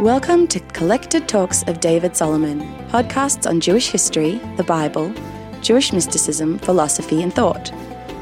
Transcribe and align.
Welcome 0.00 0.46
to 0.46 0.60
Collected 0.60 1.28
Talks 1.28 1.62
of 1.64 1.80
David 1.80 2.16
Solomon, 2.16 2.60
podcasts 2.88 3.46
on 3.46 3.60
Jewish 3.60 3.90
history, 3.90 4.40
the 4.56 4.64
Bible, 4.64 5.12
Jewish 5.60 5.92
mysticism, 5.92 6.58
philosophy, 6.60 7.22
and 7.22 7.30
thought. 7.30 7.70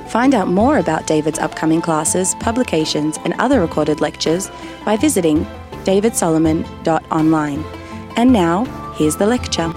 Find 0.08 0.34
out 0.34 0.48
more 0.48 0.78
about 0.78 1.06
David's 1.06 1.38
upcoming 1.38 1.80
classes, 1.80 2.34
publications, 2.40 3.16
and 3.24 3.32
other 3.34 3.60
recorded 3.60 4.00
lectures 4.00 4.50
by 4.84 4.96
visiting 4.96 5.44
davidsolomon.online. 5.84 7.64
And 8.16 8.32
now, 8.32 8.64
here's 8.96 9.14
the 9.14 9.26
lecture. 9.26 9.72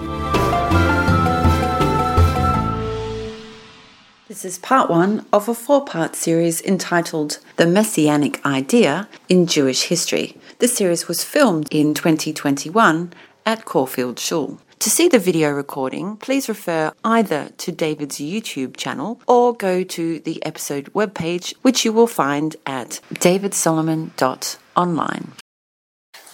This 4.27 4.43
is 4.43 4.57
part 4.57 4.89
one 4.89 5.27
of 5.31 5.47
a 5.47 5.53
four 5.53 5.85
part 5.85 6.15
series 6.15 6.63
entitled 6.63 7.37
The 7.57 7.67
Messianic 7.67 8.43
Idea 8.43 9.07
in 9.29 9.45
Jewish 9.45 9.83
History. 9.83 10.40
This 10.61 10.77
series 10.77 11.07
was 11.07 11.23
filmed 11.23 11.67
in 11.71 11.95
2021 11.95 13.13
at 13.47 13.65
Caulfield 13.65 14.19
Shul. 14.19 14.59
To 14.77 14.91
see 14.91 15.07
the 15.07 15.17
video 15.17 15.49
recording, 15.49 16.17
please 16.17 16.47
refer 16.47 16.93
either 17.03 17.49
to 17.57 17.71
David's 17.71 18.19
YouTube 18.19 18.77
channel 18.77 19.19
or 19.27 19.55
go 19.55 19.81
to 19.81 20.19
the 20.19 20.45
episode 20.45 20.93
webpage, 20.93 21.55
which 21.63 21.83
you 21.83 21.91
will 21.91 22.05
find 22.05 22.57
at 22.67 22.99
davidsolomon.online. 23.11 25.31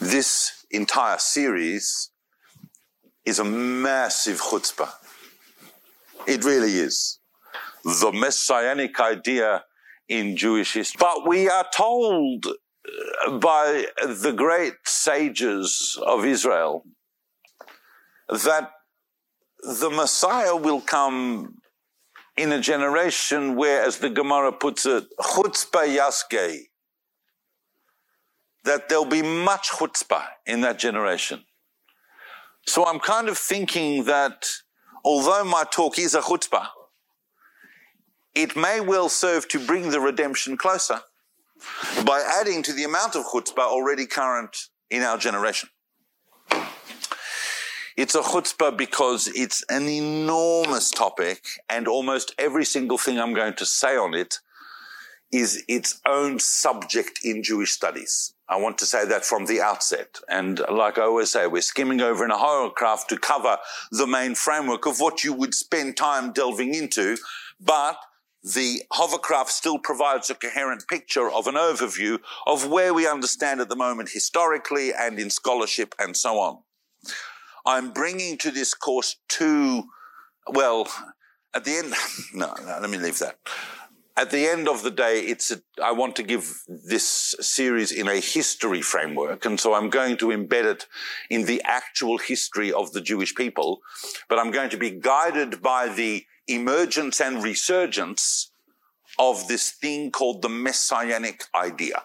This 0.01 0.65
entire 0.71 1.19
series 1.19 2.11
is 3.23 3.39
a 3.39 3.45
massive 3.45 4.41
chutzpah. 4.41 4.91
It 6.27 6.43
really 6.43 6.73
is. 6.73 7.19
The 7.85 8.11
messianic 8.11 8.99
idea 8.99 9.63
in 10.09 10.35
Jewish 10.35 10.73
history. 10.73 10.97
But 10.99 11.25
we 11.25 11.47
are 11.47 11.65
told 11.73 12.45
by 13.39 13.85
the 14.05 14.33
great 14.35 14.75
sages 14.85 15.99
of 16.05 16.25
Israel 16.25 16.83
that 18.29 18.71
the 19.61 19.89
Messiah 19.89 20.55
will 20.55 20.81
come 20.81 21.59
in 22.37 22.51
a 22.51 22.59
generation 22.59 23.55
where, 23.55 23.83
as 23.83 23.97
the 23.97 24.09
Gemara 24.09 24.51
puts 24.51 24.85
it, 24.85 25.05
chutzpah 25.19 25.87
yasgei, 25.97 26.59
that 28.63 28.89
there'll 28.89 29.05
be 29.05 29.23
much 29.23 29.69
chutzpah 29.69 30.25
in 30.45 30.61
that 30.61 30.77
generation. 30.77 31.43
So 32.67 32.85
I'm 32.85 32.99
kind 32.99 33.27
of 33.29 33.37
thinking 33.37 34.03
that 34.05 34.49
although 35.03 35.43
my 35.43 35.63
talk 35.71 35.97
is 35.97 36.13
a 36.13 36.21
chutzpah, 36.21 36.67
it 38.35 38.55
may 38.55 38.79
well 38.81 39.09
serve 39.09 39.47
to 39.47 39.65
bring 39.65 39.89
the 39.89 39.99
redemption 39.99 40.57
closer 40.57 41.01
by 42.05 42.23
adding 42.39 42.63
to 42.63 42.73
the 42.73 42.83
amount 42.83 43.15
of 43.15 43.25
chutzpah 43.25 43.59
already 43.59 44.05
current 44.05 44.69
in 44.89 45.03
our 45.03 45.17
generation. 45.17 45.69
It's 47.95 48.13
a 48.13 48.21
chutzpah 48.21 48.77
because 48.77 49.27
it's 49.29 49.63
an 49.69 49.87
enormous 49.87 50.91
topic, 50.91 51.43
and 51.67 51.87
almost 51.87 52.33
every 52.37 52.63
single 52.63 52.99
thing 52.99 53.19
I'm 53.19 53.33
going 53.33 53.55
to 53.55 53.65
say 53.65 53.97
on 53.97 54.13
it 54.13 54.39
is 55.31 55.63
its 55.67 55.99
own 56.05 56.39
subject 56.39 57.19
in 57.23 57.43
Jewish 57.43 57.71
studies. 57.71 58.33
I 58.47 58.57
want 58.57 58.77
to 58.77 58.85
say 58.85 59.05
that 59.05 59.25
from 59.25 59.45
the 59.45 59.61
outset. 59.61 60.19
And 60.29 60.61
like 60.71 60.97
I 60.97 61.01
always 61.01 61.31
say, 61.31 61.47
we're 61.47 61.61
skimming 61.61 61.99
over 61.99 62.23
in 62.23 62.31
a 62.31 62.37
hovercraft 62.37 63.09
to 63.09 63.17
cover 63.17 63.57
the 63.91 64.07
main 64.07 64.35
framework 64.35 64.85
of 64.85 64.99
what 64.99 65.23
you 65.23 65.33
would 65.33 65.53
spend 65.53 65.97
time 65.97 66.31
delving 66.31 66.73
into, 66.73 67.17
but 67.59 67.97
the 68.53 68.83
hovercraft 68.91 69.49
still 69.49 69.79
provides 69.79 70.29
a 70.29 70.35
coherent 70.35 70.87
picture 70.87 71.29
of 71.29 71.47
an 71.47 71.55
overview 71.55 72.19
of 72.45 72.67
where 72.67 72.93
we 72.93 73.07
understand 73.07 73.59
at 73.59 73.69
the 73.69 73.75
moment 73.75 74.09
historically 74.09 74.93
and 74.93 75.19
in 75.19 75.29
scholarship 75.29 75.93
and 75.99 76.15
so 76.15 76.39
on. 76.39 76.59
I'm 77.65 77.91
bringing 77.91 78.37
to 78.39 78.51
this 78.51 78.73
course 78.73 79.17
two, 79.27 79.83
well, 80.47 80.87
at 81.53 81.65
the 81.65 81.77
end, 81.77 81.93
no, 82.33 82.53
no 82.65 82.79
let 82.79 82.89
me 82.89 82.97
leave 82.97 83.19
that. 83.19 83.37
At 84.15 84.31
the 84.31 84.47
end 84.47 84.67
of 84.67 84.81
the 84.81 84.89
day, 84.89 85.19
it's 85.19 85.51
a, 85.51 85.61
I 85.83 85.91
want 85.91 86.15
to 86.15 86.23
give 86.23 86.63
this 86.67 87.35
series 87.39 87.91
in 87.91 88.07
a 88.07 88.19
history 88.19 88.81
framework, 88.81 89.45
and 89.45 89.59
so 89.59 89.75
I'm 89.75 89.91
going 89.91 90.17
to 90.17 90.29
embed 90.29 90.63
it 90.63 90.87
in 91.29 91.45
the 91.45 91.61
actual 91.63 92.17
history 92.17 92.73
of 92.73 92.93
the 92.93 93.01
Jewish 93.01 93.35
people, 93.35 93.81
but 94.27 94.39
I'm 94.39 94.49
going 94.49 94.71
to 94.71 94.77
be 94.77 94.89
guided 94.89 95.61
by 95.61 95.89
the 95.89 96.25
emergence 96.47 97.19
and 97.21 97.43
resurgence 97.43 98.51
of 99.19 99.47
this 99.47 99.71
thing 99.71 100.11
called 100.11 100.41
the 100.41 100.49
messianic 100.49 101.43
idea. 101.55 102.03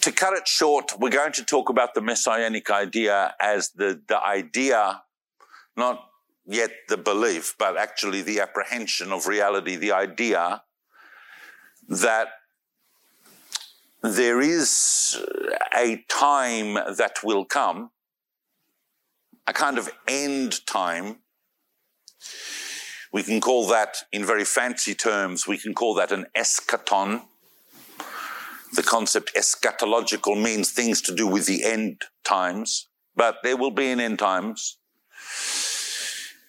To 0.00 0.12
cut 0.12 0.34
it 0.34 0.46
short, 0.46 0.92
we're 0.98 1.10
going 1.10 1.32
to 1.32 1.44
talk 1.44 1.68
about 1.68 1.94
the 1.94 2.00
messianic 2.00 2.70
idea 2.70 3.34
as 3.40 3.70
the, 3.70 4.00
the 4.06 4.24
idea, 4.24 5.02
not 5.76 6.08
yet 6.46 6.70
the 6.88 6.96
belief, 6.96 7.54
but 7.58 7.76
actually 7.76 8.22
the 8.22 8.40
apprehension 8.40 9.12
of 9.12 9.26
reality, 9.26 9.76
the 9.76 9.92
idea 9.92 10.62
that 11.88 12.28
there 14.02 14.40
is 14.40 15.20
a 15.76 16.04
time 16.08 16.74
that 16.74 17.16
will 17.24 17.44
come, 17.44 17.90
a 19.46 19.52
kind 19.52 19.78
of 19.78 19.90
end 20.06 20.64
time, 20.66 21.16
we 23.16 23.22
can 23.22 23.40
call 23.40 23.66
that, 23.68 23.96
in 24.12 24.26
very 24.26 24.44
fancy 24.44 24.94
terms, 24.94 25.48
we 25.48 25.56
can 25.56 25.72
call 25.72 25.94
that 25.94 26.12
an 26.12 26.26
eschaton. 26.36 27.22
The 28.74 28.82
concept 28.82 29.34
eschatological 29.34 30.38
means 30.38 30.70
things 30.70 31.00
to 31.00 31.14
do 31.14 31.26
with 31.26 31.46
the 31.46 31.64
end 31.64 32.02
times, 32.24 32.88
but 33.14 33.36
there 33.42 33.56
will 33.56 33.70
be 33.70 33.90
an 33.90 34.00
end 34.00 34.18
times. 34.18 34.76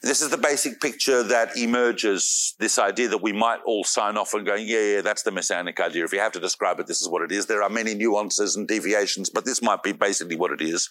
This 0.08 0.22
is 0.22 0.30
the 0.30 0.38
basic 0.38 0.80
picture 0.80 1.22
that 1.22 1.58
emerges 1.58 2.56
this 2.60 2.80
idea 2.80 3.10
that 3.10 3.22
we 3.22 3.34
might 3.34 3.60
all 3.66 3.84
sign 3.84 4.16
off 4.16 4.34
and 4.34 4.46
go, 4.46 4.56
yeah, 4.56 4.80
yeah, 4.80 5.02
that's 5.02 5.24
the 5.24 5.32
messianic 5.32 5.82
idea. 5.82 6.06
If 6.06 6.14
you 6.14 6.20
have 6.20 6.32
to 6.32 6.40
describe 6.40 6.80
it, 6.80 6.88
this 6.88 7.02
is 7.02 7.10
what 7.10 7.24
it 7.24 7.32
is. 7.34 7.46
There 7.46 7.62
are 7.62 7.70
many 7.70 7.94
nuances 7.94 8.56
and 8.56 8.66
deviations, 8.70 9.30
but 9.30 9.44
this 9.44 9.62
might 9.62 9.84
be 9.84 9.92
basically 9.92 10.38
what 10.38 10.54
it 10.54 10.62
is. 10.62 10.90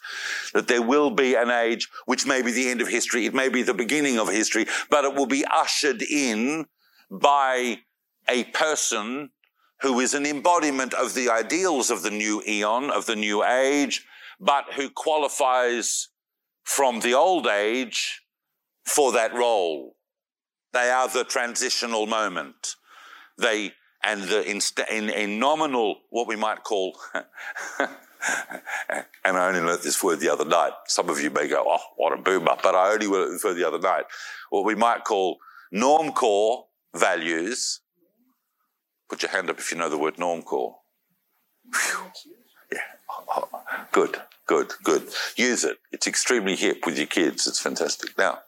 That 0.53 0.69
there 0.69 0.83
will 0.83 1.11
be 1.11 1.35
an 1.35 1.51
age 1.51 1.89
which 2.05 2.27
may 2.27 2.43
be 2.43 2.53
the 2.53 2.69
end 2.69 2.83
of 2.83 2.89
history. 2.89 3.25
It 3.25 3.33
may 3.33 3.49
be 3.49 3.63
the 3.63 3.73
beginning 3.73 4.19
of 4.19 4.29
history, 4.29 4.67
but 4.91 5.07
it 5.07 5.15
will 5.15 5.25
be 5.25 5.47
ushered 5.47 6.03
in 6.03 6.67
by 7.11 7.79
a 8.29 8.45
person 8.45 9.31
who 9.81 9.99
is 9.99 10.13
an 10.13 10.27
embodiment 10.27 10.93
of 10.93 11.15
the 11.15 11.31
ideals 11.31 11.91
of 11.91 12.03
the 12.03 12.11
new 12.11 12.43
eon, 12.47 12.91
of 12.91 13.07
the 13.07 13.17
new 13.17 13.43
age, 13.43 14.05
but 14.39 14.75
who 14.75 14.91
qualifies 14.91 16.11
from 16.65 17.01
the 17.01 17.15
old 17.15 17.47
age 17.47 18.26
for 18.87 19.13
that 19.13 19.35
role. 19.35 19.97
They 20.73 20.91
are 20.91 21.09
the 21.09 21.25
transitional 21.25 22.07
moment. 22.07 22.77
They, 23.39 23.73
and 24.03 24.23
the, 24.25 24.49
in, 24.49 24.61
in, 24.91 25.11
in 25.11 25.39
nominal, 25.39 25.99
what 26.11 26.27
we 26.29 26.37
might 26.37 26.65
call, 26.65 26.99
and 27.15 27.91
I 29.25 29.49
only 29.49 29.61
learnt 29.61 29.83
this 29.83 30.03
word 30.03 30.21
the 30.21 30.31
other 30.31 30.45
night. 30.45 30.73
Some 30.87 31.11
of 31.11 31.21
you 31.21 31.31
may 31.31 31.49
go, 31.49 31.65
oh, 31.67 31.79
what 31.97 32.13
a 32.13 32.17
boomer, 32.17 32.57
but 32.63 32.75
I 32.75 32.93
only 32.93 33.07
learnt 33.07 33.33
this 33.33 33.45
word 33.45 33.55
the 33.55 33.67
other 33.67 33.79
night. 33.79 34.05
What 34.51 34.65
we 34.65 34.75
might 34.75 35.05
call 35.05 35.39
norm 35.73 36.13
core 36.13 36.67
values. 36.95 37.81
Put 39.09 39.23
your 39.23 39.31
hand 39.31 39.51
up 39.51 39.59
if 39.59 39.71
you 39.73 39.79
know 39.79 39.89
the 39.91 39.99
word 39.99 40.19
norm 40.19 40.43
core. 40.43 40.79
Yeah. 42.73 42.81
Good, 43.93 44.17
good, 44.47 44.73
good. 44.83 45.09
Use 45.37 45.65
it. 45.65 45.79
It's 45.93 46.07
extremely 46.07 46.57
hip 46.57 46.87
with 46.87 46.99
your 46.99 47.07
kids. 47.07 47.47
It's 47.47 47.61
fantastic. 47.61 48.17
Now, 48.19 48.41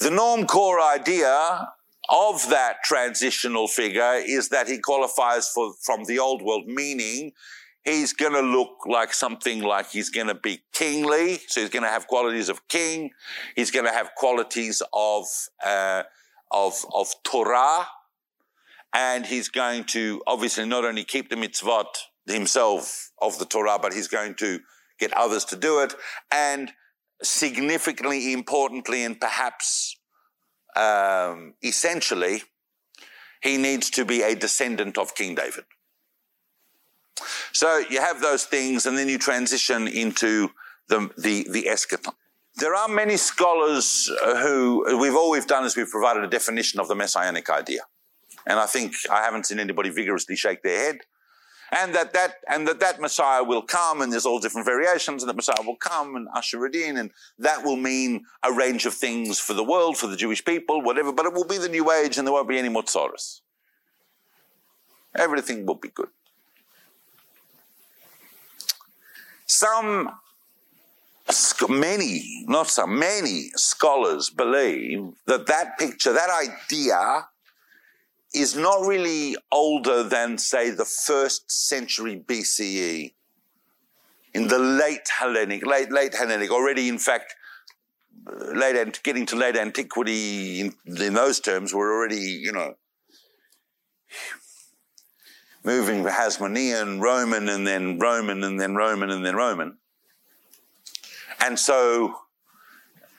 the 0.00 0.10
norm 0.10 0.46
core 0.46 0.80
idea 0.80 1.68
of 2.08 2.48
that 2.48 2.82
transitional 2.82 3.68
figure 3.68 4.14
is 4.14 4.48
that 4.48 4.66
he 4.66 4.78
qualifies 4.78 5.48
for, 5.48 5.72
from 5.82 6.04
the 6.04 6.18
old 6.18 6.42
world, 6.42 6.66
meaning 6.66 7.32
he's 7.84 8.12
going 8.12 8.32
to 8.32 8.40
look 8.40 8.78
like 8.86 9.14
something 9.14 9.62
like 9.62 9.90
he's 9.90 10.10
going 10.10 10.26
to 10.26 10.34
be 10.34 10.62
kingly. 10.72 11.38
So 11.46 11.60
he's 11.60 11.70
going 11.70 11.84
to 11.84 11.88
have 11.88 12.06
qualities 12.08 12.48
of 12.48 12.66
king. 12.68 13.10
He's 13.54 13.70
going 13.70 13.86
to 13.86 13.92
have 13.92 14.10
qualities 14.16 14.82
of, 14.92 15.26
uh, 15.64 16.02
of, 16.50 16.84
of 16.92 17.14
Torah. 17.22 17.86
And 18.92 19.24
he's 19.24 19.48
going 19.48 19.84
to 19.84 20.20
obviously 20.26 20.66
not 20.66 20.84
only 20.84 21.04
keep 21.04 21.30
the 21.30 21.36
mitzvot 21.36 21.86
himself 22.26 23.12
of 23.22 23.38
the 23.38 23.44
Torah, 23.44 23.78
but 23.80 23.92
he's 23.92 24.08
going 24.08 24.34
to 24.36 24.58
get 24.98 25.12
others 25.12 25.44
to 25.46 25.56
do 25.56 25.80
it. 25.80 25.94
And 26.32 26.72
significantly, 27.22 28.32
importantly, 28.32 29.04
and 29.04 29.20
perhaps 29.20 29.96
um, 30.76 31.54
essentially, 31.62 32.42
he 33.42 33.56
needs 33.56 33.90
to 33.90 34.04
be 34.04 34.22
a 34.22 34.34
descendant 34.34 34.98
of 34.98 35.14
King 35.14 35.34
David. 35.34 35.64
So 37.52 37.82
you 37.90 38.00
have 38.00 38.20
those 38.20 38.44
things, 38.44 38.86
and 38.86 38.96
then 38.96 39.08
you 39.08 39.18
transition 39.18 39.88
into 39.88 40.50
the, 40.88 41.10
the, 41.16 41.46
the 41.50 41.64
eschaton. 41.68 42.14
There 42.56 42.74
are 42.74 42.88
many 42.88 43.16
scholars 43.16 44.10
who, 44.22 44.98
we've 44.98 45.14
all 45.14 45.30
we've 45.30 45.46
done 45.46 45.64
is 45.64 45.76
we've 45.76 45.88
provided 45.88 46.24
a 46.24 46.28
definition 46.28 46.80
of 46.80 46.88
the 46.88 46.94
messianic 46.94 47.48
idea. 47.48 47.82
And 48.46 48.58
I 48.58 48.66
think 48.66 48.94
I 49.10 49.22
haven't 49.22 49.46
seen 49.46 49.60
anybody 49.60 49.90
vigorously 49.90 50.36
shake 50.36 50.62
their 50.62 50.78
head. 50.84 50.98
And 51.72 51.94
that 51.94 52.12
that 52.12 52.34
and 52.48 52.66
that 52.66 52.80
that 52.80 53.00
Messiah 53.00 53.44
will 53.44 53.62
come, 53.62 54.02
and 54.02 54.12
there's 54.12 54.26
all 54.26 54.40
different 54.40 54.66
variations, 54.66 55.22
and 55.22 55.28
that 55.28 55.36
Messiah 55.36 55.64
will 55.64 55.76
come 55.76 56.16
and 56.16 56.28
usher 56.34 56.66
it 56.66 56.74
in, 56.74 56.96
and 56.96 57.10
that 57.38 57.64
will 57.64 57.76
mean 57.76 58.24
a 58.42 58.52
range 58.52 58.86
of 58.86 58.94
things 58.94 59.38
for 59.38 59.54
the 59.54 59.64
world, 59.64 59.96
for 59.96 60.06
the 60.06 60.16
Jewish 60.16 60.44
people, 60.44 60.82
whatever. 60.82 61.12
But 61.12 61.26
it 61.26 61.32
will 61.32 61.46
be 61.46 61.58
the 61.58 61.68
new 61.68 61.90
age, 61.92 62.18
and 62.18 62.26
there 62.26 62.32
won't 62.32 62.48
be 62.48 62.58
any 62.58 62.68
more. 62.68 62.82
Everything 65.16 65.66
will 65.66 65.74
be 65.74 65.88
good. 65.88 66.08
Some, 69.46 70.10
many, 71.68 72.44
not 72.46 72.68
some, 72.68 72.98
many 72.98 73.50
scholars 73.56 74.30
believe 74.30 75.12
that 75.26 75.46
that 75.46 75.78
picture, 75.78 76.12
that 76.12 76.30
idea 76.30 77.26
is 78.32 78.56
not 78.56 78.86
really 78.86 79.36
older 79.50 80.02
than, 80.02 80.38
say, 80.38 80.70
the 80.70 80.84
first 80.84 81.50
century 81.50 82.22
BCE. 82.24 83.12
In 84.32 84.46
the 84.46 84.58
late 84.58 85.08
Hellenic, 85.18 85.66
late, 85.66 85.90
late 85.90 86.14
Hellenic, 86.14 86.50
already, 86.50 86.88
in 86.88 86.98
fact, 86.98 87.34
uh, 88.26 88.52
late, 88.52 89.02
getting 89.02 89.26
to 89.26 89.36
late 89.36 89.56
antiquity 89.56 90.60
in, 90.60 90.74
in 90.86 91.14
those 91.14 91.40
terms, 91.40 91.74
we're 91.74 91.92
already, 91.92 92.16
you 92.16 92.52
know, 92.52 92.74
moving 95.64 96.04
to 96.04 96.10
Hasmonean, 96.10 97.00
Roman, 97.00 97.48
and 97.48 97.66
then 97.66 97.98
Roman, 97.98 98.44
and 98.44 98.60
then 98.60 98.76
Roman, 98.76 99.10
and 99.10 99.26
then 99.26 99.34
Roman. 99.34 99.78
And 101.40 101.58
so 101.58 102.14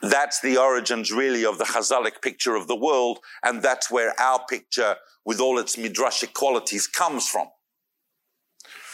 that's 0.02 0.40
the 0.40 0.56
origins 0.56 1.12
really 1.12 1.44
of 1.44 1.58
the 1.58 1.64
Chazalic 1.64 2.20
picture 2.22 2.56
of 2.56 2.66
the 2.66 2.76
world, 2.76 3.20
and 3.42 3.62
that's 3.62 3.90
where 3.90 4.18
our 4.20 4.44
picture, 4.48 4.96
with 5.24 5.40
all 5.40 5.58
its 5.58 5.76
midrashic 5.76 6.34
qualities, 6.34 6.86
comes 6.86 7.28
from. 7.28 7.48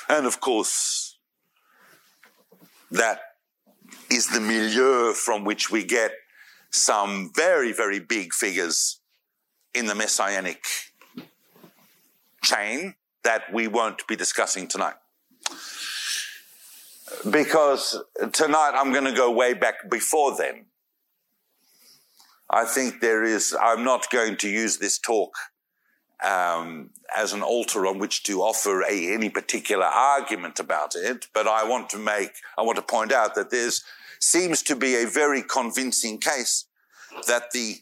And 0.09 0.27
of 0.27 0.41
course, 0.41 1.19
that 2.91 3.21
is 4.11 4.29
the 4.29 4.41
milieu 4.41 5.13
from 5.13 5.45
which 5.45 5.71
we 5.71 5.85
get 5.85 6.13
some 6.71 7.31
very, 7.35 7.73
very 7.73 8.01
big 8.01 8.33
figures 8.33 9.01
in 9.75 9.87
the 9.87 9.95
messianic 9.95 10.63
chain 12.43 12.95
that 13.25 13.53
we 13.53 13.67
won't 13.67 14.07
be 14.07 14.17
discussing 14.17 14.67
tonight 14.67 14.95
because 17.31 18.03
tonight 18.33 18.73
I'm 18.75 18.93
going 18.93 19.05
to 19.05 19.13
go 19.13 19.31
way 19.31 19.55
back 19.55 19.91
before 19.91 20.37
then. 20.37 20.67
I 22.51 22.65
think 22.65 23.01
there 23.01 23.25
is, 23.25 23.57
I'm 23.61 23.85
not 23.85 24.11
going 24.11 24.37
to 24.39 24.49
use 24.49 24.79
this 24.79 24.99
talk 24.99 25.35
um, 26.25 26.91
as 27.17 27.33
an 27.33 27.43
altar 27.43 27.87
on 27.87 27.99
which 27.99 28.23
to 28.25 28.41
offer 28.41 28.83
a, 28.83 29.15
any 29.15 29.29
particular 29.29 29.85
argument 29.85 30.59
about 30.59 30.95
it, 30.95 31.27
but 31.35 31.47
I 31.47 31.69
want 31.69 31.91
to 31.91 31.99
make, 31.99 32.33
I 32.57 32.63
want 32.63 32.77
to 32.77 32.83
point 32.83 33.13
out 33.13 33.35
that 33.35 33.51
there's 33.51 33.85
seems 34.21 34.63
to 34.65 34.75
be 34.75 34.97
a 34.97 35.07
very 35.07 35.43
convincing 35.43 36.19
case 36.19 36.65
that 37.27 37.53
the 37.53 37.77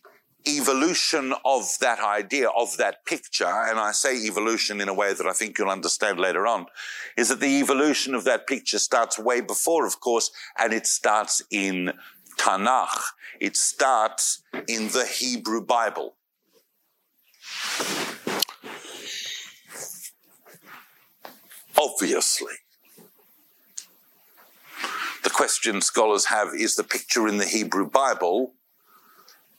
evolution 0.46 1.34
of 1.44 1.78
that 1.80 1.98
idea, 1.98 2.48
of 2.48 2.76
that 2.76 3.04
picture, 3.04 3.46
and 3.46 3.78
I 3.78 3.92
say 3.92 4.16
evolution 4.16 4.80
in 4.80 4.88
a 4.88 4.94
way 4.94 5.12
that 5.12 5.26
I 5.26 5.32
think 5.32 5.58
you'll 5.58 5.70
understand 5.70 6.20
later 6.20 6.46
on, 6.46 6.66
is 7.16 7.30
that 7.30 7.40
the 7.40 7.58
evolution 7.58 8.14
of 8.14 8.24
that 8.24 8.46
picture 8.46 8.78
starts 8.78 9.18
way 9.18 9.40
before, 9.40 9.86
of 9.86 10.00
course, 10.00 10.30
and 10.58 10.72
it 10.72 10.86
starts 10.86 11.42
in 11.50 11.92
Tanakh. 12.36 13.00
It 13.40 13.56
starts 13.56 14.42
in 14.68 14.88
the 14.88 15.04
Hebrew 15.04 15.64
Bible. 15.64 16.16
Obviously. 21.78 22.54
The 25.22 25.30
question 25.30 25.80
scholars 25.80 26.26
have 26.26 26.48
is 26.54 26.76
the 26.76 26.84
picture 26.84 27.26
in 27.28 27.38
the 27.38 27.44
Hebrew 27.44 27.88
Bible 27.88 28.52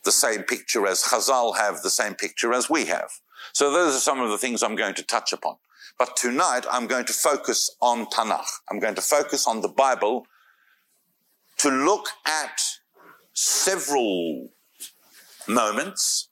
the 0.07 0.11
same 0.13 0.43
picture 0.43 0.87
as 0.87 1.03
Chazal 1.03 1.57
have, 1.57 1.81
the 1.81 1.89
same 1.89 2.15
picture 2.15 2.53
as 2.53 2.69
we 2.69 2.85
have. 2.85 3.11
So 3.51 3.71
those 3.71 3.93
are 3.93 3.99
some 3.99 4.21
of 4.21 4.29
the 4.29 4.37
things 4.37 4.63
I'm 4.63 4.77
going 4.77 4.93
to 4.95 5.03
touch 5.03 5.33
upon. 5.33 5.57
But 5.99 6.15
tonight 6.15 6.65
I'm 6.71 6.87
going 6.87 7.05
to 7.05 7.13
focus 7.13 7.75
on 7.81 8.05
Tanakh. 8.05 8.47
I'm 8.71 8.79
going 8.79 8.95
to 8.95 9.01
focus 9.01 9.45
on 9.45 9.61
the 9.61 9.67
Bible 9.67 10.25
to 11.57 11.69
look 11.69 12.07
at 12.25 12.61
several 13.33 14.49
moments 15.47 16.29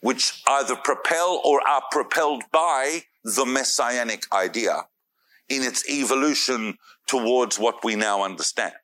which 0.00 0.42
either 0.46 0.76
propel 0.76 1.40
or 1.44 1.60
are 1.68 1.82
propelled 1.90 2.44
by 2.52 3.02
the 3.24 3.44
messianic 3.44 4.22
idea 4.32 4.86
in 5.48 5.62
its 5.62 5.88
evolution 5.88 6.78
towards 7.06 7.58
what 7.58 7.84
we 7.84 7.96
now 7.96 8.22
understand. 8.22 8.74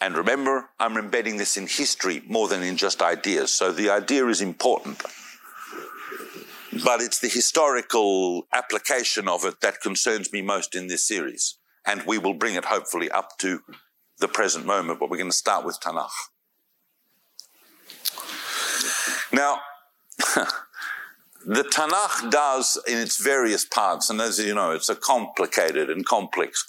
And 0.00 0.16
remember, 0.16 0.68
I'm 0.78 0.98
embedding 0.98 1.38
this 1.38 1.56
in 1.56 1.66
history 1.66 2.22
more 2.26 2.48
than 2.48 2.62
in 2.62 2.76
just 2.76 3.00
ideas. 3.00 3.52
So 3.52 3.72
the 3.72 3.88
idea 3.88 4.26
is 4.26 4.40
important. 4.40 5.02
But 6.84 7.00
it's 7.00 7.20
the 7.20 7.28
historical 7.28 8.46
application 8.52 9.28
of 9.28 9.44
it 9.46 9.60
that 9.62 9.80
concerns 9.80 10.32
me 10.32 10.42
most 10.42 10.74
in 10.74 10.88
this 10.88 11.06
series. 11.06 11.56
And 11.86 12.02
we 12.02 12.18
will 12.18 12.34
bring 12.34 12.54
it 12.54 12.66
hopefully 12.66 13.10
up 13.10 13.38
to 13.38 13.60
the 14.18 14.28
present 14.28 14.66
moment, 14.66 14.98
but 14.98 15.10
we're 15.10 15.18
going 15.18 15.30
to 15.30 15.36
start 15.36 15.64
with 15.64 15.78
Tanakh. 15.80 16.10
Now, 19.32 19.60
the 21.46 21.62
Tanakh 21.62 22.30
does 22.30 22.80
in 22.86 22.98
its 22.98 23.22
various 23.22 23.64
parts, 23.64 24.08
and 24.08 24.20
as 24.20 24.38
you 24.38 24.54
know, 24.54 24.70
it's 24.70 24.88
a 24.88 24.96
complicated 24.96 25.90
and 25.90 26.06
complex 26.06 26.64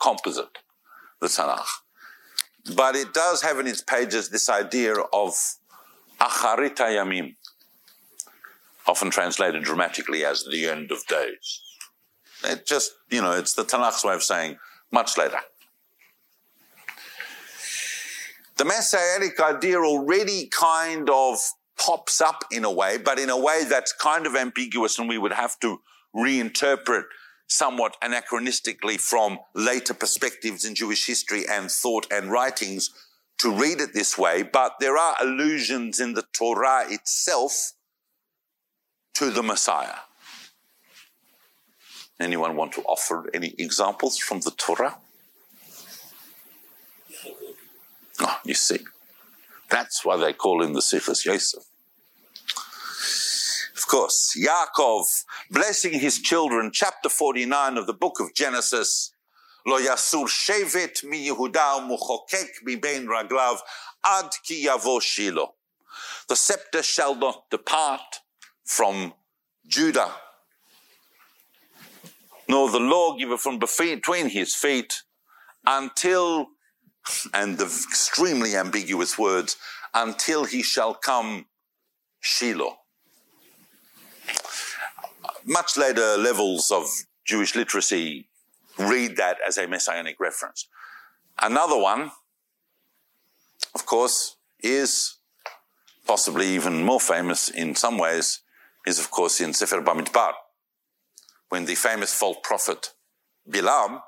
composite, 0.00 0.58
the 1.20 1.28
Tanakh. 1.28 1.66
But 2.76 2.96
it 2.96 3.12
does 3.12 3.42
have 3.42 3.58
in 3.58 3.66
its 3.66 3.82
pages 3.82 4.28
this 4.28 4.48
idea 4.48 4.94
of 4.94 5.34
acharit 6.20 6.76
yamim, 6.76 7.36
often 8.86 9.10
translated 9.10 9.62
dramatically 9.62 10.24
as 10.24 10.44
the 10.44 10.66
end 10.66 10.90
of 10.90 11.06
days. 11.06 11.60
It 12.44 12.66
just, 12.66 12.92
you 13.10 13.20
know, 13.20 13.32
it's 13.32 13.54
the 13.54 13.64
Tanakh's 13.64 14.04
way 14.04 14.14
of 14.14 14.22
saying 14.22 14.58
much 14.90 15.16
later. 15.16 15.38
The 18.56 18.64
Messianic 18.64 19.40
idea 19.40 19.78
already 19.78 20.46
kind 20.46 21.08
of 21.10 21.38
pops 21.78 22.20
up 22.20 22.44
in 22.50 22.64
a 22.64 22.70
way, 22.70 22.98
but 22.98 23.18
in 23.18 23.30
a 23.30 23.38
way 23.38 23.64
that's 23.68 23.92
kind 23.92 24.26
of 24.26 24.36
ambiguous 24.36 24.98
and 24.98 25.08
we 25.08 25.18
would 25.18 25.32
have 25.32 25.58
to 25.60 25.80
reinterpret 26.14 27.04
somewhat 27.48 27.96
anachronistically 28.02 29.00
from 29.00 29.38
later 29.54 29.94
perspectives 29.94 30.64
in 30.64 30.74
Jewish 30.74 31.06
history 31.06 31.44
and 31.48 31.70
thought 31.70 32.06
and 32.10 32.30
writings 32.30 32.90
to 33.38 33.50
read 33.50 33.80
it 33.80 33.92
this 33.92 34.16
way, 34.16 34.42
but 34.42 34.76
there 34.78 34.96
are 34.96 35.16
allusions 35.20 35.98
in 35.98 36.14
the 36.14 36.24
Torah 36.32 36.84
itself 36.88 37.72
to 39.14 39.30
the 39.30 39.42
Messiah. 39.42 39.96
Anyone 42.20 42.54
want 42.54 42.72
to 42.74 42.82
offer 42.82 43.28
any 43.34 43.54
examples 43.58 44.16
from 44.16 44.40
the 44.40 44.52
Torah? 44.52 44.96
Oh, 48.20 48.38
you 48.44 48.54
see, 48.54 48.80
that's 49.70 50.04
why 50.04 50.16
they 50.16 50.32
call 50.32 50.62
him 50.62 50.72
the 50.74 50.80
Sichos 50.80 51.24
Yosef. 51.24 51.64
Of 53.76 53.86
course, 53.86 54.36
Yaakov 54.38 55.24
blessing 55.50 55.98
his 55.98 56.18
children, 56.18 56.70
chapter 56.72 57.08
49 57.08 57.76
of 57.78 57.86
the 57.86 57.92
book 57.94 58.20
of 58.20 58.34
Genesis. 58.34 59.12
Lo 59.66 59.78
yasur 59.78 60.26
shevet 60.26 61.04
mi 61.04 61.28
Yehuda 61.28 61.88
muchokek 61.88 62.62
mi 62.64 62.76
bein 62.76 63.06
raglav 63.06 63.58
ad 64.04 64.30
ki 64.44 64.66
yavo 64.66 65.00
Shiloh. 65.00 65.54
The 66.28 66.36
scepter 66.36 66.82
shall 66.82 67.14
not 67.14 67.50
depart 67.50 68.20
from 68.64 69.14
Judah, 69.66 70.12
nor 72.48 72.70
the 72.70 72.80
lawgiver 72.80 73.36
from 73.36 73.58
between 73.58 74.28
his 74.28 74.54
feet 74.54 75.02
until, 75.66 76.48
and 77.34 77.58
the 77.58 77.64
extremely 77.64 78.56
ambiguous 78.56 79.18
words, 79.18 79.56
until 79.94 80.44
he 80.44 80.62
shall 80.62 80.94
come 80.94 81.46
Shiloh 82.20 82.78
much 85.44 85.76
later 85.76 86.16
levels 86.16 86.70
of 86.70 86.86
Jewish 87.24 87.54
literacy 87.54 88.28
read 88.78 89.16
that 89.16 89.38
as 89.46 89.58
a 89.58 89.66
messianic 89.66 90.18
reference. 90.18 90.66
Another 91.40 91.78
one, 91.78 92.10
of 93.74 93.86
course, 93.86 94.36
is 94.60 95.16
possibly 96.06 96.48
even 96.48 96.82
more 96.82 97.00
famous 97.00 97.48
in 97.48 97.74
some 97.74 97.98
ways, 97.98 98.40
is 98.86 98.98
of 98.98 99.10
course 99.10 99.40
in 99.40 99.52
Sefer 99.52 99.82
Bamidbar, 99.82 100.32
when 101.48 101.64
the 101.64 101.74
famous 101.74 102.12
false 102.14 102.38
prophet 102.42 102.92
Bilam 103.48 104.00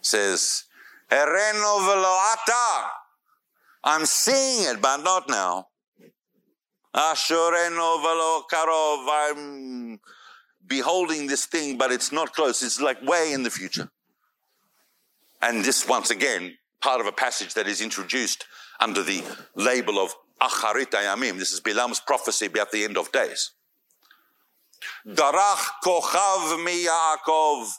says, 0.00 0.64
Ereno 1.10 1.80
veloata. 1.80 2.88
I'm 3.84 4.06
seeing 4.06 4.70
it, 4.70 4.80
but 4.80 4.98
not 4.98 5.28
now. 5.28 5.66
Ashureno 6.94 8.02
velo 8.02 8.42
karov. 8.50 9.06
I'm 9.08 10.00
beholding 10.66 11.26
this 11.26 11.46
thing, 11.46 11.78
but 11.78 11.92
it's 11.92 12.12
not 12.12 12.32
close. 12.32 12.62
It's 12.62 12.80
like 12.80 13.02
way 13.02 13.32
in 13.32 13.42
the 13.42 13.50
future. 13.50 13.90
And 15.42 15.64
this, 15.64 15.88
once 15.88 16.10
again, 16.10 16.56
part 16.80 17.00
of 17.00 17.06
a 17.06 17.12
passage 17.12 17.54
that 17.54 17.66
is 17.66 17.80
introduced 17.80 18.44
under 18.78 19.02
the 19.02 19.22
label 19.54 19.98
of 19.98 20.14
Acharit 20.40 20.90
Ayamim. 20.90 21.38
This 21.38 21.52
is 21.52 21.60
Bilam's 21.60 22.00
prophecy 22.00 22.46
about 22.46 22.72
the 22.72 22.84
end 22.84 22.96
of 22.96 23.10
days. 23.12 23.52
Darach 25.06 25.64
kochav 25.84 26.64
mi 26.64 26.86
Yaakov, 26.86 27.70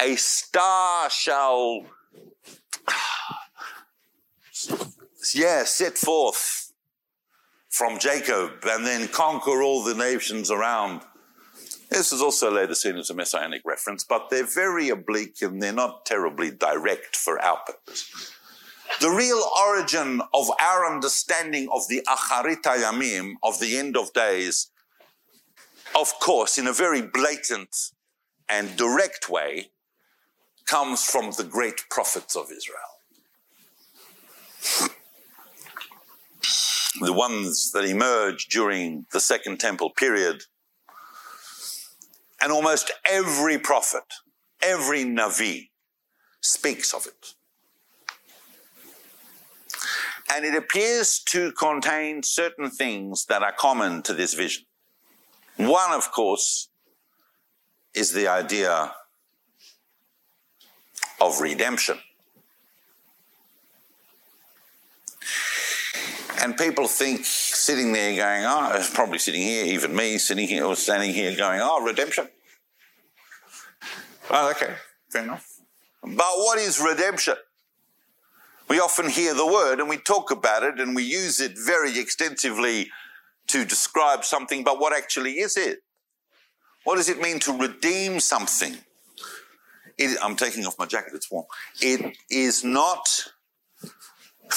a 0.00 0.16
star 0.16 1.08
shall, 1.10 1.82
yeah, 5.34 5.64
set 5.64 5.98
forth 5.98 6.72
from 7.68 7.98
Jacob 7.98 8.64
and 8.66 8.86
then 8.86 9.08
conquer 9.08 9.62
all 9.62 9.84
the 9.84 9.94
nations 9.94 10.50
around. 10.50 11.02
This 11.90 12.12
is 12.12 12.20
also 12.20 12.50
later 12.50 12.74
seen 12.74 12.96
as 12.96 13.08
a 13.08 13.14
messianic 13.14 13.62
reference, 13.64 14.04
but 14.04 14.28
they're 14.30 14.44
very 14.44 14.90
oblique 14.90 15.40
and 15.42 15.62
they're 15.62 15.72
not 15.72 16.04
terribly 16.04 16.50
direct 16.50 17.16
for 17.16 17.40
our 17.40 17.60
purpose. 17.66 18.32
The 19.00 19.10
real 19.10 19.42
origin 19.66 20.20
of 20.34 20.50
our 20.60 20.92
understanding 20.92 21.68
of 21.72 21.88
the 21.88 22.02
Acharit 22.08 22.62
Yamim, 22.62 23.34
of 23.42 23.60
the 23.60 23.78
end 23.78 23.96
of 23.96 24.12
days, 24.12 24.70
of 25.94 26.12
course, 26.20 26.58
in 26.58 26.66
a 26.66 26.72
very 26.72 27.02
blatant 27.02 27.92
and 28.48 28.76
direct 28.76 29.28
way, 29.28 29.70
comes 30.68 31.02
from 31.02 31.30
the 31.32 31.44
great 31.44 31.80
prophets 31.90 32.36
of 32.36 32.52
Israel. 32.52 32.78
The 37.00 37.12
ones 37.12 37.72
that 37.72 37.84
emerged 37.84 38.50
during 38.50 39.06
the 39.12 39.20
Second 39.20 39.58
Temple 39.58 39.90
period. 39.90 40.42
And 42.40 42.52
almost 42.52 42.92
every 43.08 43.58
prophet, 43.58 44.04
every 44.62 45.04
Navi 45.04 45.70
speaks 46.40 46.92
of 46.92 47.06
it. 47.06 47.34
And 50.30 50.44
it 50.44 50.54
appears 50.54 51.20
to 51.30 51.52
contain 51.52 52.22
certain 52.22 52.70
things 52.70 53.24
that 53.26 53.42
are 53.42 53.52
common 53.52 54.02
to 54.02 54.12
this 54.12 54.34
vision. 54.34 54.64
One, 55.56 55.92
of 55.92 56.12
course, 56.12 56.68
is 57.94 58.12
the 58.12 58.28
idea 58.28 58.92
of 61.20 61.40
redemption. 61.40 61.98
And 66.40 66.56
people 66.56 66.86
think, 66.86 67.24
sitting 67.24 67.92
there 67.92 68.14
going, 68.14 68.44
oh, 68.44 68.88
probably 68.94 69.18
sitting 69.18 69.42
here, 69.42 69.64
even 69.64 69.94
me 69.94 70.18
sitting 70.18 70.46
here 70.46 70.64
or 70.64 70.76
standing 70.76 71.12
here 71.12 71.36
going, 71.36 71.60
oh, 71.60 71.82
redemption. 71.82 72.28
Oh, 74.30 74.50
okay, 74.50 74.74
fair 75.10 75.24
enough. 75.24 75.60
But 76.02 76.16
what 76.16 76.58
is 76.58 76.80
redemption? 76.80 77.34
We 78.68 78.78
often 78.80 79.08
hear 79.08 79.34
the 79.34 79.46
word 79.46 79.80
and 79.80 79.88
we 79.88 79.96
talk 79.96 80.30
about 80.30 80.62
it 80.62 80.78
and 80.78 80.94
we 80.94 81.02
use 81.02 81.40
it 81.40 81.52
very 81.58 81.98
extensively 81.98 82.90
to 83.48 83.64
describe 83.64 84.24
something, 84.24 84.62
but 84.62 84.78
what 84.78 84.96
actually 84.96 85.38
is 85.38 85.56
it? 85.56 85.78
What 86.84 86.96
does 86.96 87.08
it 87.08 87.20
mean 87.20 87.38
to 87.40 87.52
redeem 87.52 88.20
something? 88.20 88.76
It, 89.98 90.16
I'm 90.22 90.36
taking 90.36 90.64
off 90.64 90.78
my 90.78 90.86
jacket, 90.86 91.12
it's 91.14 91.30
warm. 91.30 91.46
It 91.80 92.16
is 92.30 92.64
not, 92.64 93.08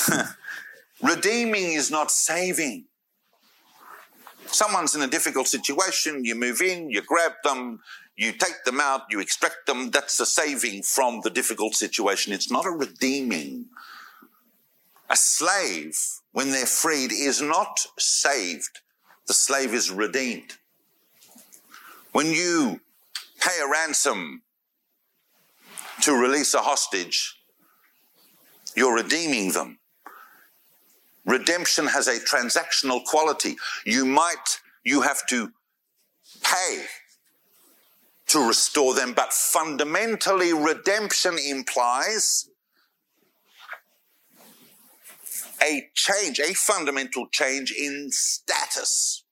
redeeming 1.01 1.73
is 1.73 1.89
not 1.89 2.11
saving. 2.11 2.85
Someone's 4.45 4.95
in 4.95 5.01
a 5.01 5.07
difficult 5.07 5.47
situation, 5.47 6.25
you 6.25 6.35
move 6.35 6.61
in, 6.61 6.89
you 6.89 7.01
grab 7.01 7.33
them, 7.43 7.79
you 8.15 8.31
take 8.33 8.63
them 8.65 8.79
out, 8.79 9.03
you 9.09 9.19
extract 9.19 9.65
them. 9.65 9.89
That's 9.89 10.19
a 10.19 10.25
saving 10.25 10.83
from 10.83 11.21
the 11.23 11.29
difficult 11.29 11.73
situation. 11.73 12.33
It's 12.33 12.51
not 12.51 12.65
a 12.65 12.69
redeeming. 12.69 13.65
A 15.09 15.15
slave, 15.15 15.97
when 16.31 16.51
they're 16.51 16.65
freed, 16.65 17.11
is 17.11 17.41
not 17.41 17.79
saved. 17.97 18.79
The 19.27 19.33
slave 19.33 19.73
is 19.73 19.89
redeemed. 19.89 20.53
When 22.11 22.27
you 22.27 22.81
pay 23.39 23.59
a 23.59 23.69
ransom 23.69 24.43
to 26.01 26.13
release 26.13 26.53
a 26.53 26.59
hostage, 26.59 27.35
you're 28.75 28.95
redeeming 28.95 29.51
them. 29.51 29.79
Redemption 31.25 31.87
has 31.87 32.07
a 32.07 32.19
transactional 32.19 33.03
quality. 33.05 33.55
You 33.85 34.05
might, 34.05 34.59
you 34.83 35.01
have 35.01 35.25
to 35.27 35.51
pay 36.43 36.85
to 38.27 38.47
restore 38.47 38.93
them, 38.93 39.13
but 39.13 39.33
fundamentally, 39.33 40.53
redemption 40.53 41.37
implies 41.37 42.49
a 45.61 45.89
change, 45.93 46.39
a 46.39 46.53
fundamental 46.53 47.27
change 47.31 47.71
in 47.71 48.07
status. 48.11 49.23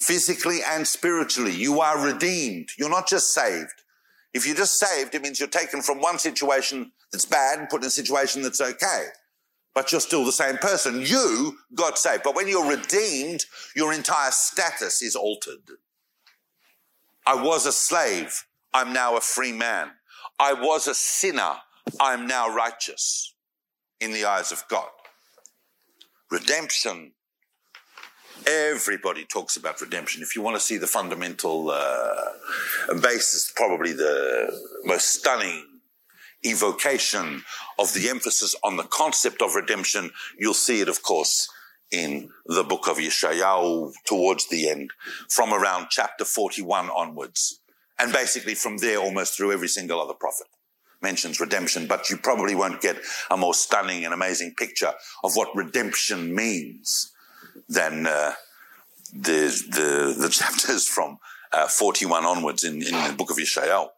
Physically 0.00 0.60
and 0.66 0.88
spiritually, 0.88 1.52
you 1.52 1.80
are 1.80 2.04
redeemed. 2.04 2.70
You're 2.76 2.90
not 2.90 3.06
just 3.06 3.32
saved. 3.32 3.81
If 4.34 4.46
you're 4.46 4.56
just 4.56 4.78
saved, 4.78 5.14
it 5.14 5.22
means 5.22 5.38
you're 5.38 5.48
taken 5.48 5.82
from 5.82 6.00
one 6.00 6.18
situation 6.18 6.92
that's 7.10 7.26
bad 7.26 7.58
and 7.58 7.68
put 7.68 7.82
in 7.82 7.88
a 7.88 7.90
situation 7.90 8.42
that's 8.42 8.60
okay. 8.60 9.06
But 9.74 9.90
you're 9.90 10.00
still 10.00 10.24
the 10.24 10.32
same 10.32 10.56
person. 10.58 11.00
You 11.00 11.58
got 11.74 11.98
saved. 11.98 12.22
But 12.22 12.34
when 12.34 12.48
you're 12.48 12.68
redeemed, 12.68 13.44
your 13.74 13.92
entire 13.92 14.30
status 14.30 15.02
is 15.02 15.16
altered. 15.16 15.62
I 17.26 17.34
was 17.42 17.66
a 17.66 17.72
slave. 17.72 18.44
I'm 18.74 18.92
now 18.92 19.16
a 19.16 19.20
free 19.20 19.52
man. 19.52 19.90
I 20.38 20.54
was 20.54 20.88
a 20.88 20.94
sinner. 20.94 21.54
I'm 22.00 22.26
now 22.26 22.54
righteous 22.54 23.34
in 24.00 24.12
the 24.12 24.24
eyes 24.24 24.50
of 24.52 24.64
God. 24.68 24.88
Redemption. 26.30 27.12
Everybody 28.46 29.24
talks 29.24 29.56
about 29.56 29.80
redemption. 29.80 30.22
If 30.22 30.34
you 30.34 30.42
want 30.42 30.56
to 30.56 30.62
see 30.62 30.76
the 30.76 30.86
fundamental 30.86 31.70
uh, 31.70 32.94
basis, 33.00 33.52
probably 33.54 33.92
the 33.92 34.58
most 34.84 35.08
stunning 35.08 35.66
evocation 36.44 37.44
of 37.78 37.92
the 37.94 38.08
emphasis 38.08 38.54
on 38.64 38.76
the 38.76 38.84
concept 38.84 39.42
of 39.42 39.54
redemption, 39.54 40.10
you'll 40.38 40.54
see 40.54 40.80
it, 40.80 40.88
of 40.88 41.02
course, 41.02 41.48
in 41.90 42.30
the 42.46 42.64
book 42.64 42.88
of 42.88 42.96
Yeshayahu 42.96 43.92
towards 44.06 44.48
the 44.48 44.68
end, 44.68 44.90
from 45.28 45.52
around 45.52 45.88
chapter 45.90 46.24
41 46.24 46.90
onwards. 46.90 47.60
And 47.98 48.12
basically 48.12 48.54
from 48.54 48.78
there 48.78 48.98
almost 48.98 49.36
through 49.36 49.52
every 49.52 49.68
single 49.68 50.00
other 50.00 50.14
prophet 50.14 50.46
mentions 51.02 51.40
redemption, 51.40 51.86
but 51.86 52.08
you 52.10 52.16
probably 52.16 52.54
won't 52.54 52.80
get 52.80 52.96
a 53.30 53.36
more 53.36 53.54
stunning 53.54 54.04
and 54.04 54.14
amazing 54.14 54.54
picture 54.56 54.92
of 55.22 55.34
what 55.34 55.54
redemption 55.54 56.34
means 56.34 57.12
than 57.68 58.06
uh, 58.06 58.32
the, 59.12 59.48
the, 59.70 60.14
the 60.18 60.28
chapters 60.32 60.86
from 60.86 61.18
uh, 61.52 61.66
41 61.68 62.24
onwards 62.24 62.64
in, 62.64 62.74
in 62.82 62.92
the 62.92 63.14
book 63.16 63.30
of 63.30 63.36
Yeshayahu. 63.36 63.88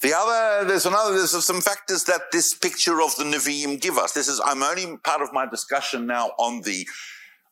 The 0.00 0.12
other, 0.14 0.68
there's 0.68 0.84
another, 0.84 1.14
there's 1.14 1.44
some 1.44 1.62
factors 1.62 2.04
that 2.04 2.30
this 2.30 2.52
picture 2.52 3.00
of 3.00 3.16
the 3.16 3.24
Nevi'im 3.24 3.80
give 3.80 3.96
us. 3.96 4.12
This 4.12 4.28
is, 4.28 4.38
I'm 4.44 4.62
only 4.62 4.98
part 4.98 5.22
of 5.22 5.32
my 5.32 5.46
discussion 5.46 6.06
now 6.06 6.32
on 6.38 6.60
the 6.60 6.86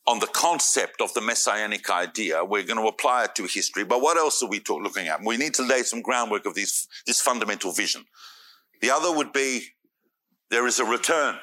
on 0.07 0.19
the 0.19 0.27
concept 0.27 1.01
of 1.01 1.15
the 1.15 1.21
messianic 1.21 1.89
idea. 1.89 2.45
We're 2.45 2.65
going 2.65 2.79
to 2.79 2.89
apply 2.89 3.25
it 3.25 3.35
to 3.37 3.45
history, 3.45 3.85
but 3.85 4.01
what 4.01 4.17
else 4.17 4.43
are 4.43 4.49
we 4.49 4.59
talk, 4.59 4.83
looking 4.83 5.07
at? 5.07 5.23
We 5.25 5.37
need 5.37 5.55
to 5.55 5.63
lay 5.63 5.83
some 5.83 6.03
groundwork 6.03 6.45
of 6.45 6.55
this, 6.55 6.89
this 7.07 7.21
fundamental 7.21 7.73
vision. 7.73 8.05
The 8.81 8.91
other 8.91 9.17
would 9.17 9.33
be 9.33 9.69
there 10.51 10.67
is 10.67 10.81
a 10.81 10.85
return. 10.85 11.37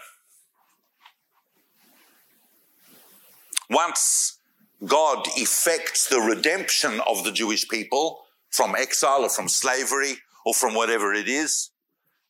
Once 3.69 4.37
God 4.85 5.27
effects 5.35 6.07
the 6.07 6.19
redemption 6.19 7.01
of 7.07 7.23
the 7.23 7.31
Jewish 7.31 7.67
people 7.67 8.21
from 8.49 8.75
exile 8.75 9.23
or 9.23 9.29
from 9.29 9.49
slavery 9.49 10.15
or 10.45 10.53
from 10.53 10.73
whatever 10.73 11.13
it 11.13 11.27
is, 11.27 11.71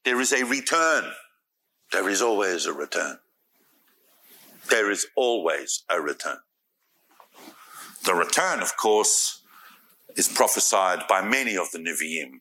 there 0.04 0.20
is 0.20 0.34
a 0.34 0.44
return. 0.44 1.12
There 1.92 2.10
is 2.10 2.22
always 2.22 2.66
a 2.66 2.74
return 2.74 3.20
there 4.70 4.92
is 4.92 5.08
always 5.16 5.84
a 5.90 6.02
return. 6.02 6.38
The 8.06 8.14
return, 8.14 8.62
of 8.62 8.78
course, 8.78 9.42
is 10.16 10.28
prophesied 10.28 11.08
by 11.08 11.22
many 11.22 11.58
of 11.58 11.72
the 11.72 11.80
Nevi'im. 11.80 12.40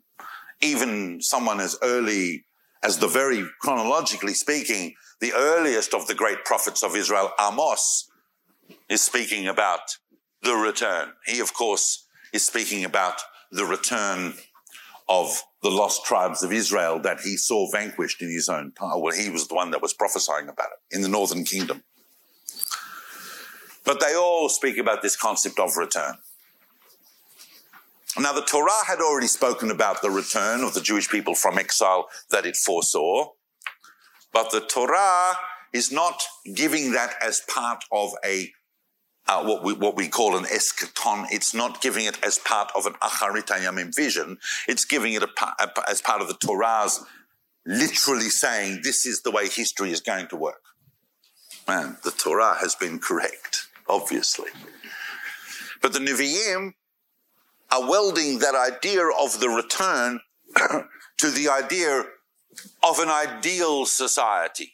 Even 0.60 1.20
someone 1.20 1.60
as 1.60 1.76
early 1.82 2.44
as 2.82 2.98
the 2.98 3.08
very 3.08 3.44
chronologically 3.60 4.34
speaking, 4.34 4.94
the 5.20 5.32
earliest 5.32 5.94
of 5.94 6.06
the 6.06 6.14
great 6.14 6.44
prophets 6.44 6.82
of 6.82 6.96
Israel, 6.96 7.32
Amos, 7.40 8.07
is 8.88 9.02
speaking 9.02 9.46
about 9.46 9.96
the 10.42 10.54
return. 10.54 11.12
He, 11.26 11.40
of 11.40 11.54
course, 11.54 12.06
is 12.32 12.46
speaking 12.46 12.84
about 12.84 13.20
the 13.50 13.64
return 13.64 14.34
of 15.08 15.42
the 15.62 15.70
lost 15.70 16.04
tribes 16.04 16.42
of 16.42 16.52
Israel 16.52 16.98
that 17.00 17.20
he 17.20 17.36
saw 17.36 17.70
vanquished 17.70 18.22
in 18.22 18.28
his 18.28 18.48
own 18.48 18.72
time. 18.72 19.00
Well, 19.00 19.14
he 19.14 19.30
was 19.30 19.48
the 19.48 19.54
one 19.54 19.70
that 19.70 19.82
was 19.82 19.94
prophesying 19.94 20.48
about 20.48 20.68
it 20.68 20.96
in 20.96 21.02
the 21.02 21.08
northern 21.08 21.44
kingdom. 21.44 21.82
But 23.84 24.00
they 24.00 24.14
all 24.14 24.48
speak 24.48 24.76
about 24.76 25.02
this 25.02 25.16
concept 25.16 25.58
of 25.58 25.76
return. 25.76 26.16
Now, 28.18 28.32
the 28.32 28.42
Torah 28.42 28.84
had 28.86 29.00
already 29.00 29.28
spoken 29.28 29.70
about 29.70 30.02
the 30.02 30.10
return 30.10 30.62
of 30.62 30.74
the 30.74 30.80
Jewish 30.80 31.08
people 31.08 31.34
from 31.34 31.58
exile 31.58 32.08
that 32.30 32.46
it 32.46 32.56
foresaw, 32.56 33.30
but 34.32 34.50
the 34.50 34.60
Torah 34.60 35.34
is 35.72 35.92
not 35.92 36.22
giving 36.54 36.92
that 36.92 37.14
as 37.22 37.42
part 37.48 37.84
of 37.92 38.12
a 38.24 38.52
uh, 39.28 39.44
what 39.44 39.62
we 39.62 39.74
what 39.74 39.96
we 39.96 40.08
call 40.08 40.36
an 40.36 40.44
eschaton. 40.44 41.26
It's 41.30 41.54
not 41.54 41.80
giving 41.80 42.06
it 42.06 42.22
as 42.24 42.38
part 42.38 42.72
of 42.74 42.86
an 42.86 42.94
acharit 42.94 43.46
hayamim 43.46 43.94
vision. 43.94 44.38
It's 44.66 44.84
giving 44.84 45.12
it 45.12 45.22
a, 45.22 45.28
a, 45.60 45.90
as 45.90 46.00
part 46.00 46.22
of 46.22 46.28
the 46.28 46.34
Torah's 46.34 47.04
literally 47.66 48.30
saying 48.30 48.80
this 48.82 49.04
is 49.04 49.22
the 49.22 49.30
way 49.30 49.48
history 49.48 49.92
is 49.92 50.00
going 50.00 50.26
to 50.28 50.36
work. 50.36 50.62
And 51.66 51.96
the 52.02 52.10
Torah 52.10 52.56
has 52.60 52.74
been 52.74 52.98
correct, 52.98 53.66
obviously. 53.88 54.50
But 55.82 55.92
the 55.92 55.98
Nevi'im 55.98 56.72
are 57.70 57.88
welding 57.88 58.38
that 58.38 58.54
idea 58.54 59.02
of 59.06 59.38
the 59.40 59.50
return 59.50 60.20
to 61.18 61.30
the 61.30 61.50
idea 61.50 62.04
of 62.82 62.98
an 62.98 63.10
ideal 63.10 63.84
society. 63.84 64.72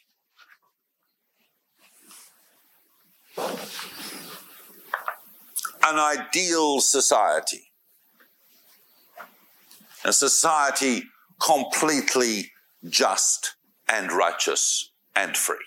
An 5.87 5.99
ideal 5.99 6.79
society. 6.79 7.71
A 10.03 10.11
society 10.11 11.03
completely 11.39 12.51
just 12.89 13.55
and 13.87 14.11
righteous 14.11 14.89
and 15.15 15.37
free. 15.37 15.57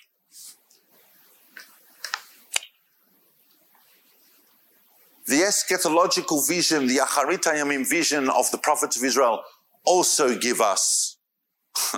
The 5.28 5.40
eschatological 5.40 6.48
vision, 6.48 6.86
the 6.86 6.96
Acharit 6.96 7.42
Hayamim 7.42 7.88
vision 7.88 8.30
of 8.30 8.50
the 8.50 8.58
prophets 8.58 8.96
of 8.96 9.04
Israel 9.04 9.42
also 9.84 10.36
give 10.36 10.60
us 10.60 11.18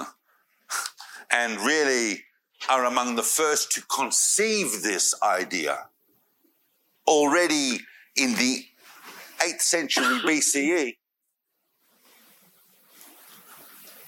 and 1.31 1.61
really 1.61 2.25
are 2.69 2.85
among 2.85 3.15
the 3.15 3.23
first 3.23 3.73
to 3.73 3.83
conceive 3.83 4.83
this 4.83 5.15
idea 5.23 5.87
already 7.07 7.81
in 8.17 8.35
the 8.35 8.65
8th 9.39 9.61
century 9.61 10.05
BCE 10.25 10.97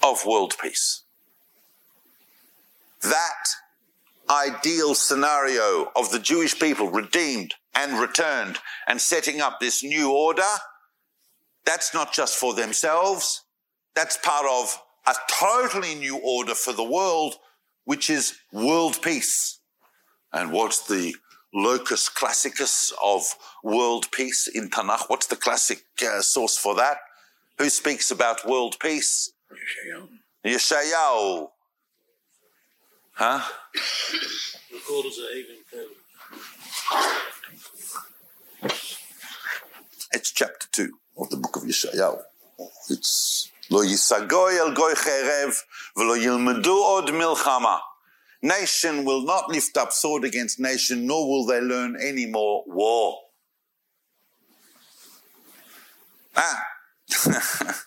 of 0.03 0.25
world 0.25 0.53
peace. 0.61 1.03
That 3.01 3.47
ideal 4.29 4.95
scenario 4.95 5.91
of 5.95 6.11
the 6.11 6.19
Jewish 6.19 6.59
people 6.59 6.89
redeemed 6.89 7.53
and 7.73 7.99
returned 7.99 8.59
and 8.87 9.01
setting 9.01 9.41
up 9.41 9.59
this 9.59 9.83
new 9.83 10.11
order, 10.11 10.41
that's 11.65 11.93
not 11.93 12.13
just 12.13 12.37
for 12.37 12.53
themselves. 12.53 13.43
That's 13.95 14.17
part 14.17 14.45
of 14.49 14.79
a 15.07 15.15
totally 15.29 15.95
new 15.95 16.17
order 16.17 16.55
for 16.55 16.73
the 16.73 16.83
world, 16.83 17.35
which 17.85 18.09
is 18.09 18.37
world 18.51 19.01
peace. 19.01 19.59
And 20.31 20.51
what's 20.51 20.87
the 20.87 21.15
locus 21.53 22.09
classicus 22.09 22.91
of 23.03 23.35
world 23.63 24.11
peace 24.11 24.47
in 24.47 24.69
Tanakh? 24.69 25.05
What's 25.07 25.27
the 25.27 25.35
classic 25.35 25.83
uh, 26.05 26.21
source 26.21 26.57
for 26.57 26.75
that? 26.75 26.97
Who 27.57 27.69
speaks 27.69 28.11
about 28.11 28.47
world 28.47 28.77
peace? 28.79 29.31
Yeshayahu. 29.51 30.07
Yeshayahu. 30.45 31.49
Huh? 33.13 33.41
It's 40.11 40.31
chapter 40.31 40.67
2 40.71 40.91
of 41.19 41.29
the 41.29 41.37
book 41.37 41.55
of 41.57 41.63
Yeshayahu. 41.63 42.21
It's 42.89 43.49
Lo 43.69 43.81
yisagoy 43.81 44.57
el 44.59 44.73
goy 44.73 44.93
cherev 44.93 45.55
v'lo 45.95 46.15
yilmedu 46.17 46.75
od 46.95 47.07
milchama. 47.13 47.79
Nation 48.43 49.05
will 49.05 49.21
not 49.21 49.49
lift 49.49 49.77
up 49.77 49.93
sword 49.93 50.25
against 50.25 50.59
nation, 50.59 51.07
nor 51.07 51.29
will 51.29 51.45
they 51.45 51.61
learn 51.61 51.95
any 51.95 52.25
more 52.25 52.65
war. 52.67 53.19
Ah. 56.35 56.61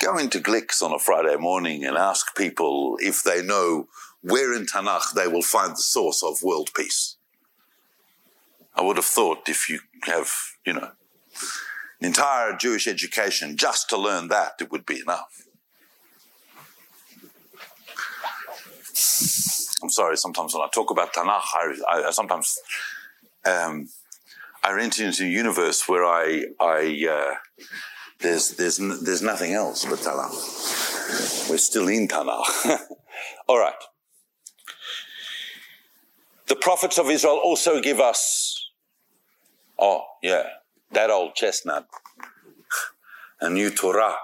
Go 0.00 0.18
into 0.18 0.38
Glicks 0.38 0.82
on 0.82 0.92
a 0.92 0.98
Friday 0.98 1.36
morning 1.36 1.82
and 1.82 1.96
ask 1.96 2.36
people 2.36 2.98
if 3.00 3.22
they 3.22 3.40
know 3.42 3.88
where 4.20 4.52
in 4.52 4.66
Tanakh 4.66 5.14
they 5.14 5.28
will 5.28 5.40
find 5.40 5.72
the 5.72 5.76
source 5.76 6.22
of 6.22 6.42
world 6.42 6.74
peace. 6.74 7.16
I 8.74 8.82
would 8.82 8.96
have 8.96 9.06
thought 9.06 9.48
if 9.48 9.70
you 9.70 9.80
have, 10.04 10.30
you 10.66 10.74
know, 10.74 10.90
an 12.00 12.06
entire 12.06 12.54
Jewish 12.54 12.86
education 12.86 13.56
just 13.56 13.88
to 13.88 13.96
learn 13.96 14.28
that, 14.28 14.56
it 14.60 14.70
would 14.70 14.84
be 14.84 15.00
enough. 15.00 15.41
I'm 19.82 19.90
sorry, 19.90 20.16
sometimes 20.16 20.54
when 20.54 20.62
I 20.62 20.68
talk 20.72 20.90
about 20.90 21.12
Tanakh, 21.12 21.42
I, 21.54 22.02
I 22.06 22.10
sometimes 22.10 22.58
um, 23.44 23.88
I 24.62 24.80
enter 24.80 25.04
into 25.04 25.24
a 25.24 25.28
universe 25.28 25.88
where 25.88 26.04
I, 26.04 26.44
I 26.60 27.06
uh, 27.10 27.34
there's, 28.20 28.50
there's, 28.50 28.78
there's 29.02 29.22
nothing 29.22 29.52
else 29.52 29.84
but 29.84 29.98
Tanakh. 29.98 31.50
We're 31.50 31.58
still 31.58 31.88
in 31.88 32.06
Tanakh. 32.06 32.78
All 33.48 33.58
right. 33.58 33.74
The 36.46 36.56
prophets 36.56 36.98
of 36.98 37.10
Israel 37.10 37.40
also 37.42 37.80
give 37.80 37.98
us, 37.98 38.70
oh, 39.78 40.04
yeah, 40.22 40.44
that 40.92 41.10
old 41.10 41.34
chestnut, 41.34 41.88
a 43.40 43.50
new 43.50 43.70
Torah 43.70 44.16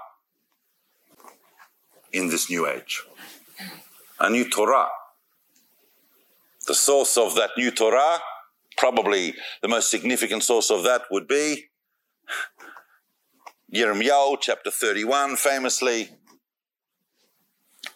in 2.13 2.29
this 2.29 2.49
new 2.49 2.67
age. 2.67 3.03
A 4.19 4.29
new 4.29 4.49
Torah. 4.49 4.87
The 6.67 6.75
source 6.75 7.17
of 7.17 7.35
that 7.35 7.51
new 7.57 7.71
Torah, 7.71 8.19
probably 8.77 9.33
the 9.61 9.67
most 9.67 9.89
significant 9.89 10.43
source 10.43 10.69
of 10.69 10.83
that 10.83 11.03
would 11.09 11.27
be 11.27 11.69
Yirmiyahu 13.73 14.37
chapter 14.41 14.71
31, 14.71 15.35
famously, 15.35 16.09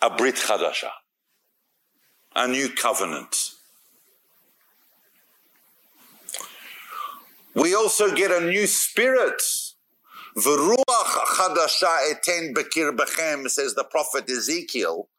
a 0.02 0.10
Brit 0.10 0.36
Chadasha, 0.36 0.90
a 2.36 2.48
new 2.48 2.70
covenant. 2.70 3.36
We 7.56 7.76
also 7.76 8.14
get 8.16 8.32
a 8.32 8.42
new 8.42 8.66
spirit. 8.66 9.42
V'ruach 10.38 10.76
chadasha 11.38 12.12
eten 12.12 12.54
bekir 12.54 12.96
bechem, 12.96 13.50
says 13.50 13.76
the 13.76 13.84
prophet 13.84 14.30
Ezekiel, 14.30 15.10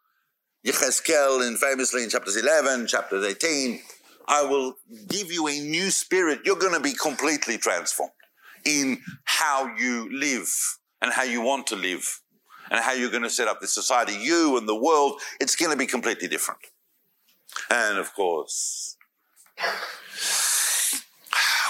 Yechezkel, 0.64 1.46
in 1.46 1.56
famously 1.56 2.02
in 2.02 2.08
chapters 2.08 2.36
11, 2.36 2.86
chapter 2.86 3.22
18, 3.22 3.80
I 4.26 4.44
will 4.44 4.76
give 5.08 5.30
you 5.30 5.46
a 5.46 5.60
new 5.60 5.90
spirit. 5.90 6.40
You're 6.44 6.56
going 6.56 6.72
to 6.72 6.80
be 6.80 6.94
completely 6.94 7.58
transformed 7.58 8.12
in 8.64 9.00
how 9.24 9.74
you 9.76 10.08
live 10.10 10.50
and 11.02 11.12
how 11.12 11.24
you 11.24 11.42
want 11.42 11.66
to 11.66 11.76
live 11.76 12.20
and 12.70 12.80
how 12.80 12.92
you're 12.92 13.10
going 13.10 13.22
to 13.22 13.30
set 13.30 13.46
up 13.46 13.60
the 13.60 13.66
society, 13.66 14.16
you 14.18 14.56
and 14.56 14.66
the 14.66 14.74
world, 14.74 15.20
it's 15.38 15.54
going 15.54 15.70
to 15.70 15.76
be 15.76 15.86
completely 15.86 16.28
different. 16.28 16.60
And 17.70 17.98
of 17.98 18.14
course, 18.14 18.96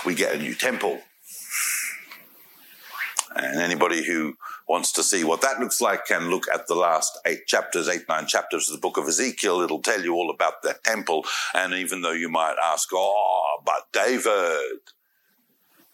we 0.06 0.14
get 0.14 0.36
a 0.36 0.38
new 0.38 0.54
temple. 0.54 1.00
And 3.36 3.60
anybody 3.60 4.04
who 4.04 4.36
wants 4.68 4.92
to 4.92 5.02
see 5.02 5.24
what 5.24 5.40
that 5.40 5.58
looks 5.58 5.80
like 5.80 6.06
can 6.06 6.30
look 6.30 6.44
at 6.52 6.66
the 6.66 6.74
last 6.74 7.18
eight 7.26 7.46
chapters, 7.46 7.88
eight, 7.88 8.08
nine 8.08 8.26
chapters 8.26 8.68
of 8.68 8.74
the 8.74 8.80
book 8.80 8.96
of 8.96 9.08
Ezekiel. 9.08 9.60
It'll 9.60 9.82
tell 9.82 10.02
you 10.02 10.14
all 10.14 10.30
about 10.30 10.62
that 10.62 10.84
temple. 10.84 11.24
And 11.54 11.74
even 11.74 12.02
though 12.02 12.12
you 12.12 12.28
might 12.28 12.56
ask, 12.62 12.88
oh, 12.92 13.60
but 13.64 13.88
David, 13.92 14.80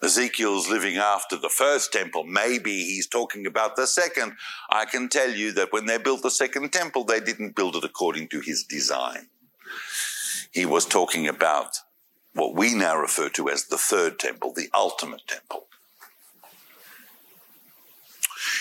Ezekiel's 0.02 0.68
living 0.68 0.96
after 0.96 1.36
the 1.36 1.48
first 1.50 1.92
temple. 1.92 2.24
Maybe 2.24 2.84
he's 2.84 3.06
talking 3.06 3.46
about 3.46 3.76
the 3.76 3.86
second. 3.86 4.32
I 4.70 4.86
can 4.86 5.08
tell 5.08 5.30
you 5.30 5.52
that 5.52 5.72
when 5.72 5.86
they 5.86 5.98
built 5.98 6.22
the 6.22 6.30
second 6.30 6.72
temple, 6.72 7.04
they 7.04 7.20
didn't 7.20 7.54
build 7.54 7.76
it 7.76 7.84
according 7.84 8.28
to 8.28 8.40
his 8.40 8.64
design. 8.64 9.28
He 10.52 10.64
was 10.64 10.86
talking 10.86 11.28
about 11.28 11.76
what 12.34 12.54
we 12.54 12.74
now 12.74 12.96
refer 12.96 13.28
to 13.30 13.50
as 13.50 13.66
the 13.66 13.76
third 13.76 14.18
temple, 14.18 14.52
the 14.54 14.68
ultimate 14.74 15.26
temple. 15.26 15.66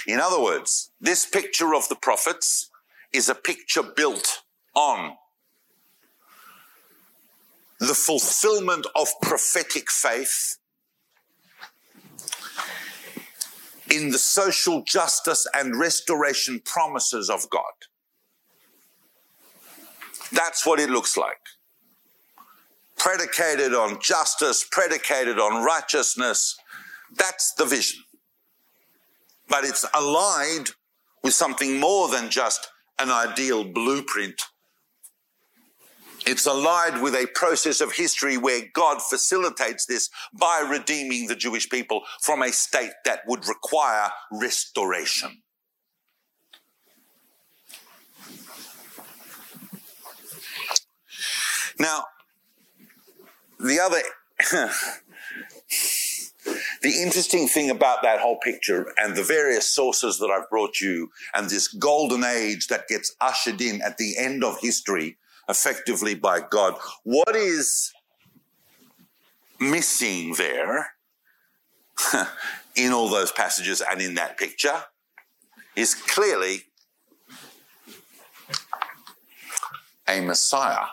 In 0.09 0.21
other 0.21 0.41
words, 0.41 0.91
this 1.01 1.25
picture 1.25 1.75
of 1.75 1.89
the 1.89 1.95
prophets 1.95 2.71
is 3.13 3.29
a 3.29 3.35
picture 3.35 3.83
built 3.83 4.43
on 4.75 5.15
the 7.79 7.95
fulfillment 7.95 8.87
of 8.95 9.09
prophetic 9.21 9.91
faith 9.91 10.57
in 13.91 14.11
the 14.11 14.19
social 14.19 14.83
justice 14.83 15.47
and 15.55 15.79
restoration 15.79 16.61
promises 16.65 17.29
of 17.29 17.49
God. 17.49 17.73
That's 20.31 20.65
what 20.65 20.79
it 20.79 20.89
looks 20.89 21.17
like. 21.17 21.41
predicated 22.97 23.73
on 23.73 23.99
justice, 24.01 24.65
predicated 24.71 25.39
on 25.39 25.63
righteousness. 25.63 26.57
That's 27.15 27.53
the 27.53 27.65
vision. 27.65 28.03
But 29.49 29.65
it's 29.65 29.85
allied 29.93 30.69
with 31.23 31.33
something 31.33 31.79
more 31.79 32.07
than 32.07 32.29
just 32.29 32.67
an 32.99 33.09
ideal 33.09 33.63
blueprint. 33.63 34.41
It's 36.25 36.45
allied 36.45 37.01
with 37.01 37.15
a 37.15 37.27
process 37.33 37.81
of 37.81 37.93
history 37.93 38.37
where 38.37 38.61
God 38.73 39.01
facilitates 39.01 39.85
this 39.85 40.09
by 40.33 40.65
redeeming 40.69 41.27
the 41.27 41.35
Jewish 41.35 41.69
people 41.69 42.03
from 42.21 42.41
a 42.41 42.51
state 42.51 42.91
that 43.05 43.21
would 43.25 43.47
require 43.47 44.11
restoration. 44.31 45.41
Now, 51.79 52.03
the 53.59 53.79
other, 53.79 54.01
the 56.81 57.01
interesting 57.01 57.47
thing 57.47 57.69
about 57.69 58.01
that 58.03 58.19
whole 58.19 58.37
picture 58.37 58.93
and 58.97 59.15
the 59.15 59.23
various 59.23 59.67
sources 59.67 60.17
that 60.19 60.29
I've 60.29 60.49
brought 60.49 60.79
you 60.79 61.11
and 61.33 61.49
this 61.49 61.67
golden 61.67 62.23
age 62.23 62.67
that 62.67 62.87
gets 62.87 63.15
ushered 63.19 63.61
in 63.61 63.81
at 63.81 63.97
the 63.97 64.17
end 64.17 64.43
of 64.43 64.59
history 64.61 65.17
effectively 65.49 66.15
by 66.15 66.39
God, 66.39 66.75
what 67.03 67.35
is 67.35 67.91
missing 69.59 70.35
there 70.37 70.91
in 72.75 72.93
all 72.93 73.09
those 73.09 73.31
passages 73.31 73.81
and 73.81 74.01
in 74.01 74.13
that 74.15 74.37
picture 74.37 74.83
is 75.75 75.95
clearly 75.95 76.63
a 80.07 80.21
Messiah. 80.21 80.87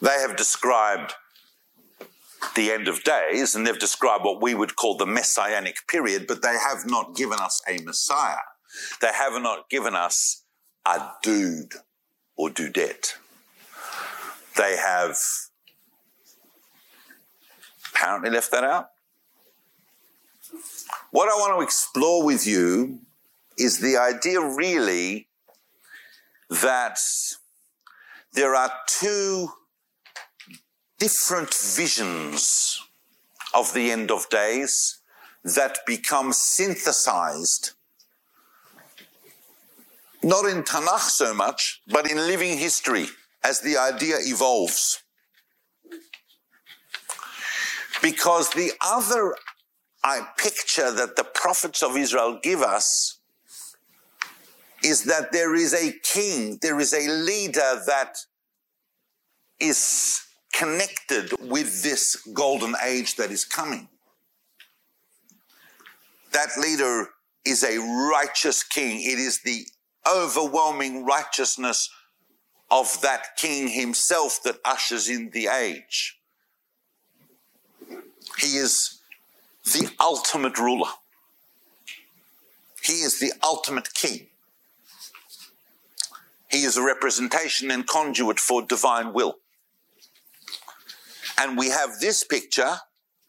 They 0.00 0.20
have 0.20 0.36
described 0.36 1.14
the 2.58 2.72
end 2.72 2.88
of 2.88 3.04
days 3.04 3.54
and 3.54 3.64
they've 3.64 3.78
described 3.78 4.24
what 4.24 4.42
we 4.42 4.52
would 4.52 4.74
call 4.74 4.96
the 4.96 5.06
messianic 5.06 5.76
period, 5.86 6.26
but 6.26 6.42
they 6.42 6.56
have 6.58 6.84
not 6.84 7.14
given 7.14 7.38
us 7.38 7.62
a 7.68 7.80
Messiah. 7.84 8.36
They 9.00 9.12
have 9.12 9.40
not 9.40 9.70
given 9.70 9.94
us 9.94 10.42
a 10.84 11.12
dude 11.22 11.74
or 12.36 12.50
dudette. 12.50 13.14
They 14.56 14.76
have 14.76 15.16
apparently 17.94 18.30
left 18.30 18.50
that 18.50 18.64
out. 18.64 18.88
What 21.12 21.28
I 21.28 21.34
want 21.34 21.56
to 21.56 21.62
explore 21.62 22.24
with 22.24 22.44
you 22.44 22.98
is 23.56 23.78
the 23.78 23.96
idea 23.96 24.40
really 24.40 25.28
that 26.50 26.98
there 28.32 28.56
are 28.56 28.72
two 28.88 29.50
different 30.98 31.54
visions 31.54 32.82
of 33.54 33.72
the 33.74 33.90
end 33.90 34.10
of 34.10 34.28
days 34.28 35.00
that 35.44 35.78
become 35.86 36.32
synthesized, 36.32 37.72
not 40.22 40.44
in 40.44 40.62
Tanakh 40.62 41.08
so 41.08 41.32
much, 41.32 41.80
but 41.86 42.10
in 42.10 42.16
living 42.18 42.58
history 42.58 43.06
as 43.44 43.60
the 43.60 43.76
idea 43.76 44.16
evolves. 44.20 45.02
Because 48.02 48.50
the 48.50 48.72
other 48.84 49.34
I 50.04 50.26
picture 50.36 50.92
that 50.92 51.16
the 51.16 51.24
prophets 51.24 51.82
of 51.82 51.96
Israel 51.96 52.38
give 52.42 52.62
us 52.62 53.18
is 54.84 55.04
that 55.04 55.32
there 55.32 55.54
is 55.54 55.74
a 55.74 55.92
king, 56.02 56.58
there 56.62 56.78
is 56.78 56.92
a 56.92 57.08
leader 57.08 57.82
that 57.86 58.16
is 59.58 60.27
connected 60.52 61.30
with 61.40 61.82
this 61.82 62.16
golden 62.32 62.74
age 62.84 63.16
that 63.16 63.30
is 63.30 63.44
coming. 63.44 63.88
That 66.32 66.48
leader 66.60 67.10
is 67.44 67.64
a 67.64 67.78
righteous 67.78 68.62
king. 68.62 69.00
It 69.00 69.18
is 69.18 69.40
the 69.42 69.66
overwhelming 70.06 71.04
righteousness 71.04 71.90
of 72.70 73.00
that 73.02 73.36
king 73.36 73.68
himself 73.68 74.40
that 74.44 74.58
ushers 74.64 75.08
in 75.08 75.30
the 75.30 75.46
age. 75.46 76.18
He 78.38 78.56
is 78.56 79.00
the 79.64 79.88
ultimate 80.00 80.58
ruler. 80.58 80.90
He 82.82 83.00
is 83.02 83.18
the 83.20 83.32
ultimate 83.42 83.94
king. 83.94 84.26
He 86.50 86.62
is 86.62 86.76
a 86.76 86.82
representation 86.82 87.70
and 87.70 87.86
conduit 87.86 88.40
for 88.40 88.62
divine 88.62 89.12
will. 89.12 89.36
And 91.38 91.56
we 91.56 91.68
have 91.68 92.00
this 92.00 92.24
picture 92.24 92.76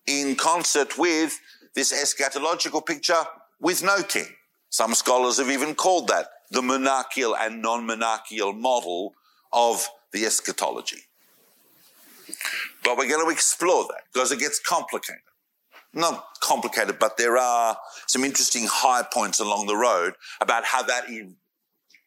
in 0.08 0.36
concert 0.36 0.98
with 0.98 1.40
this 1.76 1.94
eschatological 1.94 2.86
picture 2.86 3.24
with 3.62 3.84
no 3.84 4.02
king. 4.04 4.28
Some 4.70 4.94
scholars 4.94 5.38
have 5.38 5.50
even 5.50 5.76
called 5.76 6.08
that 6.08 6.28
the 6.52 6.62
monarchical 6.62 7.36
and 7.36 7.62
non-monarchical 7.62 8.54
model 8.54 9.14
of 9.54 9.88
the 10.12 10.26
eschatology. 10.26 11.02
But 12.84 12.98
we're 12.98 13.10
going 13.10 13.26
to 13.26 13.32
explore 13.32 13.86
that 13.90 14.02
because 14.14 14.32
it 14.32 14.40
gets 14.40 14.60
complicated. 14.60 15.22
Not 15.94 16.24
complicated, 16.40 17.00
but 17.00 17.18
there 17.18 17.38
are 17.38 17.78
some 18.08 18.24
interesting 18.24 18.68
high 18.68 19.04
points 19.12 19.40
along 19.40 19.68
the 19.68 19.76
road 19.76 20.14
about 20.40 20.64
how 20.66 20.84
that 20.84 21.06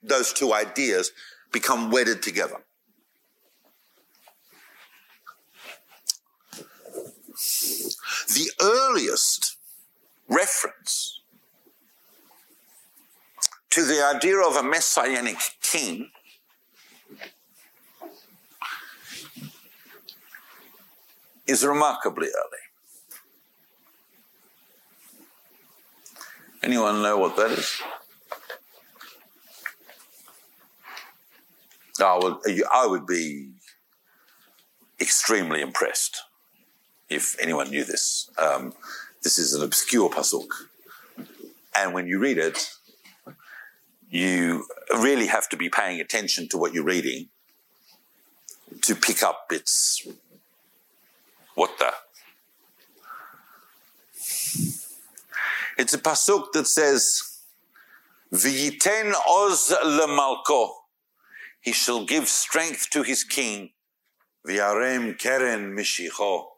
those 0.02 0.32
two 0.32 0.52
ideas 0.52 1.10
become 1.52 1.90
wedded 1.90 2.22
together. 2.22 2.56
The 8.28 8.50
earliest 8.60 9.56
reference 10.28 11.20
to 13.70 13.84
the 13.84 14.04
idea 14.04 14.38
of 14.38 14.56
a 14.56 14.62
messianic 14.62 15.38
king 15.60 16.10
is 21.46 21.64
remarkably 21.64 22.28
early. 22.28 22.58
Anyone 26.62 27.02
know 27.02 27.18
what 27.18 27.36
that 27.36 27.50
is? 27.50 27.80
I 32.00 32.18
would, 32.18 32.36
I 32.72 32.86
would 32.86 33.06
be 33.06 33.52
extremely 35.00 35.60
impressed 35.60 36.22
if 37.14 37.36
anyone 37.40 37.70
knew 37.70 37.84
this. 37.84 38.30
Um, 38.38 38.72
this 39.22 39.38
is 39.38 39.54
an 39.54 39.62
obscure 39.62 40.10
pasuk. 40.10 40.48
And 41.76 41.94
when 41.94 42.06
you 42.06 42.18
read 42.18 42.38
it, 42.38 42.70
you 44.10 44.66
really 44.94 45.26
have 45.26 45.48
to 45.50 45.56
be 45.56 45.68
paying 45.68 46.00
attention 46.00 46.48
to 46.48 46.58
what 46.58 46.74
you're 46.74 46.84
reading 46.84 47.28
to 48.82 48.94
pick 48.94 49.22
up 49.22 49.46
its 49.50 50.06
what 51.54 51.78
the. 51.78 51.92
It's 55.78 55.94
a 55.94 55.98
pasuk 55.98 56.52
that 56.52 56.66
says, 56.66 57.22
"V'yiten 58.32 59.14
oz 59.26 59.74
lemalko." 59.84 60.70
He 61.60 61.72
shall 61.72 62.04
give 62.04 62.28
strength 62.28 62.90
to 62.90 63.02
his 63.02 63.24
king. 63.24 63.72
V'yarem 64.46 65.18
keren 65.18 65.74
mishicho 65.76 66.51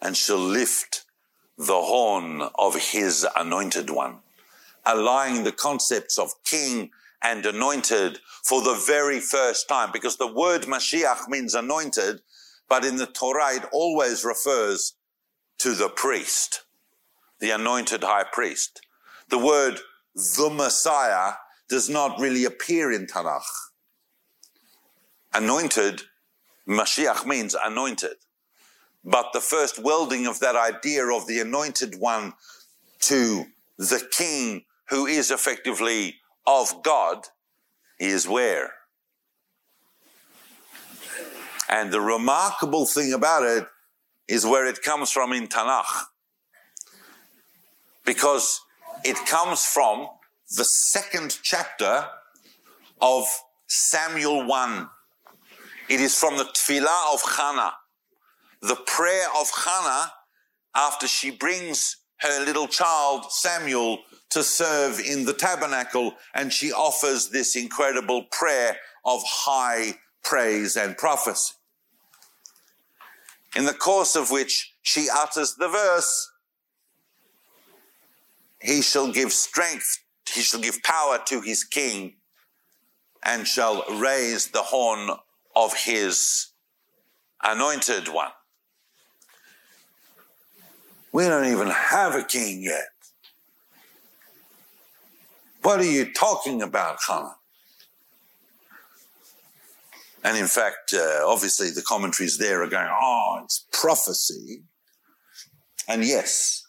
and 0.00 0.16
shall 0.16 0.38
lift 0.38 1.04
the 1.58 1.80
horn 1.82 2.42
of 2.58 2.74
his 2.92 3.26
anointed 3.36 3.90
one, 3.90 4.18
allying 4.86 5.44
the 5.44 5.52
concepts 5.52 6.18
of 6.18 6.42
king 6.44 6.90
and 7.22 7.44
anointed 7.44 8.18
for 8.42 8.62
the 8.62 8.82
very 8.86 9.20
first 9.20 9.68
time, 9.68 9.90
because 9.92 10.16
the 10.16 10.32
word 10.32 10.62
Mashiach 10.62 11.28
means 11.28 11.54
anointed, 11.54 12.22
but 12.68 12.84
in 12.84 12.96
the 12.96 13.06
Torah 13.06 13.56
it 13.56 13.64
always 13.72 14.24
refers 14.24 14.94
to 15.58 15.74
the 15.74 15.90
priest, 15.90 16.62
the 17.40 17.50
anointed 17.50 18.02
high 18.02 18.24
priest. 18.24 18.80
The 19.28 19.38
word 19.38 19.80
the 20.14 20.50
Messiah 20.50 21.34
does 21.68 21.90
not 21.90 22.18
really 22.18 22.44
appear 22.44 22.90
in 22.90 23.06
Tanakh. 23.06 23.42
Anointed, 25.32 26.02
Mashiach 26.66 27.26
means 27.26 27.54
anointed. 27.54 28.16
But 29.04 29.32
the 29.32 29.40
first 29.40 29.78
welding 29.78 30.26
of 30.26 30.40
that 30.40 30.56
idea 30.56 31.06
of 31.06 31.26
the 31.26 31.40
anointed 31.40 31.98
one 31.98 32.34
to 33.00 33.46
the 33.78 34.06
king 34.10 34.64
who 34.88 35.06
is 35.06 35.30
effectively 35.30 36.16
of 36.46 36.82
God 36.82 37.28
is 37.98 38.28
where? 38.28 38.74
And 41.68 41.92
the 41.92 42.00
remarkable 42.00 42.84
thing 42.84 43.12
about 43.12 43.44
it 43.44 43.66
is 44.26 44.44
where 44.44 44.66
it 44.66 44.82
comes 44.82 45.10
from 45.10 45.32
in 45.32 45.46
Tanakh. 45.46 46.06
Because 48.04 48.60
it 49.04 49.16
comes 49.26 49.64
from 49.64 50.08
the 50.56 50.64
second 50.64 51.38
chapter 51.42 52.06
of 53.00 53.24
Samuel 53.66 54.46
1. 54.46 54.88
It 55.88 56.00
is 56.00 56.18
from 56.18 56.36
the 56.36 56.44
tefillah 56.44 57.14
of 57.14 57.22
Hannah, 57.36 57.72
the 58.62 58.76
prayer 58.86 59.26
of 59.38 59.50
Hannah 59.64 60.12
after 60.74 61.06
she 61.06 61.30
brings 61.30 61.96
her 62.18 62.44
little 62.44 62.68
child 62.68 63.32
Samuel 63.32 64.00
to 64.30 64.42
serve 64.42 65.00
in 65.00 65.24
the 65.24 65.32
tabernacle 65.32 66.14
and 66.34 66.52
she 66.52 66.72
offers 66.72 67.30
this 67.30 67.56
incredible 67.56 68.24
prayer 68.30 68.76
of 69.04 69.22
high 69.24 69.94
praise 70.22 70.76
and 70.76 70.96
prophecy. 70.96 71.54
In 73.56 73.64
the 73.64 73.72
course 73.72 74.14
of 74.14 74.30
which 74.30 74.74
she 74.82 75.08
utters 75.12 75.54
the 75.54 75.68
verse, 75.68 76.30
He 78.60 78.82
shall 78.82 79.10
give 79.10 79.32
strength, 79.32 79.98
he 80.28 80.42
shall 80.42 80.60
give 80.60 80.82
power 80.82 81.18
to 81.26 81.40
his 81.40 81.64
king, 81.64 82.14
and 83.22 83.46
shall 83.46 83.84
raise 83.98 84.48
the 84.48 84.62
horn 84.62 85.10
of 85.56 85.74
his 85.74 86.48
anointed 87.42 88.08
one. 88.08 88.30
We 91.12 91.24
don't 91.24 91.46
even 91.46 91.68
have 91.68 92.14
a 92.14 92.22
king 92.22 92.62
yet. 92.62 92.88
What 95.62 95.80
are 95.80 95.84
you 95.84 96.12
talking 96.12 96.62
about, 96.62 96.98
Hannah? 97.06 97.36
And 100.22 100.36
in 100.36 100.46
fact, 100.46 100.94
uh, 100.94 101.22
obviously 101.26 101.70
the 101.70 101.82
commentaries 101.82 102.38
there 102.38 102.62
are 102.62 102.68
going, 102.68 102.88
oh, 102.90 103.40
it's 103.44 103.66
prophecy. 103.72 104.62
And 105.88 106.04
yes, 106.04 106.66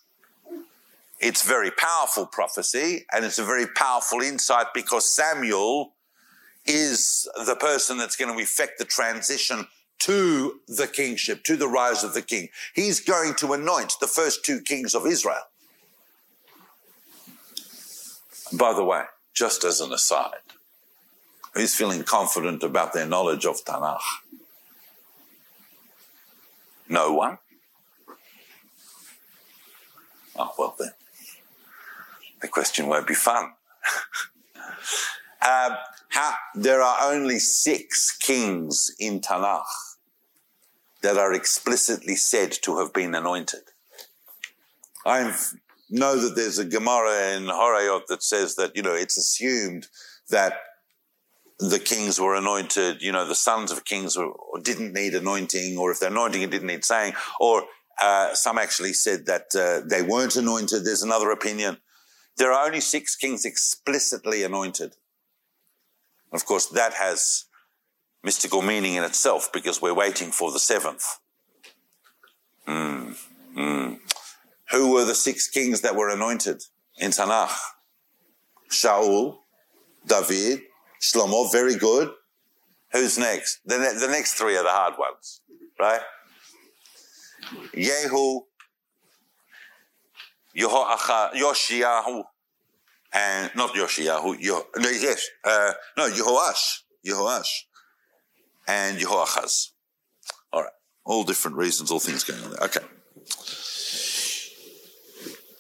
it's 1.20 1.46
very 1.46 1.70
powerful 1.72 2.26
prophecy 2.26 3.06
and 3.14 3.24
it's 3.24 3.40
a 3.40 3.46
very 3.46 3.68
powerful 3.68 4.22
insight 4.22 4.68
because 4.74 5.16
Samuel 5.16 5.94
is 6.66 7.30
the 7.46 7.56
person 7.56 7.98
that's 7.98 8.16
going 8.16 8.36
to 8.36 8.42
effect 8.42 8.80
the 8.80 8.86
transition 8.86 9.68
to 10.02 10.60
the 10.68 10.88
kingship, 10.88 11.44
to 11.44 11.56
the 11.56 11.68
rise 11.68 12.04
of 12.04 12.16
the 12.16 12.24
king. 12.24 12.50
He's 12.74 13.00
going 13.00 13.36
to 13.36 13.54
anoint 13.54 13.94
the 14.00 14.08
first 14.08 14.44
two 14.44 14.60
kings 14.60 14.96
of 14.96 15.06
Israel. 15.06 15.44
By 18.52 18.74
the 18.74 18.84
way, 18.84 19.04
just 19.34 19.64
as 19.64 19.80
an 19.80 19.94
aside, 19.94 20.42
who's 21.54 21.76
feeling 21.76 22.04
confident 22.04 22.64
about 22.64 22.94
their 22.94 23.06
knowledge 23.06 23.46
of 23.46 23.64
Tanakh? 23.64 24.00
No 26.90 27.14
one? 27.14 27.38
Oh, 30.36 30.52
well 30.58 30.76
then, 30.80 30.94
the 32.42 32.48
question 32.48 32.88
won't 32.88 33.06
be 33.06 33.14
fun. 33.14 33.44
um, 35.48 35.78
how, 36.10 36.34
there 36.56 36.82
are 36.82 37.14
only 37.14 37.38
six 37.38 38.18
kings 38.18 38.96
in 39.00 39.22
Tanakh 39.22 39.91
that 41.02 41.18
are 41.18 41.34
explicitly 41.34 42.16
said 42.16 42.52
to 42.64 42.78
have 42.80 42.94
been 42.94 43.16
anointed. 43.16 43.62
I 45.06 45.36
know 45.90 46.16
that 46.18 46.36
there's 46.36 46.60
a 46.60 46.66
Gemara 46.66 47.36
in 47.36 47.46
Horayot 47.46 48.08
that 48.08 48.24
says 48.24 48.56
that, 48.56 48.76
you 48.76 48.84
know, 48.84 48.94
it's 48.94 49.18
assumed 49.18 49.88
that 50.30 50.60
the 51.60 51.80
kings 51.80 52.20
were 52.20 52.36
anointed, 52.36 53.02
you 53.02 53.12
know, 53.12 53.28
the 53.28 53.36
sons 53.36 53.72
of 53.72 53.86
kings 53.86 54.18
were, 54.18 54.32
didn't 54.64 54.94
need 54.94 55.14
anointing, 55.14 55.78
or 55.78 55.92
if 55.92 56.00
they're 56.00 56.10
anointing, 56.10 56.42
it 56.42 56.50
didn't 56.50 56.68
need 56.68 56.84
saying, 56.84 57.14
or 57.40 57.64
uh, 58.02 58.34
some 58.34 58.58
actually 58.58 58.94
said 58.94 59.28
that 59.28 59.56
uh, 59.56 59.86
they 59.88 60.02
weren't 60.02 60.36
anointed. 60.36 60.84
There's 60.84 61.04
another 61.04 61.30
opinion. 61.30 61.78
There 62.38 62.52
are 62.52 62.66
only 62.66 62.80
six 62.80 63.16
kings 63.16 63.46
explicitly 63.46 64.44
anointed. 64.44 64.96
Of 66.32 66.46
course, 66.46 66.68
that 66.68 66.94
has 66.94 67.46
mystical 68.24 68.62
meaning 68.62 68.96
in 68.96 69.04
itself 69.04 69.50
because 69.52 69.82
we're 69.82 69.94
waiting 69.94 70.32
for 70.32 70.52
the 70.52 70.60
seventh. 70.60 71.06
Mm, 72.68 73.18
mm. 73.56 74.00
Who 74.72 74.94
were 74.94 75.06
the 75.06 75.16
six 75.16 75.50
kings 75.50 75.82
that 75.82 75.96
were 75.96 76.10
anointed 76.10 76.62
in 76.98 77.12
Tanakh? 77.12 77.58
Shaul, 78.70 79.40
David, 80.06 80.62
Shlomo, 81.02 81.52
very 81.52 81.76
good. 81.76 82.12
Who's 82.94 83.18
next? 83.18 83.60
The, 83.66 83.78
ne- 83.78 84.00
the 84.00 84.08
next 84.08 84.36
three 84.36 84.56
are 84.58 84.64
the 84.64 84.70
hard 84.70 84.94
ones, 84.98 85.42
right? 85.80 86.02
Yehu, 87.74 88.42
Yehoacha, 90.58 91.34
Yoshiyahu, 91.34 92.24
and 93.14 93.52
not 93.56 93.74
Yoshiyahu, 93.74 94.38
Yo, 94.40 94.64
no, 94.78 94.90
yes, 94.90 95.28
uh, 95.44 95.72
no, 95.98 96.10
Yehoash, 96.10 96.80
Yehoash, 97.06 97.64
and 98.68 98.98
Yehoachaz. 98.98 99.70
All 100.54 100.62
right, 100.62 100.72
all 101.06 101.24
different 101.24 101.58
reasons, 101.58 101.92
all 101.92 102.00
things 102.00 102.24
going 102.24 102.44
on 102.44 102.52
there. 102.52 102.64
Okay. 102.64 102.86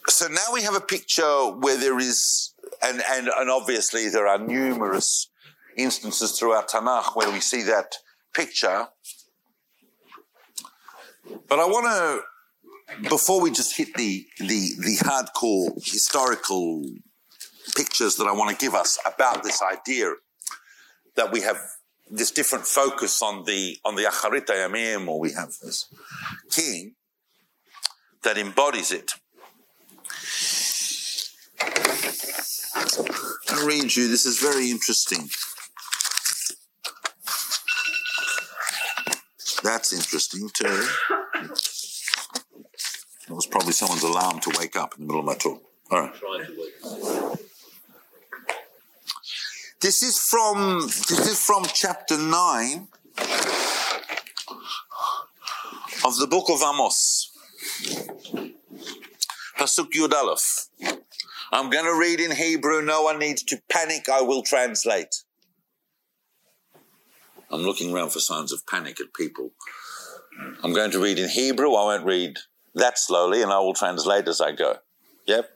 So 0.07 0.27
now 0.27 0.53
we 0.53 0.61
have 0.63 0.75
a 0.75 0.81
picture 0.81 1.23
where 1.23 1.77
there 1.77 1.97
is, 1.97 2.53
and, 2.83 3.01
and, 3.09 3.27
and 3.27 3.49
obviously 3.49 4.09
there 4.09 4.27
are 4.27 4.37
numerous 4.37 5.29
instances 5.77 6.37
throughout 6.37 6.69
Tanakh 6.69 7.15
where 7.15 7.31
we 7.31 7.39
see 7.39 7.63
that 7.63 7.95
picture. 8.33 8.87
But 11.47 11.59
I 11.59 11.65
want 11.65 11.85
to, 11.87 13.09
before 13.09 13.41
we 13.41 13.51
just 13.51 13.77
hit 13.77 13.93
the, 13.95 14.25
the, 14.39 14.71
the 14.79 14.97
hardcore 15.01 15.73
historical 15.75 16.83
pictures 17.75 18.15
that 18.17 18.25
I 18.25 18.33
want 18.33 18.57
to 18.57 18.63
give 18.63 18.75
us 18.75 18.99
about 19.05 19.43
this 19.43 19.61
idea 19.61 20.13
that 21.15 21.31
we 21.31 21.41
have 21.41 21.57
this 22.11 22.31
different 22.31 22.67
focus 22.67 23.21
on 23.21 23.45
the 23.45 23.77
on 23.85 23.95
the 23.95 24.03
Acharit 24.03 24.45
Yamim, 24.45 25.07
or 25.07 25.19
we 25.19 25.31
have 25.31 25.53
this 25.61 25.87
king 26.51 26.95
that 28.23 28.37
embodies 28.37 28.91
it. 28.91 29.13
I'll 33.49 33.65
read 33.65 33.95
you. 33.95 34.07
This 34.07 34.25
is 34.25 34.39
very 34.39 34.69
interesting. 34.69 35.29
That's 39.63 39.93
interesting 39.93 40.49
too. 40.53 40.87
That 43.27 43.35
was 43.35 43.45
probably 43.45 43.73
someone's 43.73 44.03
alarm 44.03 44.39
to 44.41 44.51
wake 44.59 44.75
up 44.75 44.95
in 44.97 45.03
the 45.03 45.07
middle 45.07 45.19
of 45.19 45.25
my 45.25 45.35
talk. 45.35 45.61
All 45.91 46.01
right. 46.01 47.37
This 49.81 50.03
is 50.03 50.19
from 50.19 50.81
this 50.81 51.27
is 51.27 51.43
from 51.43 51.63
chapter 51.65 52.15
nine 52.15 52.87
of 56.05 56.17
the 56.19 56.27
book 56.29 56.51
of 56.51 56.61
Amos. 56.61 57.31
Pasuk 59.57 59.89
Yud 59.97 60.13
Aleph. 60.13 60.67
I'm 61.51 61.71
going 61.71 61.85
to 61.85 61.99
read 61.99 62.19
in 62.19 62.29
Hebrew. 62.29 62.83
No 62.83 63.01
one 63.01 63.17
needs 63.17 63.41
to 63.45 63.59
panic. 63.71 64.07
I 64.07 64.21
will 64.21 64.43
translate. 64.43 65.23
I'm 67.49 67.61
looking 67.61 67.91
around 67.91 68.11
for 68.11 68.19
signs 68.19 68.51
of 68.51 68.67
panic 68.67 69.01
at 69.01 69.15
people. 69.15 69.49
I'm 70.63 70.73
going 70.73 70.91
to 70.91 70.99
read 70.99 71.17
in 71.17 71.27
Hebrew. 71.27 71.73
I 71.73 71.85
won't 71.85 72.05
read 72.05 72.37
that 72.75 72.99
slowly, 72.99 73.41
and 73.41 73.51
I 73.51 73.57
will 73.57 73.73
translate 73.73 74.27
as 74.27 74.41
I 74.41 74.51
go. 74.51 74.75
Yep. 75.25 75.49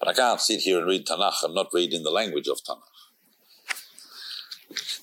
But 0.00 0.08
I 0.08 0.14
can't 0.14 0.40
sit 0.40 0.62
here 0.62 0.78
and 0.78 0.88
read 0.88 1.06
Tanakh 1.06 1.44
and 1.44 1.54
not 1.54 1.68
read 1.72 1.92
in 1.92 2.02
the 2.02 2.10
language 2.10 2.48
of 2.48 2.58
Tanakh. 2.68 2.82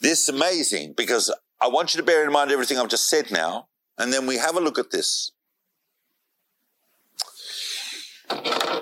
This 0.02 0.22
is 0.22 0.30
amazing 0.30 0.94
because 0.96 1.34
I 1.62 1.68
want 1.68 1.94
you 1.94 2.00
to 2.00 2.06
bear 2.06 2.24
in 2.26 2.32
mind 2.32 2.52
everything 2.52 2.78
I've 2.78 2.90
just 2.90 3.08
said 3.08 3.32
now, 3.32 3.68
and 3.98 4.14
then 4.14 4.26
we 4.26 4.38
have 4.38 4.56
a 4.56 4.62
look 4.62 4.80
at 4.80 4.92
this. 4.92 5.32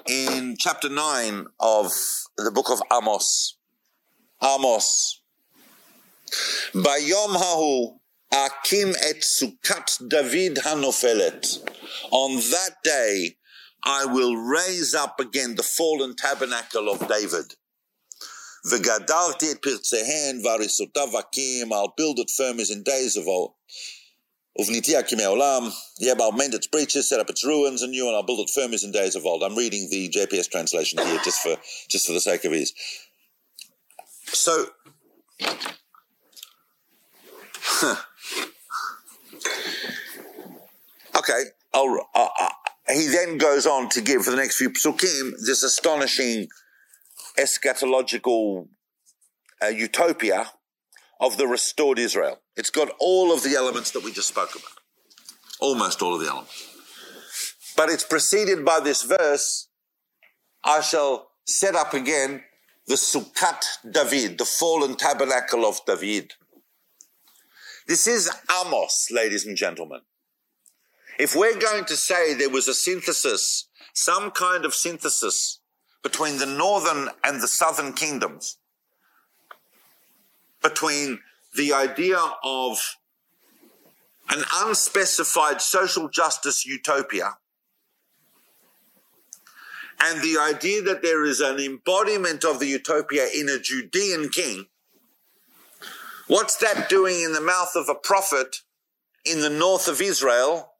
In 0.08 0.56
chapter 0.60 0.90
9 0.90 1.46
of 1.60 1.92
the 2.38 2.52
book 2.52 2.70
of 2.70 2.82
Amos, 2.94 3.58
Amos, 4.42 5.22
Bayom 6.74 7.36
Hahu 7.36 7.98
Akim 8.32 8.90
et 9.02 9.22
Sukat 9.22 10.10
David 10.10 10.58
Hanofelet. 10.58 11.60
On 12.12 12.36
that 12.36 12.76
day, 12.84 13.38
I 13.84 14.06
will 14.06 14.36
raise 14.36 14.94
up 14.94 15.20
again 15.20 15.56
the 15.56 15.64
fallen 15.64 16.16
tabernacle 16.16 16.90
of 16.90 17.08
David. 17.08 17.56
V'gadarti 18.70 19.52
et 19.52 19.62
pirtzehen 19.62 20.44
v'arisotav 20.44 21.14
akim, 21.16 21.72
I'll 21.72 21.94
build 21.96 22.20
it 22.20 22.30
firm 22.30 22.60
as 22.60 22.70
in 22.70 22.84
days 22.84 23.16
of 23.16 23.28
old. 23.28 23.54
Uvniti 24.60 24.98
akim 24.98 25.20
olam, 25.20 25.72
yep, 26.00 26.20
I'll 26.20 26.32
breaches, 26.72 27.08
set 27.08 27.20
up 27.20 27.30
its 27.30 27.46
ruins 27.46 27.84
anew, 27.84 28.08
and 28.08 28.16
I'll 28.16 28.24
build 28.24 28.40
it 28.40 28.50
firm 28.50 28.74
as 28.74 28.84
in 28.84 28.92
days 28.92 29.16
of 29.16 29.26
old. 29.26 29.44
I'm 29.44 29.56
reading 29.56 29.88
the 29.90 30.10
JPS 30.10 30.50
translation 30.50 31.00
here 31.00 31.20
just 31.24 31.42
for 31.42 31.56
just 31.88 32.08
for 32.08 32.14
the 32.14 32.20
sake 32.20 32.44
of 32.44 32.54
ease. 32.54 32.74
So, 34.34 34.66
okay, 41.16 41.44
uh, 41.74 41.96
uh, 42.16 42.50
he 42.90 43.08
then 43.08 43.38
goes 43.38 43.68
on 43.68 43.90
to 43.90 44.02
give 44.02 44.24
for 44.24 44.32
the 44.32 44.38
next 44.38 44.58
few 44.58 44.72
psukim 44.72 45.34
this 45.46 45.64
astonishing 45.64 46.48
eschatological 47.38 48.68
uh, 49.62 49.68
utopia 49.68 50.52
of 51.20 51.38
the 51.38 51.48
restored 51.48 52.00
Israel. 52.00 52.42
It's 52.56 52.70
got 52.70 52.90
all 53.00 53.34
of 53.34 53.44
the 53.44 53.56
elements 53.56 53.92
that 53.92 54.04
we 54.04 54.12
just 54.12 54.28
spoke 54.28 54.52
about. 54.52 54.72
Almost 55.60 56.02
all 56.02 56.16
of 56.16 56.22
the 56.22 56.28
elements. 56.28 56.76
But 57.76 57.90
it's 57.90 58.04
preceded 58.04 58.66
by 58.66 58.80
this 58.80 59.04
verse 59.04 59.68
I 60.64 60.82
shall 60.82 61.30
set 61.46 61.76
up 61.76 61.94
again 61.94 62.44
the 62.88 62.96
Sukkot 62.96 63.64
David, 63.90 64.38
the 64.38 64.46
fallen 64.46 64.96
tabernacle 64.96 65.66
of 65.66 65.80
David. 65.86 66.34
This 67.88 68.08
is 68.08 68.30
Amos, 68.52 69.08
ladies 69.12 69.46
and 69.46 69.56
gentlemen. 69.56 70.02
If 71.20 71.36
we're 71.36 71.58
going 71.58 71.86
to 71.86 71.96
say 71.96 72.34
there 72.34 72.50
was 72.50 72.68
a 72.68 72.74
synthesis, 72.74 73.70
some 73.94 74.32
kind 74.32 74.66
of 74.66 74.74
synthesis 74.74 75.60
between 76.04 76.38
the 76.38 76.46
northern 76.46 77.10
and 77.24 77.42
the 77.42 77.48
southern 77.48 77.94
kingdoms, 77.94 78.58
between 80.62 81.20
the 81.56 81.74
idea 81.74 82.20
of 82.44 82.80
an 84.30 84.44
unspecified 84.56 85.62
social 85.62 86.10
justice 86.10 86.66
utopia 86.66 87.38
and 90.00 90.22
the 90.22 90.38
idea 90.40 90.82
that 90.82 91.02
there 91.02 91.26
is 91.26 91.40
an 91.40 91.60
embodiment 91.60 92.44
of 92.44 92.60
the 92.60 92.68
utopia 92.68 93.28
in 93.36 93.50
a 93.50 93.58
Judean 93.58 94.30
king, 94.30 94.68
what's 96.28 96.58
that 96.58 96.88
doing 96.90 97.22
in 97.22 97.34
the 97.34 97.42
mouth 97.42 97.72
of 97.76 97.90
a 97.90 97.96
prophet 97.96 98.58
in 99.26 99.42
the 99.42 99.50
north 99.50 99.88
of 99.88 100.02
Israel 100.02 100.74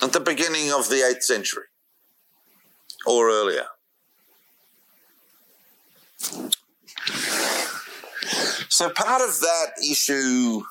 at 0.00 0.12
the 0.12 0.20
beginning 0.20 0.72
of 0.72 0.88
the 0.88 0.96
8th 0.96 1.22
century 1.22 1.64
or 3.06 3.30
earlier? 3.30 3.66
So 8.68 8.90
part 8.90 9.22
of 9.22 9.40
that 9.40 9.66
issue 9.88 10.62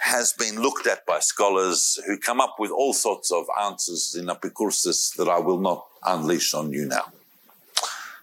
has 0.00 0.32
been 0.32 0.60
looked 0.60 0.86
at 0.86 1.06
by 1.06 1.20
scholars 1.20 1.98
who 2.06 2.18
come 2.18 2.40
up 2.40 2.56
with 2.58 2.70
all 2.70 2.92
sorts 2.92 3.30
of 3.30 3.46
answers 3.62 4.16
in 4.18 4.26
epicursus 4.26 5.14
that 5.16 5.28
I 5.28 5.38
will 5.38 5.60
not 5.60 5.86
unleash 6.04 6.52
on 6.52 6.72
you 6.72 6.86
now. 6.86 7.12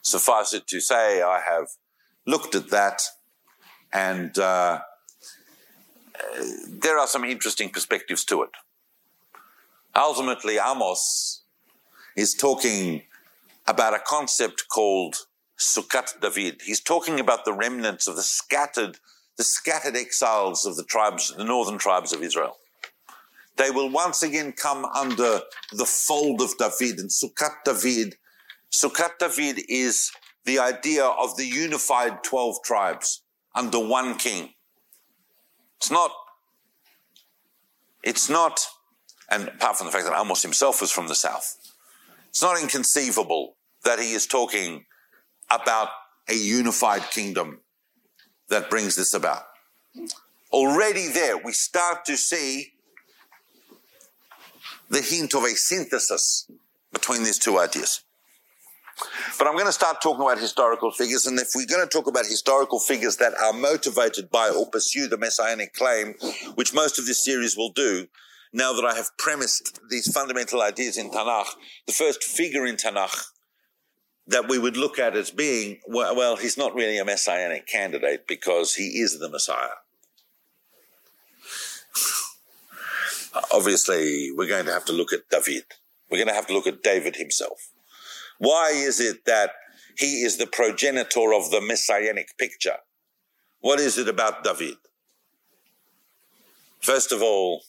Suffice 0.01 0.53
it 0.53 0.67
to 0.67 0.79
say, 0.79 1.21
I 1.21 1.39
have 1.39 1.67
looked 2.25 2.55
at 2.55 2.69
that 2.69 3.03
and 3.93 4.37
uh, 4.37 4.81
there 6.67 6.99
are 6.99 7.07
some 7.07 7.23
interesting 7.23 7.69
perspectives 7.69 8.25
to 8.25 8.43
it. 8.43 8.49
Ultimately, 9.97 10.59
Amos 10.59 11.41
is 12.15 12.35
talking 12.35 13.01
about 13.65 13.95
a 13.95 13.99
concept 13.99 14.65
called 14.69 15.25
Sukkot 15.59 16.21
David. 16.21 16.61
He's 16.63 16.79
talking 16.79 17.19
about 17.19 17.45
the 17.45 17.53
remnants 17.53 18.07
of 18.07 18.15
the 18.15 18.23
scattered 18.23 18.99
the 19.37 19.43
scattered 19.43 19.95
exiles 19.95 20.65
of 20.65 20.75
the 20.75 20.83
tribes, 20.83 21.33
the 21.35 21.43
northern 21.43 21.77
tribes 21.77 22.11
of 22.11 22.23
Israel. 22.23 22.57
They 23.55 23.69
will 23.69 23.89
once 23.89 24.23
again 24.23 24.51
come 24.51 24.83
under 24.85 25.41
the 25.71 25.85
fold 25.85 26.41
of 26.41 26.57
David 26.57 26.99
and 26.99 27.09
Sukkot 27.09 27.63
David. 27.63 28.15
Sukkot 28.73 29.19
David 29.19 29.63
is 29.69 30.11
the 30.45 30.59
idea 30.59 31.05
of 31.05 31.37
the 31.37 31.45
unified 31.45 32.23
12 32.23 32.63
tribes 32.63 33.21
under 33.55 33.79
one 33.79 34.15
king. 34.15 34.53
It's 35.77 35.91
not, 35.91 36.11
it's 38.03 38.29
not, 38.29 38.65
and 39.29 39.47
apart 39.49 39.77
from 39.77 39.87
the 39.87 39.93
fact 39.93 40.05
that 40.05 40.19
Amos 40.19 40.41
himself 40.41 40.81
was 40.81 40.91
from 40.91 41.07
the 41.07 41.15
south, 41.15 41.57
it's 42.29 42.41
not 42.41 42.61
inconceivable 42.61 43.55
that 43.83 43.99
he 43.99 44.13
is 44.13 44.27
talking 44.27 44.85
about 45.51 45.89
a 46.29 46.35
unified 46.35 47.03
kingdom 47.11 47.61
that 48.49 48.69
brings 48.69 48.95
this 48.95 49.13
about. 49.13 49.43
Already 50.51 51.07
there, 51.07 51.37
we 51.37 51.51
start 51.51 52.05
to 52.05 52.15
see 52.15 52.73
the 54.89 55.01
hint 55.01 55.33
of 55.35 55.43
a 55.43 55.49
synthesis 55.49 56.49
between 56.93 57.23
these 57.23 57.37
two 57.37 57.59
ideas. 57.59 58.03
But 59.37 59.47
I'm 59.47 59.53
going 59.53 59.67
to 59.67 59.71
start 59.71 60.01
talking 60.01 60.21
about 60.21 60.39
historical 60.39 60.91
figures, 60.91 61.27
and 61.27 61.37
if 61.39 61.49
we're 61.53 61.67
going 61.67 61.87
to 61.87 61.89
talk 61.89 62.07
about 62.07 62.25
historical 62.25 62.79
figures 62.79 63.17
that 63.17 63.33
are 63.35 63.53
motivated 63.53 64.31
by 64.31 64.49
or 64.49 64.65
pursue 64.67 65.07
the 65.07 65.17
messianic 65.17 65.73
claim, 65.73 66.15
which 66.55 66.73
most 66.73 66.97
of 66.97 67.05
this 67.05 67.23
series 67.23 67.55
will 67.55 67.71
do, 67.71 68.07
now 68.53 68.73
that 68.73 68.85
I 68.85 68.95
have 68.95 69.09
premised 69.17 69.79
these 69.89 70.11
fundamental 70.11 70.61
ideas 70.61 70.97
in 70.97 71.11
Tanakh, 71.11 71.47
the 71.85 71.93
first 71.93 72.23
figure 72.23 72.65
in 72.65 72.75
Tanakh 72.75 73.25
that 74.27 74.49
we 74.49 74.59
would 74.59 74.75
look 74.75 74.99
at 74.99 75.15
as 75.15 75.31
being, 75.31 75.79
well, 75.87 76.15
well, 76.15 76.35
he's 76.35 76.57
not 76.57 76.75
really 76.75 76.97
a 76.97 77.05
messianic 77.05 77.65
candidate 77.67 78.27
because 78.27 78.75
he 78.75 78.99
is 78.99 79.19
the 79.19 79.29
Messiah. 79.29 79.69
Obviously, 83.53 84.31
we're 84.35 84.47
going 84.47 84.65
to 84.65 84.73
have 84.73 84.85
to 84.85 84.93
look 84.93 85.13
at 85.13 85.29
David. 85.29 85.63
We're 86.09 86.17
going 86.17 86.27
to 86.27 86.33
have 86.33 86.47
to 86.47 86.53
look 86.53 86.67
at 86.67 86.83
David 86.83 87.15
himself. 87.15 87.71
Why 88.39 88.71
is 88.73 88.99
it 88.99 89.25
that 89.25 89.51
he 89.97 90.23
is 90.23 90.37
the 90.37 90.47
progenitor 90.47 91.33
of 91.33 91.49
the 91.49 91.61
messianic 91.61 92.37
picture? 92.37 92.77
What 93.61 93.79
is 93.79 93.97
it 93.97 94.07
about 94.07 94.43
David? 94.43 94.75
First 96.81 97.11
of 97.11 97.21
all, 97.21 97.63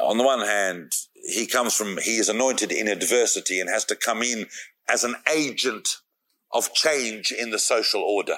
on 0.00 0.18
the 0.18 0.24
one 0.24 0.40
hand, 0.40 0.92
he 1.26 1.46
comes 1.46 1.74
from, 1.74 1.98
he 1.98 2.16
is 2.16 2.28
anointed 2.28 2.72
in 2.72 2.88
adversity 2.88 3.60
and 3.60 3.68
has 3.68 3.84
to 3.86 3.96
come 3.96 4.22
in 4.22 4.46
as 4.88 5.04
an 5.04 5.16
agent 5.32 5.88
of 6.52 6.72
change 6.72 7.30
in 7.30 7.50
the 7.50 7.58
social 7.58 8.02
order. 8.02 8.36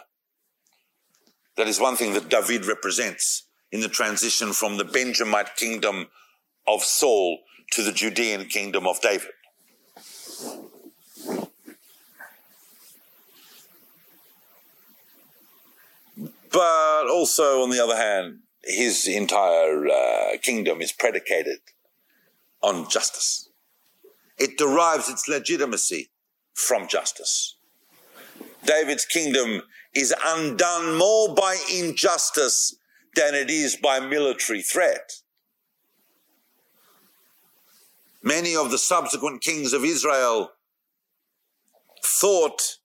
That 1.57 1.69
is 1.69 1.81
one 1.81 1.97
thing 1.97 2.15
that 2.15 2.29
David 2.29 2.67
represents 2.67 3.47
in 3.71 3.81
the 3.81 3.89
transition 3.89 4.53
from 4.53 4.77
the 4.77 4.85
Benjamite 4.85 5.57
kingdom 5.57 6.09
of 6.67 6.83
Saul 6.83 7.39
to 7.73 7.83
the 7.83 7.93
Judean 7.93 8.47
kingdom 8.47 8.87
of 8.87 9.01
David. 9.01 9.31
But 16.53 17.09
also, 17.09 17.63
on 17.63 17.71
the 17.71 17.83
other 17.83 17.97
hand, 17.97 18.41
his 18.65 19.07
entire 19.07 19.89
uh, 19.89 20.37
kingdom 20.43 20.81
is 20.81 20.93
predicated 20.93 21.59
on 22.63 22.89
justice. 22.89 23.49
It 24.39 24.59
derives 24.59 25.09
its 25.09 25.29
legitimacy 25.29 26.11
from 26.55 26.89
justice. 26.89 27.57
David's 28.65 29.07
kingdom 29.07 29.63
is 29.95 30.15
undone 30.25 30.97
more 30.97 31.35
by 31.35 31.57
injustice 31.75 32.77
than 33.17 33.35
it 33.35 33.51
is 33.51 33.77
by 33.77 34.01
military 34.01 34.63
threat. 34.63 35.13
Many 38.23 38.55
of 38.55 38.71
the 38.71 38.79
subsequent 38.79 39.43
kings 39.43 39.73
of 39.73 39.85
Israel 39.85 40.53
thought, 42.05 42.77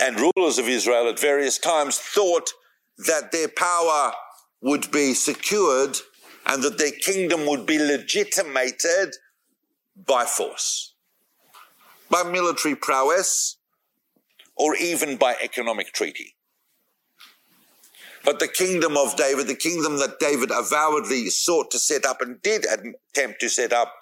and 0.00 0.20
rulers 0.20 0.58
of 0.58 0.68
Israel 0.68 1.08
at 1.08 1.20
various 1.20 1.58
times 1.58 1.98
thought 1.98 2.50
that 3.06 3.30
their 3.30 3.48
power 3.48 4.12
would 4.60 4.90
be 4.90 5.14
secured 5.14 5.96
and 6.46 6.62
that 6.62 6.78
their 6.78 6.90
kingdom 6.90 7.46
would 7.46 7.66
be 7.66 7.78
legitimated 7.78 9.14
by 10.06 10.24
force 10.24 10.94
by 12.10 12.22
military 12.22 12.74
prowess, 12.74 13.56
or 14.56 14.74
even 14.76 15.16
by 15.16 15.36
economic 15.42 15.92
treaty. 15.92 16.34
But 18.24 18.40
the 18.40 18.48
kingdom 18.48 18.96
of 18.96 19.16
David, 19.16 19.46
the 19.46 19.54
kingdom 19.54 19.98
that 19.98 20.18
David 20.18 20.50
avowedly 20.52 21.30
sought 21.30 21.70
to 21.70 21.78
set 21.78 22.04
up 22.04 22.20
and 22.20 22.42
did 22.42 22.66
attempt 22.66 23.40
to 23.40 23.48
set 23.48 23.72
up, 23.72 23.94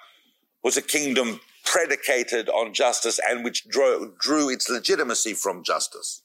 was 0.62 0.76
a 0.76 0.82
kingdom 0.82 1.40
predicated 1.64 2.48
on 2.48 2.72
justice 2.72 3.20
and 3.28 3.44
which 3.44 3.68
drew, 3.68 4.14
drew 4.18 4.48
its 4.48 4.68
legitimacy 4.68 5.34
from 5.34 5.62
justice. 5.62 6.22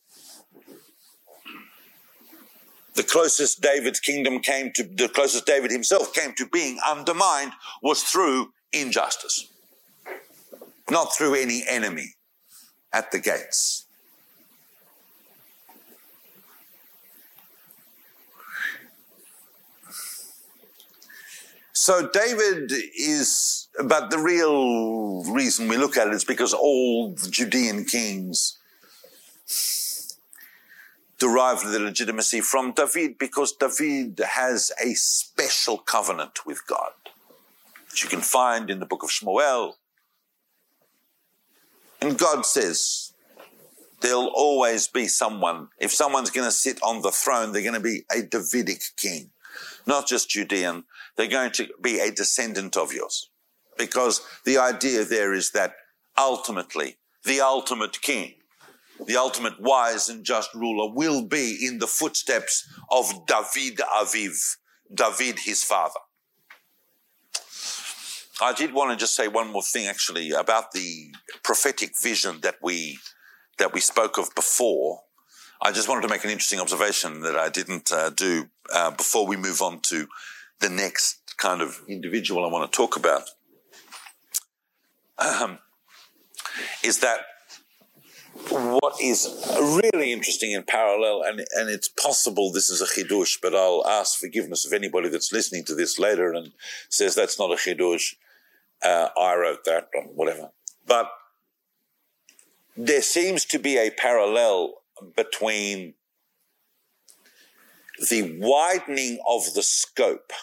The 2.94 3.04
closest 3.04 3.62
David's 3.62 4.00
kingdom 4.00 4.40
came 4.40 4.72
to, 4.74 4.84
the 4.84 5.10
closest 5.10 5.46
David 5.46 5.72
himself 5.72 6.14
came 6.14 6.34
to 6.36 6.46
being 6.48 6.80
undermined 6.88 7.54
was 7.82 8.04
through 8.04 8.52
injustice 8.74 9.48
not 10.92 11.16
through 11.16 11.36
any 11.36 11.64
enemy 11.68 12.16
at 12.94 13.12
the 13.12 13.20
gates. 13.20 13.86
So 21.74 22.10
David 22.10 22.72
is, 23.00 23.70
but 23.86 24.12
the 24.12 24.20
real 24.20 25.24
reason 25.34 25.68
we 25.68 25.78
look 25.78 25.98
at 25.98 26.08
it 26.08 26.14
is 26.14 26.26
because 26.26 26.54
all 26.54 27.14
the 27.14 27.30
Judean 27.30 27.86
kings 27.86 28.60
derived 31.22 31.68
their 31.68 31.80
legitimacy 31.80 32.42
from 32.42 32.72
David 32.72 33.20
because 33.20 33.52
David 33.54 34.20
has 34.28 34.72
a 34.84 34.96
special 34.96 35.78
covenant 35.78 36.48
with 36.48 36.66
God, 36.66 36.94
which 37.92 38.02
you 38.04 38.10
can 38.10 38.22
find 38.22 38.72
in 38.72 38.80
the 38.80 38.88
book 38.88 39.04
of 39.04 39.12
Shmuel, 39.12 39.76
and 42.02 42.18
God 42.18 42.44
says, 42.44 43.14
There'll 44.02 44.34
always 44.34 44.88
be 44.88 45.08
someone. 45.08 45.68
If 45.78 45.92
someone's 45.92 46.32
going 46.32 46.48
to 46.48 46.52
sit 46.52 46.82
on 46.82 47.04
the 47.04 47.12
throne, 47.12 47.52
they're 47.52 47.62
going 47.62 47.76
to 47.76 47.80
be 47.80 48.02
a 48.12 48.24
Davidic 48.24 48.82
king, 48.98 49.30
not 49.86 50.08
just 50.08 50.32
Judean. 50.32 50.86
They're 51.16 51.28
going 51.28 51.52
to 51.52 51.68
be 51.80 52.00
a 52.00 52.10
descendant 52.12 52.76
of 52.76 52.92
yours. 52.92 53.30
Because 53.78 54.22
the 54.44 54.58
idea 54.58 55.06
there 55.06 55.34
is 55.34 55.52
that 55.52 55.76
ultimately, 56.18 56.98
the 57.24 57.42
ultimate 57.42 58.02
king, 58.02 58.34
the 59.06 59.18
ultimate 59.18 59.60
wise 59.60 60.10
and 60.10 60.24
just 60.24 60.54
ruler 60.54 60.94
will 60.94 61.26
be 61.26 61.66
in 61.66 61.80
the 61.80 61.88
footsteps 61.88 62.68
of 62.90 63.26
David 63.26 63.80
Aviv, 63.80 64.58
David 64.94 65.40
his 65.40 65.64
father. 65.64 66.00
I 68.42 68.54
did 68.54 68.74
want 68.74 68.92
to 68.92 68.98
just 68.98 69.16
say 69.16 69.28
one 69.28 69.52
more 69.52 69.62
thing 69.62 69.88
actually 69.88 70.32
about 70.32 70.72
the 70.72 71.14
prophetic 71.44 71.92
vision 72.02 72.40
that 72.42 72.56
we 72.62 72.98
that 73.60 73.74
we 73.74 73.80
spoke 73.80 74.18
of 74.18 74.34
before. 74.34 75.02
I 75.62 75.72
just 75.72 75.88
wanted 75.88 76.02
to 76.02 76.08
make 76.08 76.24
an 76.24 76.32
interesting 76.32 76.60
observation 76.60 77.22
that 77.22 77.36
I 77.36 77.50
didn't 77.50 77.92
uh, 77.92 78.10
do 78.10 78.50
uh, 78.74 78.90
before 78.92 79.28
we 79.28 79.38
move 79.38 79.62
on 79.62 79.82
to 79.82 80.08
the 80.60 80.70
next 80.70 81.38
kind 81.38 81.62
of 81.62 81.82
individual 81.88 82.44
I 82.44 82.52
want 82.52 82.72
to 82.72 82.76
talk 82.76 82.96
about. 82.96 83.30
Um, 85.20 85.60
is 86.84 87.00
that 87.00 87.20
what 88.50 88.96
is 89.02 89.28
really 89.58 90.12
interesting 90.12 90.52
in 90.52 90.64
parallel, 90.64 91.24
and, 91.24 91.40
and 91.56 91.70
it's 91.70 91.88
possible 91.88 92.52
this 92.52 92.70
is 92.70 92.82
a 92.82 92.86
chidush, 92.86 93.38
but 93.42 93.56
I'll 93.56 93.86
ask 93.88 94.20
forgiveness 94.20 94.66
of 94.66 94.74
anybody 94.74 95.10
that's 95.10 95.32
listening 95.32 95.64
to 95.66 95.76
this 95.76 96.00
later 96.00 96.32
and 96.34 96.52
says 96.90 97.16
that's 97.16 97.40
not 97.40 97.52
a 97.52 97.56
chidush. 97.56 98.16
Uh, 98.84 99.10
I 99.20 99.36
wrote 99.36 99.64
that 99.66 99.90
or 99.94 100.04
whatever. 100.04 100.50
But 100.88 101.12
there 102.76 103.02
seems 103.02 103.46
to 103.46 103.60
be 103.60 103.78
a 103.78 103.92
parallel 103.92 104.76
between 105.16 105.94
the 108.10 108.38
widening 108.40 109.20
of 109.28 109.54
the 109.54 109.64
scope 109.64 110.34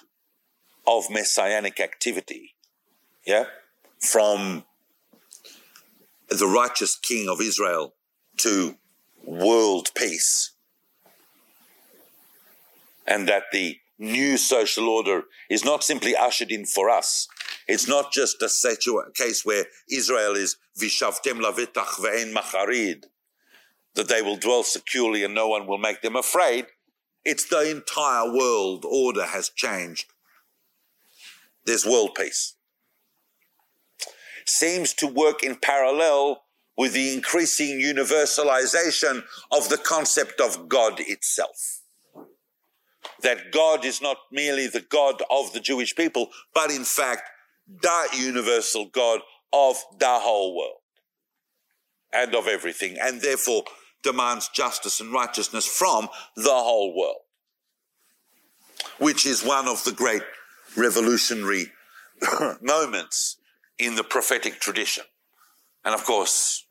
of 0.87 1.11
messianic 1.11 1.81
activity, 1.81 2.55
yeah, 3.27 3.45
from 4.01 4.65
the 6.29 6.47
righteous 6.47 6.97
king 6.97 7.29
of 7.29 7.41
Israel 7.41 7.95
to 8.39 8.77
world 9.25 9.91
peace. 9.95 10.53
And 13.07 13.27
that 13.29 13.45
the 13.53 13.79
new 13.99 14.37
social 14.37 14.89
order 14.89 15.23
is 15.49 15.65
not 15.65 15.83
simply 15.83 16.15
ushered 16.15 16.53
in 16.53 16.67
for 16.67 16.91
us. 16.91 17.27
It's 17.67 17.89
not 17.89 18.13
just 18.13 18.43
a 18.43 18.47
situa- 18.47 19.15
case 19.15 19.45
where 19.45 19.67
Israel 19.91 20.35
is 20.37 20.57
vishavtem 20.79 21.41
lavetach 21.41 21.99
ve'en 21.99 22.35
macharid, 22.35 23.05
that 23.95 24.09
they 24.09 24.23
will 24.23 24.37
dwell 24.37 24.63
securely 24.63 25.25
and 25.25 25.35
no 25.35 25.49
one 25.49 25.67
will 25.67 25.79
make 25.79 26.03
them 26.03 26.17
afraid. 26.17 26.67
It's 27.25 27.49
the 27.49 27.71
entire 27.71 28.33
world 28.33 28.85
order 28.89 29.25
has 29.25 29.49
changed. 29.49 30.13
There's 31.65 31.85
world 31.85 32.15
peace 32.15 32.55
seems 34.49 34.93
to 34.95 35.07
work 35.07 35.43
in 35.43 35.57
parallel 35.57 36.43
with 36.77 36.93
the 36.93 37.13
increasing 37.13 37.81
universalization 37.81 39.25
of 39.51 39.69
the 39.69 39.77
concept 39.77 40.41
of 40.41 40.69
God 40.69 41.01
itself. 41.01 41.83
That 43.23 43.53
God 43.53 43.85
is 43.85 44.01
not 44.01 44.17
merely 44.31 44.69
the 44.69 44.81
God 44.81 45.23
of 45.29 45.53
the 45.53 45.61
Jewish 45.61 45.97
people, 45.97 46.29
but 46.55 46.71
in 46.71 46.85
fact, 46.85 47.23
the 47.67 48.09
universal 48.17 48.87
God 48.87 49.21
of 49.53 49.77
the 49.99 50.07
whole 50.07 50.57
world 50.57 50.81
and 52.13 52.35
of 52.35 52.47
everything, 52.47 52.97
and 53.01 53.21
therefore 53.21 53.65
demands 54.03 54.49
justice 54.49 55.01
and 55.01 55.13
righteousness 55.13 55.67
from 55.67 56.09
the 56.37 56.49
whole 56.49 56.97
world, 56.97 57.23
which 58.99 59.27
is 59.27 59.45
one 59.45 59.69
of 59.69 59.85
the 59.85 59.93
great 59.93 60.23
revolutionary 60.77 61.73
moments 62.63 63.37
in 63.79 63.95
the 63.95 64.05
prophetic 64.05 64.61
tradition. 64.61 65.05
And 65.85 65.95
of 65.95 66.05
course, 66.05 66.67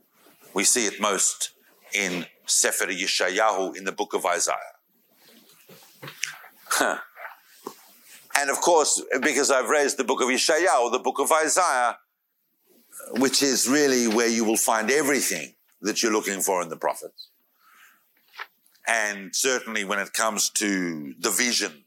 we 0.53 0.63
see 0.63 0.85
it 0.85 0.99
most 0.99 1.51
in 1.93 2.25
Sefer 2.45 2.87
Yeshayahu 2.87 3.75
in 3.75 3.83
the 3.83 3.91
book 3.91 4.13
of 4.13 4.25
Isaiah. 4.25 4.55
and 8.37 8.49
of 8.49 8.61
course, 8.61 9.01
because 9.21 9.51
I've 9.51 9.69
raised 9.69 9.97
the 9.97 10.03
book 10.03 10.21
of 10.21 10.27
Yeshayahu, 10.27 10.91
the 10.91 10.99
book 10.99 11.19
of 11.19 11.31
Isaiah, 11.31 11.97
which 13.19 13.41
is 13.41 13.67
really 13.67 14.07
where 14.07 14.27
you 14.27 14.43
will 14.43 14.57
find 14.57 14.91
everything 14.91 15.53
that 15.81 16.03
you're 16.03 16.11
looking 16.11 16.41
for 16.41 16.61
in 16.61 16.69
the 16.69 16.77
prophets. 16.77 17.29
And 18.87 19.35
certainly 19.35 19.83
when 19.83 19.99
it 19.99 20.13
comes 20.13 20.49
to 20.51 21.13
the 21.19 21.29
vision 21.29 21.83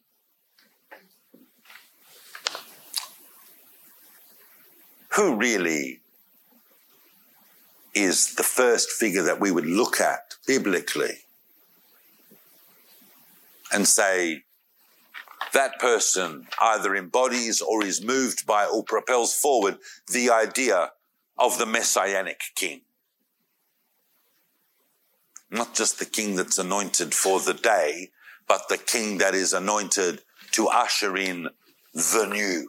who 5.15 5.37
really 5.37 6.01
is 7.95 8.35
the 8.35 8.43
first 8.43 8.91
figure 8.91 9.23
that 9.23 9.41
we 9.41 9.51
would 9.51 9.67
look 9.67 10.01
at 10.01 10.35
biblically 10.47 11.19
and 13.73 13.87
say, 13.87 14.43
that 15.53 15.79
person 15.81 16.47
either 16.61 16.95
embodies 16.95 17.61
or 17.61 17.85
is 17.85 18.05
moved 18.05 18.47
by 18.47 18.67
or 18.67 18.85
propels 18.85 19.35
forward 19.35 19.79
the 20.13 20.31
idea 20.31 20.91
of 21.39 21.59
the 21.59 21.67
messianic 21.67 22.41
king. 22.55 22.83
Not 25.51 25.75
just 25.75 25.99
the 25.99 26.05
king 26.05 26.37
that's 26.37 26.59
anointed 26.59 27.15
for 27.15 27.41
the 27.41 27.55
day, 27.55 28.11
but 28.47 28.69
the 28.69 28.79
king 28.79 29.19
that 29.19 29.35
is 29.35 29.53
anointed 29.53 30.23
to 30.53 30.69
usher 30.69 31.17
in 31.17 31.49
the 31.93 32.27
new 32.31 32.69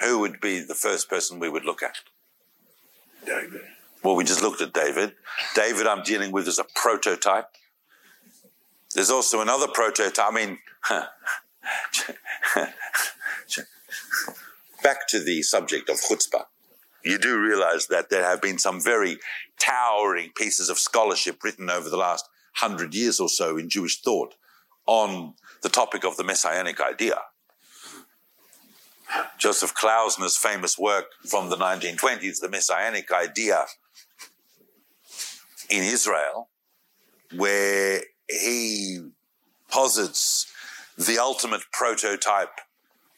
who 0.00 0.18
would 0.20 0.40
be 0.40 0.60
the 0.60 0.74
first 0.74 1.08
person 1.08 1.38
we 1.38 1.48
would 1.48 1.64
look 1.64 1.82
at? 1.82 1.96
David. 3.24 3.62
Well, 4.02 4.14
we 4.16 4.24
just 4.24 4.42
looked 4.42 4.60
at 4.60 4.72
David. 4.72 5.14
David, 5.54 5.86
I'm 5.86 6.02
dealing 6.02 6.32
with 6.32 6.48
as 6.48 6.58
a 6.58 6.64
prototype. 6.74 7.48
There's 8.94 9.10
also 9.10 9.40
another 9.40 9.68
prototype. 9.68 10.24
I 10.24 10.30
mean, 10.30 10.58
back 14.82 15.08
to 15.08 15.20
the 15.20 15.42
subject 15.42 15.88
of 15.90 15.96
chutzpah. 15.96 16.44
You 17.04 17.18
do 17.18 17.40
realize 17.40 17.86
that 17.88 18.10
there 18.10 18.24
have 18.24 18.40
been 18.40 18.58
some 18.58 18.80
very 18.80 19.18
towering 19.58 20.30
pieces 20.36 20.68
of 20.68 20.78
scholarship 20.78 21.42
written 21.42 21.70
over 21.70 21.88
the 21.88 21.96
last 21.96 22.28
hundred 22.54 22.94
years 22.94 23.20
or 23.20 23.28
so 23.28 23.56
in 23.56 23.68
Jewish 23.68 24.00
thought 24.00 24.34
on 24.86 25.34
the 25.62 25.68
topic 25.68 26.04
of 26.04 26.16
the 26.16 26.24
messianic 26.24 26.80
idea. 26.80 27.18
Joseph 29.38 29.74
Klausner's 29.74 30.36
famous 30.36 30.78
work 30.78 31.06
from 31.26 31.48
the 31.48 31.56
1920s, 31.56 32.40
The 32.40 32.48
Messianic 32.48 33.10
Idea 33.12 33.64
in 35.70 35.82
Israel, 35.82 36.48
where 37.34 38.00
he 38.28 39.00
posits 39.70 40.50
the 40.96 41.18
ultimate 41.18 41.62
prototype 41.72 42.60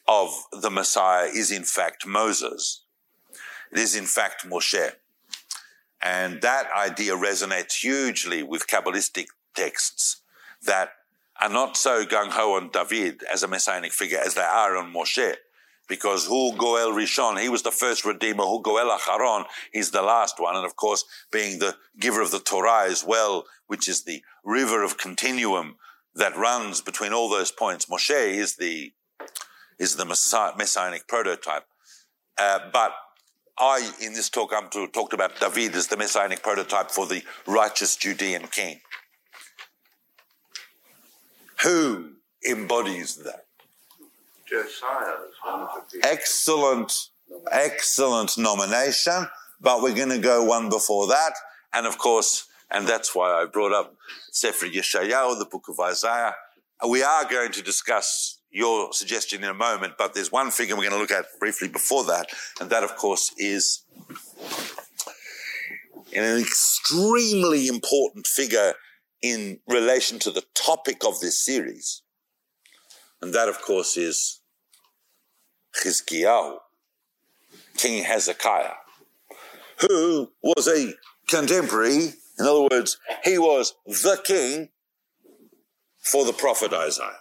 of 0.07 0.31
the 0.53 0.71
Messiah 0.71 1.27
is 1.27 1.51
in 1.51 1.63
fact 1.65 2.07
Moses. 2.07 2.83
It 3.73 3.79
is 3.79 3.95
in 3.95 4.07
fact 4.07 4.47
Moshe. 4.47 4.93
And 6.03 6.41
that 6.43 6.69
idea 6.77 7.15
resonates 7.15 7.75
hugely 7.81 8.43
with 8.43 8.67
Kabbalistic 8.67 9.27
texts 9.55 10.23
that 10.63 10.93
are 11.41 11.49
not 11.49 11.77
so 11.77 12.05
gung 12.05 12.31
ho 12.31 12.55
on 12.55 12.71
David 12.71 13.23
as 13.33 13.43
a 13.43 13.49
messianic 13.49 13.93
figure 13.93 14.19
as 14.19 14.35
they 14.35 14.43
are 14.43 14.77
on 14.77 14.93
Moshe 14.93 15.37
because 15.91 16.27
Hu 16.27 16.57
Goel 16.57 16.93
Rishon, 16.93 17.39
he 17.39 17.51
was 17.51 17.63
the 17.63 17.73
first 17.73 18.07
redeemer. 18.07 18.45
Hu 18.45 18.63
Goel 18.63 18.97
Acharon, 18.97 19.45
he's 19.73 19.91
the 19.91 20.01
last 20.01 20.37
one. 20.39 20.57
And 20.57 20.65
of 20.65 20.77
course, 20.77 21.05
being 21.31 21.59
the 21.59 21.77
giver 21.99 22.23
of 22.23 22.31
the 22.31 22.39
Torah 22.39 22.89
as 22.89 23.05
well, 23.05 23.45
which 23.67 23.89
is 23.89 24.05
the 24.05 24.23
river 24.45 24.83
of 24.83 24.97
continuum 24.97 25.75
that 26.15 26.37
runs 26.37 26.81
between 26.81 27.13
all 27.13 27.29
those 27.29 27.51
points. 27.51 27.87
Moshe 27.87 28.11
is 28.11 28.57
the, 28.57 28.93
is 29.79 29.97
the 29.97 30.07
messianic 30.57 31.09
prototype. 31.09 31.65
Uh, 32.39 32.61
but 32.73 32.93
I, 33.59 33.93
in 34.01 34.15
this 34.15 34.31
talk, 34.31 34.53
I'm 34.57 34.71
to, 34.71 34.87
talked 34.87 35.13
about 35.13 35.41
David 35.41 35.75
as 35.75 35.89
the 35.89 35.97
messianic 35.97 36.43
prototype 36.43 36.91
for 36.93 37.07
the 37.07 37.23
righteous 37.47 37.97
Judean 37.97 38.47
king. 38.47 38.81
Who 41.65 42.13
embodies 42.49 43.17
that? 43.17 43.47
Josiah 44.40 44.40
is 44.40 44.40
one 44.40 44.40
of 44.40 44.40
the 44.40 44.40
Excellent, 46.03 46.93
excellent 47.51 48.37
nomination, 48.39 49.29
but 49.61 49.83
we're 49.83 49.95
going 49.95 50.11
to 50.11 50.19
go 50.19 50.45
one 50.45 50.69
before 50.69 51.07
that. 51.09 51.33
And 51.73 51.87
of 51.87 51.99
course, 51.99 52.49
and 52.71 52.87
that's 52.87 53.15
why 53.15 53.31
I 53.31 53.47
brought 53.47 53.73
up 53.73 53.95
Sefer 54.31 54.67
Yeshayahu, 54.67 55.39
the 55.39 55.49
book 55.51 55.69
of 55.69 55.79
Isaiah. 55.81 56.35
We 56.89 57.03
are 57.03 57.25
going 57.29 57.53
to 57.53 57.63
discuss 57.63 58.41
your 58.51 58.93
suggestion 58.93 59.45
in 59.45 59.51
a 59.51 59.55
moment, 59.55 59.95
but 59.99 60.15
there's 60.15 60.33
one 60.33 60.51
figure 60.51 60.75
we're 60.75 60.89
going 60.89 60.95
to 60.95 60.99
look 60.99 61.11
at 61.11 61.27
briefly 61.39 61.69
before 61.69 62.05
that, 62.05 62.31
and 62.61 62.71
that, 62.71 62.83
of 62.83 62.97
course, 62.97 63.33
is 63.37 63.85
an 66.15 66.41
extremely 66.41 67.69
important 67.69 68.27
figure 68.27 68.75
in 69.23 69.61
relation 69.69 70.19
to 70.19 70.31
the 70.31 70.45
topic 70.55 71.05
of 71.07 71.21
this 71.21 71.45
series. 71.45 72.03
And 73.23 73.35
that, 73.35 73.49
of 73.49 73.61
course, 73.61 73.97
is 73.97 74.40
Chizkiyahu, 75.75 76.57
King 77.77 78.05
Hezekiah, 78.05 78.75
who 79.81 80.31
was 80.43 80.69
a 80.69 80.95
contemporary. 81.29 82.15
In 82.39 82.47
other 82.47 82.69
words, 82.71 82.99
he 83.25 83.39
was 83.39 83.75
the 83.87 84.21
king 84.25 84.69
for 85.99 86.25
the 86.25 86.33
prophet 86.33 86.73
Isaiah. 86.73 87.17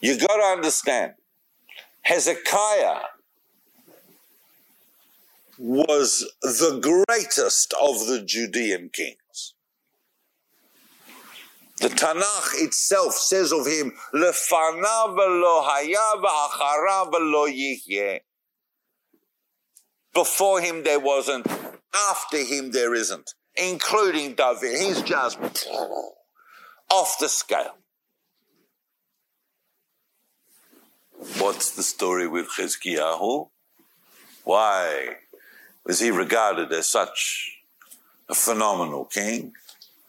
You 0.00 0.18
got 0.18 0.36
to 0.36 0.42
understand, 0.42 1.14
Hezekiah 2.02 3.02
was 5.58 6.30
the 6.40 6.78
greatest 6.80 7.74
of 7.80 8.06
the 8.06 8.22
Judean 8.24 8.90
kings. 8.92 9.16
The 11.80 11.88
Tanakh 11.88 12.54
itself 12.54 13.14
says 13.14 13.52
of 13.52 13.66
him, 13.66 13.96
"Lefanav 14.12 15.16
v'acharav 15.16 17.12
lo 17.12 17.46
yihyeh." 17.46 18.20
Before 20.12 20.60
him 20.60 20.82
there 20.82 20.98
wasn't, 20.98 21.46
after 21.94 22.38
him 22.38 22.72
there 22.72 22.94
isn't, 22.94 23.34
including 23.54 24.34
David. 24.34 24.80
He's 24.80 25.02
just 25.02 25.38
off 26.90 27.18
the 27.20 27.28
scale. 27.28 27.76
What's 31.38 31.70
the 31.72 31.82
story 31.82 32.26
with 32.26 32.48
Chizkiyahu? 32.48 33.50
Why 34.44 35.18
was 35.84 36.00
he 36.00 36.10
regarded 36.10 36.72
as 36.72 36.88
such 36.88 37.60
a 38.28 38.34
phenomenal 38.34 39.04
king? 39.04 39.52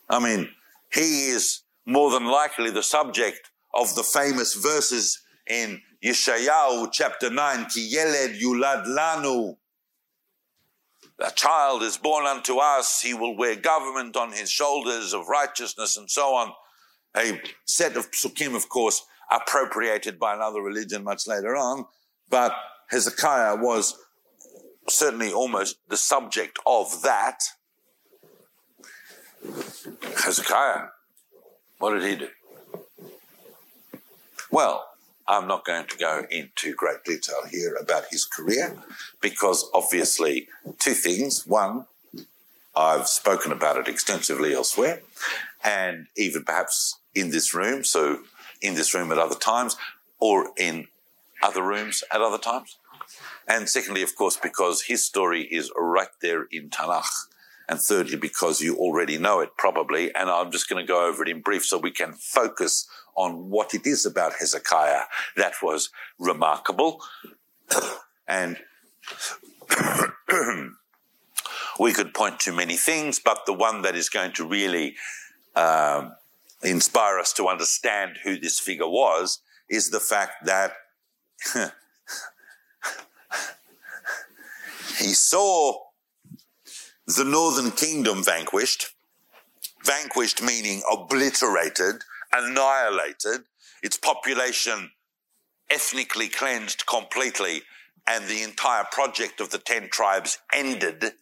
I 0.10 0.20
mean, 0.20 0.56
he 0.92 1.28
is 1.28 1.62
more 1.86 2.12
than 2.12 2.26
likely 2.26 2.72
the 2.72 2.84
subject 2.84 3.52
of 3.74 3.94
the 3.96 4.04
famous 4.04 4.54
verses 4.56 5.22
in 5.48 5.82
Yeshayahu 6.04 6.90
chapter 6.92 7.30
9, 7.30 7.66
Ki 7.66 7.88
yeled 7.88 8.40
yulad 8.40 8.86
lanu. 8.86 9.58
A 11.20 11.32
child 11.32 11.84
is 11.84 11.98
born 11.98 12.26
unto 12.26 12.58
us, 12.58 13.02
he 13.02 13.14
will 13.14 13.36
wear 13.36 13.56
government 13.56 14.16
on 14.16 14.32
his 14.32 14.50
shoulders 14.50 15.14
of 15.14 15.28
righteousness 15.28 15.98
and 15.98 16.10
so 16.10 16.34
on. 16.34 16.54
A 17.18 17.42
set 17.66 17.98
of 17.98 18.12
psukim, 18.12 18.56
of 18.56 18.70
course, 18.70 19.04
appropriated 19.30 20.18
by 20.18 20.34
another 20.34 20.62
religion 20.62 21.04
much 21.04 21.28
later 21.28 21.58
on, 21.58 21.86
but 22.30 22.54
Hezekiah 22.90 23.58
was 23.58 23.96
certainly 24.88 25.32
almost 25.32 25.78
the 25.88 25.98
subject 25.98 26.58
of 26.66 27.02
that. 27.04 27.40
Hezekiah, 30.24 30.88
what 31.78 31.94
did 31.94 32.04
he 32.04 32.16
do? 32.16 32.30
Well, 34.52 34.90
I'm 35.28 35.48
not 35.48 35.64
going 35.64 35.86
to 35.86 35.98
go 35.98 36.26
into 36.32 36.74
great 36.74 37.04
detail 37.06 37.46
here 37.50 37.76
about 37.76 38.06
his 38.10 38.26
career 38.26 38.76
because 39.22 39.70
obviously, 39.74 40.48
two 40.80 40.94
things. 40.94 41.46
One, 41.46 41.86
I've 42.76 43.08
spoken 43.08 43.52
about 43.52 43.78
it 43.78 43.88
extensively 43.88 44.54
elsewhere 44.54 45.02
and 45.64 46.08
even 46.18 46.44
perhaps 46.44 47.00
in 47.14 47.30
this 47.30 47.54
room. 47.54 47.84
So, 47.84 48.20
in 48.62 48.74
this 48.74 48.94
room 48.94 49.12
at 49.12 49.18
other 49.18 49.36
times 49.36 49.78
or 50.20 50.50
in 50.58 50.88
other 51.42 51.62
rooms 51.62 52.04
at 52.12 52.22
other 52.22 52.38
times. 52.38 52.78
And 53.48 53.70
secondly, 53.70 54.02
of 54.02 54.16
course, 54.16 54.38
because 54.38 54.84
his 54.84 55.04
story 55.04 55.44
is 55.44 55.72
right 55.78 56.10
there 56.22 56.44
in 56.52 56.70
Tanakh. 56.70 57.28
And 57.70 57.80
thirdly, 57.80 58.18
because 58.18 58.62
you 58.62 58.76
already 58.78 59.20
know 59.20 59.42
it 59.42 59.56
probably. 59.56 60.14
And 60.16 60.28
I'm 60.28 60.52
just 60.52 60.68
going 60.68 60.84
to 60.84 60.88
go 60.88 61.08
over 61.08 61.22
it 61.22 61.30
in 61.30 61.42
brief 61.42 61.64
so 61.64 61.78
we 61.78 61.92
can 61.92 62.14
focus 62.14 62.90
on 63.16 63.52
what 63.52 63.76
it 63.76 63.86
is 63.86 64.08
about 64.08 64.34
Hezekiah 64.40 65.04
that 65.38 65.54
was 65.62 65.92
remarkable. 66.18 67.00
and 68.28 68.58
we 71.80 71.94
could 71.94 72.16
point 72.16 72.40
to 72.40 72.52
many 72.52 72.76
things, 72.76 73.20
but 73.24 73.46
the 73.46 73.54
one 73.54 73.84
that 73.84 73.96
is 73.96 74.10
going 74.10 74.32
to 74.34 74.48
really 74.48 74.96
um, 75.56 76.14
inspire 76.64 77.20
us 77.20 77.34
to 77.34 77.48
understand 77.48 78.18
who 78.24 78.40
this 78.40 78.60
figure 78.60 78.90
was 78.90 79.42
is 79.70 79.92
the 79.92 80.00
fact 80.00 80.46
that 80.46 80.74
he 84.98 85.14
saw 85.14 85.89
the 87.16 87.26
northern 87.26 87.72
kingdom 87.72 88.24
vanquished, 88.24 88.94
vanquished 89.84 90.44
meaning 90.44 90.84
obliterated, 90.92 92.04
annihilated, 92.32 93.46
its 93.82 93.98
population 93.98 94.92
ethnically 95.72 96.28
cleansed 96.28 96.86
completely, 96.86 97.64
and 98.08 98.26
the 98.26 98.44
entire 98.44 98.84
project 98.92 99.40
of 99.40 99.50
the 99.50 99.58
ten 99.58 99.90
tribes 99.90 100.38
ended. 100.54 101.14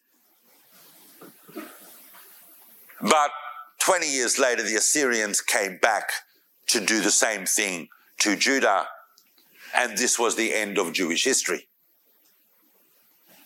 But 3.01 3.31
20 3.79 4.09
years 4.09 4.39
later, 4.39 4.63
the 4.63 4.75
Assyrians 4.75 5.39
came 5.39 5.77
back 5.81 6.09
to 6.67 6.79
do 6.85 7.01
the 7.01 7.11
same 7.11 7.45
thing 7.45 7.87
to 8.19 8.35
Judah, 8.35 8.87
and 9.73 9.97
this 9.97 10.19
was 10.19 10.35
the 10.35 10.53
end 10.53 10.77
of 10.77 10.91
Jewish 10.91 11.23
history. 11.23 11.67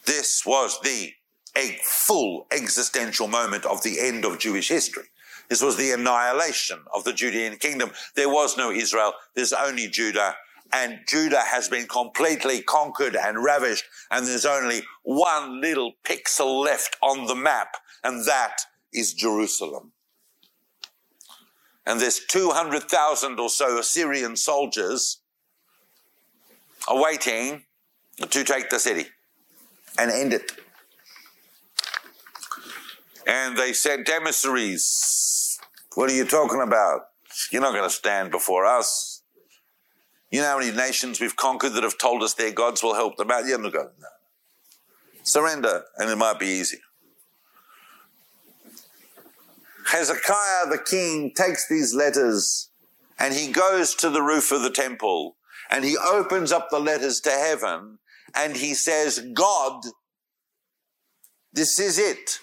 This 0.06 0.44
was 0.46 0.80
the 0.82 1.14
a 1.56 1.78
full 1.84 2.47
existential 2.52 3.28
moment 3.28 3.66
of 3.66 3.84
the 3.84 3.99
end 3.99 4.26
of 4.26 4.39
Jewish 4.39 4.70
history. 4.70 5.06
This 5.49 5.62
was 5.62 5.76
the 5.76 5.91
annihilation 5.91 6.80
of 6.93 7.04
the 7.04 7.14
Judean 7.14 7.58
kingdom. 7.58 7.91
There 8.16 8.30
was 8.30 8.58
no 8.58 8.72
Israel. 8.72 9.14
There's 9.36 9.54
only 9.54 9.88
Judah. 9.88 10.36
And 10.74 10.99
Judah 11.08 11.41
has 11.41 11.68
been 11.68 11.88
completely 11.88 12.62
conquered 12.62 13.18
and 13.18 13.43
ravished. 13.43 13.84
And 14.10 14.26
there's 14.26 14.45
only 14.45 14.84
one 15.04 15.60
little 15.60 15.93
pixel 16.06 16.64
left 16.64 16.95
on 17.02 17.28
the 17.28 17.36
map. 17.36 17.76
And 18.02 18.26
that 18.26 18.62
is 18.93 19.14
Jerusalem. 19.14 19.91
And 21.86 21.99
there's 21.99 22.22
200,000 22.26 23.39
or 23.39 23.49
so 23.49 23.78
Assyrian 23.78 24.38
soldiers 24.38 25.20
awaiting 26.88 27.64
to 28.30 28.43
take 28.43 28.70
the 28.70 28.80
city 28.80 29.08
and 29.97 30.10
end 30.12 30.34
it. 30.34 30.52
And 33.32 33.55
they 33.55 33.71
sent 33.71 34.09
emissaries. 34.09 35.57
What 35.95 36.09
are 36.09 36.13
you 36.13 36.25
talking 36.25 36.61
about? 36.61 37.03
You're 37.49 37.61
not 37.61 37.71
going 37.71 37.89
to 37.89 37.95
stand 37.95 38.29
before 38.29 38.65
us. 38.65 39.23
You 40.29 40.41
know 40.41 40.47
how 40.47 40.59
many 40.59 40.75
nations 40.75 41.21
we've 41.21 41.38
conquered 41.38 41.69
that 41.69 41.84
have 41.84 41.97
told 41.97 42.23
us 42.23 42.34
their 42.34 42.51
gods 42.51 42.84
will 42.84 42.93
help 42.93 43.15
them 43.15 43.32
out? 43.32 43.45
You're 43.45 43.57
not 43.57 43.71
going 43.71 43.88
to. 43.88 45.23
Surrender, 45.23 45.84
and 45.97 46.09
it 46.09 46.17
might 46.17 46.39
be 46.39 46.47
easier. 46.47 46.82
Hezekiah 49.86 50.67
the 50.69 50.84
king 50.86 51.32
takes 51.34 51.69
these 51.69 51.93
letters 51.93 52.69
and 53.17 53.34
he 53.34 53.51
goes 53.51 53.95
to 53.95 54.09
the 54.09 54.21
roof 54.21 54.51
of 54.51 54.61
the 54.61 54.69
temple 54.69 55.38
and 55.69 55.86
he 55.86 55.95
opens 55.97 56.51
up 56.51 56.69
the 56.69 56.79
letters 56.79 57.21
to 57.21 57.29
heaven 57.29 57.99
and 58.36 58.57
he 58.57 58.73
says, 58.73 59.25
God, 59.34 59.84
this 61.53 61.79
is 61.79 61.97
it. 61.97 62.39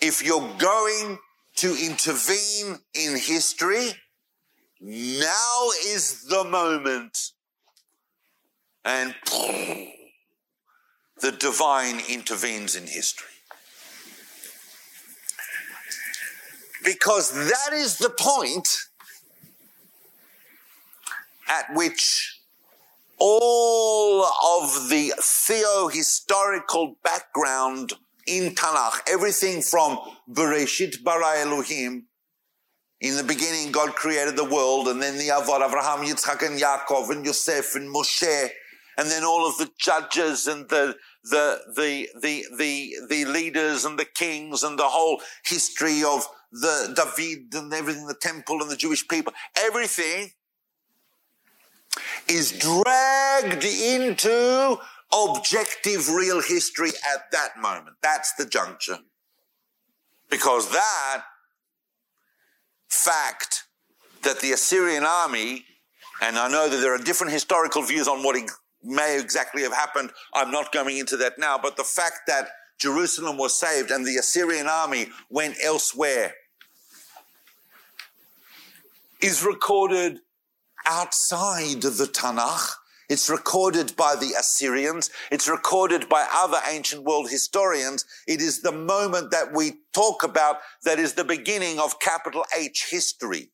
If 0.00 0.22
you're 0.24 0.54
going 0.58 1.18
to 1.56 1.76
intervene 1.76 2.78
in 2.94 3.16
history, 3.16 3.92
now 4.80 5.68
is 5.86 6.24
the 6.24 6.44
moment. 6.44 7.32
And 8.82 9.14
the 11.20 11.32
divine 11.32 12.00
intervenes 12.08 12.74
in 12.74 12.86
history. 12.86 13.28
Because 16.82 17.32
that 17.32 17.74
is 17.74 17.98
the 17.98 18.08
point 18.08 18.86
at 21.46 21.66
which 21.74 22.40
all 23.18 24.24
of 24.24 24.88
the 24.88 25.12
theo-historical 25.20 26.96
background 27.04 27.92
in 28.30 28.54
Tanakh, 28.54 29.00
everything 29.08 29.60
from 29.60 29.98
Bereshit 30.30 31.02
bara 31.02 31.38
Elohim, 31.38 32.06
in 33.00 33.16
the 33.16 33.24
beginning 33.24 33.72
God 33.72 33.94
created 33.94 34.36
the 34.36 34.44
world, 34.44 34.86
and 34.88 35.02
then 35.02 35.18
the 35.18 35.28
Avot, 35.28 35.66
Abraham, 35.66 36.06
Yitzchak, 36.06 36.46
and 36.46 36.60
Yaakov, 36.60 37.10
and 37.10 37.24
Yosef, 37.24 37.74
and 37.74 37.92
Moshe, 37.92 38.50
and 38.96 39.08
then 39.08 39.24
all 39.24 39.48
of 39.48 39.56
the 39.58 39.70
judges 39.78 40.46
and 40.46 40.68
the 40.68 40.96
the 41.24 41.60
the 41.74 42.08
the 42.22 42.44
the 42.56 42.94
the 43.08 43.24
leaders 43.24 43.84
and 43.84 43.98
the 43.98 44.04
kings 44.04 44.62
and 44.62 44.78
the 44.78 44.84
whole 44.84 45.20
history 45.44 46.02
of 46.04 46.26
the 46.52 46.92
David 46.94 47.54
and 47.54 47.72
everything, 47.72 48.06
the 48.06 48.14
temple 48.14 48.60
and 48.60 48.70
the 48.70 48.76
Jewish 48.76 49.06
people, 49.08 49.32
everything 49.56 50.30
is 52.28 52.52
dragged 52.52 53.64
into 53.64 54.78
objective 55.12 56.08
real 56.08 56.40
history 56.40 56.90
at 57.14 57.30
that 57.32 57.60
moment. 57.60 57.96
That's 58.02 58.34
the 58.34 58.46
juncture. 58.46 58.98
Because 60.30 60.70
that 60.70 61.22
fact 62.88 63.64
that 64.22 64.40
the 64.40 64.52
Assyrian 64.52 65.04
army, 65.04 65.64
and 66.22 66.36
I 66.38 66.48
know 66.48 66.68
that 66.68 66.76
there 66.76 66.94
are 66.94 66.98
different 66.98 67.32
historical 67.32 67.82
views 67.82 68.06
on 68.06 68.22
what 68.22 68.36
may 68.82 69.18
exactly 69.18 69.62
have 69.62 69.72
happened. 69.72 70.10
I'm 70.34 70.50
not 70.50 70.72
going 70.72 70.98
into 70.98 71.16
that 71.18 71.38
now, 71.38 71.58
but 71.58 71.76
the 71.76 71.84
fact 71.84 72.20
that 72.26 72.48
Jerusalem 72.78 73.36
was 73.36 73.58
saved 73.58 73.90
and 73.90 74.06
the 74.06 74.16
Assyrian 74.16 74.66
army 74.66 75.08
went 75.28 75.56
elsewhere 75.62 76.34
is 79.20 79.44
recorded 79.44 80.20
outside 80.86 81.84
of 81.84 81.98
the 81.98 82.06
Tanakh. 82.06 82.70
It's 83.10 83.28
recorded 83.28 83.96
by 83.96 84.14
the 84.14 84.34
Assyrians. 84.38 85.10
It's 85.32 85.48
recorded 85.48 86.08
by 86.08 86.28
other 86.32 86.60
ancient 86.70 87.02
world 87.02 87.28
historians. 87.28 88.04
It 88.28 88.40
is 88.40 88.62
the 88.62 88.70
moment 88.70 89.32
that 89.32 89.52
we 89.52 89.80
talk 89.92 90.22
about 90.22 90.58
that 90.84 91.00
is 91.00 91.14
the 91.14 91.24
beginning 91.24 91.80
of 91.80 91.98
capital 91.98 92.44
H 92.56 92.86
history. 92.88 93.50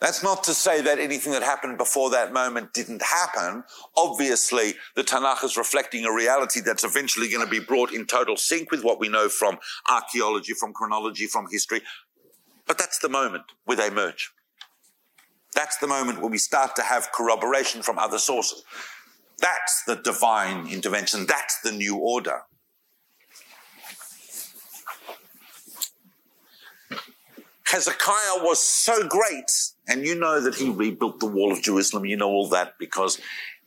That's 0.00 0.22
not 0.22 0.42
to 0.44 0.54
say 0.54 0.80
that 0.80 0.98
anything 0.98 1.34
that 1.34 1.42
happened 1.42 1.76
before 1.76 2.08
that 2.08 2.32
moment 2.32 2.72
didn't 2.72 3.02
happen. 3.02 3.64
Obviously, 3.94 4.76
the 4.96 5.04
Tanakh 5.04 5.44
is 5.44 5.58
reflecting 5.58 6.06
a 6.06 6.14
reality 6.14 6.60
that's 6.60 6.84
eventually 6.84 7.28
going 7.28 7.44
to 7.44 7.50
be 7.50 7.60
brought 7.60 7.92
in 7.92 8.06
total 8.06 8.38
sync 8.38 8.70
with 8.70 8.82
what 8.82 8.98
we 8.98 9.10
know 9.10 9.28
from 9.28 9.58
archaeology, 9.86 10.54
from 10.54 10.72
chronology, 10.72 11.26
from 11.26 11.46
history. 11.50 11.82
But 12.66 12.78
that's 12.78 13.00
the 13.00 13.10
moment 13.10 13.44
where 13.66 13.76
they 13.76 13.90
merge. 13.90 14.32
That's 15.54 15.78
the 15.78 15.86
moment 15.86 16.20
where 16.20 16.30
we 16.30 16.38
start 16.38 16.76
to 16.76 16.82
have 16.82 17.10
corroboration 17.12 17.82
from 17.82 17.98
other 17.98 18.18
sources. 18.18 18.64
That's 19.38 19.84
the 19.84 19.96
divine 19.96 20.68
intervention. 20.68 21.26
That's 21.26 21.60
the 21.62 21.72
new 21.72 21.96
order. 21.96 22.42
Hezekiah 27.70 28.42
was 28.42 28.60
so 28.60 29.06
great, 29.06 29.50
and 29.86 30.04
you 30.04 30.18
know 30.18 30.40
that 30.40 30.56
he 30.56 30.68
rebuilt 30.68 31.20
the 31.20 31.26
wall 31.26 31.52
of 31.52 31.62
Jerusalem. 31.62 32.04
You 32.04 32.16
know 32.16 32.28
all 32.28 32.48
that 32.48 32.74
because, 32.80 33.20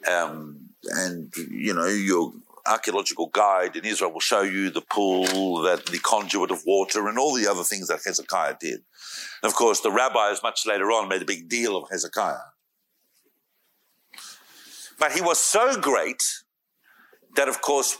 um, 0.05 0.69
and 0.91 1.33
you 1.49 1.73
know 1.73 1.85
your 1.85 2.33
archaeological 2.65 3.27
guide 3.27 3.75
in 3.75 3.85
Israel 3.85 4.11
will 4.11 4.19
show 4.19 4.41
you 4.41 4.69
the 4.69 4.81
pool, 4.81 5.61
that 5.61 5.85
the 5.87 5.99
conduit 5.99 6.51
of 6.51 6.63
water, 6.65 7.07
and 7.07 7.17
all 7.17 7.33
the 7.33 7.47
other 7.47 7.63
things 7.63 7.87
that 7.87 8.01
Hezekiah 8.05 8.57
did. 8.59 8.81
And 9.41 9.51
of 9.51 9.55
course, 9.55 9.81
the 9.81 9.91
rabbis 9.91 10.41
much 10.43 10.65
later 10.65 10.91
on 10.91 11.09
made 11.09 11.21
a 11.21 11.25
big 11.25 11.49
deal 11.49 11.75
of 11.75 11.89
Hezekiah. 11.89 12.37
But 14.99 15.11
he 15.11 15.21
was 15.21 15.39
so 15.39 15.79
great 15.79 16.23
that, 17.35 17.49
of 17.49 17.61
course, 17.61 17.97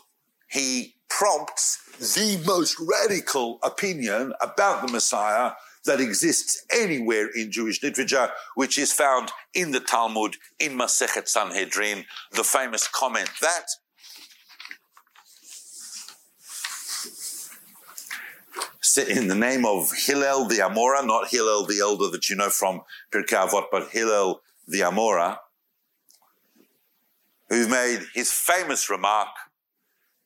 he 0.49 0.95
prompts 1.09 1.80
the 2.16 2.41
most 2.45 2.78
radical 2.80 3.59
opinion 3.64 4.34
about 4.41 4.86
the 4.86 4.91
Messiah 4.91 5.51
that 5.86 5.99
exists 5.99 6.66
anywhere 6.72 7.28
in 7.36 7.51
Jewish 7.51 7.84
literature, 7.84 8.30
which 8.55 8.78
is 8.78 8.93
found 8.93 9.32
in 9.53 9.72
the 9.72 9.80
Talmud, 9.80 10.38
in 10.59 10.78
Masechet 10.78 11.28
Sanhedrin, 11.28 12.05
the 12.32 12.43
famous 12.43 12.88
comment 12.88 13.30
that 13.41 13.66
in 18.98 19.28
the 19.28 19.36
name 19.36 19.66
of 19.66 19.92
Hillel 19.94 20.46
the 20.46 20.58
Amora, 20.58 21.06
not 21.06 21.30
Hillel 21.30 21.66
the 21.66 21.80
elder 21.80 22.10
that 22.10 22.30
you 22.30 22.36
know 22.36 22.50
from 22.50 22.82
Pirkei 23.12 23.48
Avot, 23.48 23.66
but 23.72 23.90
Hillel 23.90 24.42
the 24.68 24.82
Amora, 24.82 25.38
who 27.50 27.68
made 27.68 28.02
his 28.14 28.32
famous 28.32 28.90
remark, 28.90 29.30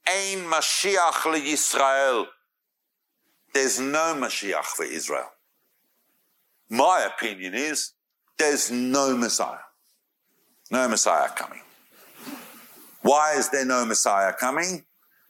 Ein 0.07 0.39
Mashiach 0.49 1.23
Yisrael. 1.23 2.25
There's 3.53 3.79
no 3.79 4.15
Mashiach 4.17 4.63
for 4.63 4.85
Israel. 4.85 5.29
My 6.69 7.07
opinion 7.15 7.53
is 7.53 7.93
there's 8.37 8.71
no 8.71 9.15
Messiah. 9.15 9.59
No 10.69 10.87
Messiah 10.87 11.29
coming. 11.29 11.61
Why 13.01 13.35
is 13.37 13.49
there 13.49 13.65
no 13.65 13.85
Messiah 13.85 14.33
coming? 14.33 14.85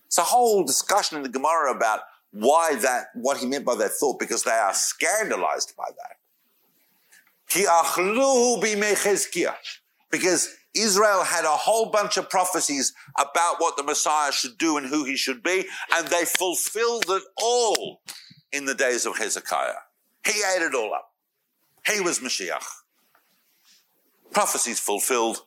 It's 0.08 0.18
a 0.18 0.24
whole 0.24 0.64
discussion 0.64 1.18
in 1.18 1.24
the 1.24 1.30
Gemara 1.30 1.76
about 1.76 2.02
why 2.32 2.76
that, 2.76 3.08
what 3.14 3.38
he 3.38 3.46
meant 3.46 3.66
by 3.66 3.76
that 3.76 3.92
thought, 3.92 4.20
because 4.20 4.44
they 4.44 4.52
are 4.52 4.74
scandalized 4.74 5.74
by 5.78 5.90
that. 5.90 6.18
Because 10.12 10.56
Israel 10.74 11.24
had 11.24 11.46
a 11.46 11.50
whole 11.50 11.90
bunch 11.90 12.18
of 12.18 12.30
prophecies 12.30 12.94
about 13.18 13.56
what 13.60 13.78
the 13.78 13.84
Messiah 13.84 14.32
should 14.32 14.58
do 14.58 14.78
and 14.78 14.88
who 14.88 15.06
he 15.06 15.16
should 15.16 15.42
be, 15.42 15.66
and 15.96 16.08
they 16.08 16.26
fulfilled 16.26 17.06
it 17.10 17.24
all 17.42 18.02
in 18.52 18.66
the 18.66 18.76
days 18.76 19.06
of 19.06 19.18
Hezekiah. 19.18 19.74
He 20.26 20.42
ate 20.56 20.62
it 20.62 20.76
all 20.76 20.94
up. 20.94 21.14
He 21.86 22.02
was 22.02 22.20
Mashiach. 22.20 22.66
Prophecies 24.34 24.80
fulfilled. 24.80 25.42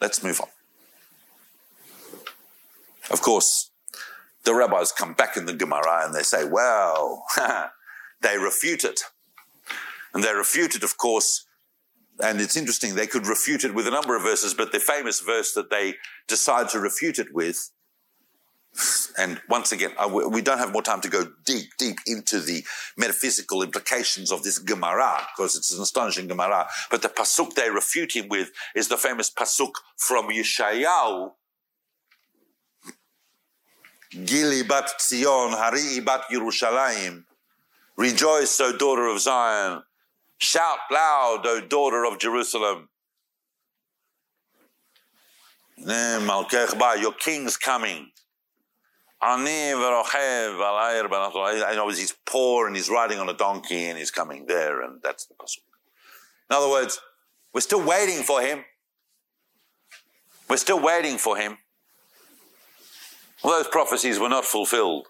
Let's 0.00 0.22
move 0.22 0.40
on. 0.40 0.48
Of 3.10 3.22
course, 3.22 3.69
the 4.44 4.54
rabbis 4.54 4.92
come 4.92 5.14
back 5.14 5.36
in 5.36 5.46
the 5.46 5.54
Gemara 5.54 6.04
and 6.04 6.14
they 6.14 6.22
say, 6.22 6.44
well, 6.44 7.24
they 8.22 8.38
refute 8.38 8.84
it. 8.84 9.00
And 10.14 10.24
they 10.24 10.32
refute 10.34 10.74
it, 10.74 10.82
of 10.82 10.96
course, 10.96 11.46
and 12.22 12.40
it's 12.40 12.56
interesting, 12.56 12.94
they 12.94 13.06
could 13.06 13.26
refute 13.26 13.64
it 13.64 13.74
with 13.74 13.86
a 13.86 13.90
number 13.90 14.14
of 14.16 14.22
verses, 14.22 14.52
but 14.52 14.72
the 14.72 14.80
famous 14.80 15.20
verse 15.20 15.52
that 15.52 15.70
they 15.70 15.94
decide 16.28 16.68
to 16.70 16.80
refute 16.80 17.18
it 17.18 17.32
with 17.32 17.70
and 19.18 19.40
once 19.48 19.72
again, 19.72 19.90
we 20.30 20.42
don't 20.42 20.58
have 20.58 20.72
more 20.72 20.82
time 20.82 21.00
to 21.00 21.08
go 21.08 21.26
deep, 21.44 21.70
deep 21.76 21.96
into 22.06 22.38
the 22.38 22.64
metaphysical 22.96 23.62
implications 23.62 24.30
of 24.30 24.44
this 24.44 24.58
Gemara, 24.58 25.26
because 25.36 25.56
it's 25.56 25.74
an 25.74 25.82
astonishing 25.82 26.28
Gemara. 26.28 26.68
But 26.90 27.02
the 27.02 27.08
pasuk 27.08 27.54
they 27.54 27.68
refute 27.68 28.14
him 28.14 28.28
with 28.28 28.50
is 28.76 28.88
the 28.88 28.96
famous 28.96 29.30
pasuk 29.30 29.72
from 29.96 30.28
Yeshayahu. 30.28 31.32
Gili 34.10 34.62
bat 34.64 35.00
Zion, 35.00 35.52
Hari 35.52 36.00
bat 36.00 36.24
Yerushalayim. 36.30 37.24
Rejoice, 37.96 38.60
O 38.60 38.76
daughter 38.76 39.06
of 39.06 39.20
Zion. 39.20 39.82
Shout 40.38 40.78
loud, 40.90 41.46
O 41.46 41.60
daughter 41.60 42.04
of 42.04 42.18
Jerusalem. 42.18 42.88
Your 45.76 47.12
king's 47.18 47.56
coming. 47.56 48.10
I 49.22 49.36
know 51.76 51.88
he's 51.90 52.14
poor 52.26 52.66
and 52.66 52.74
he's 52.74 52.88
riding 52.88 53.18
on 53.18 53.28
a 53.28 53.34
donkey 53.34 53.84
and 53.84 53.98
he's 53.98 54.10
coming 54.10 54.46
there, 54.46 54.80
and 54.80 55.00
that's 55.02 55.26
the 55.26 55.34
pasuk. 55.34 55.62
In 56.50 56.56
other 56.56 56.68
words, 56.68 57.00
we're 57.52 57.60
still 57.60 57.82
waiting 57.84 58.22
for 58.22 58.40
him. 58.40 58.64
We're 60.48 60.56
still 60.56 60.80
waiting 60.80 61.18
for 61.18 61.36
him. 61.36 61.58
Well, 63.42 63.58
those 63.58 63.68
prophecies 63.68 64.18
were 64.18 64.28
not 64.28 64.44
fulfilled 64.44 65.08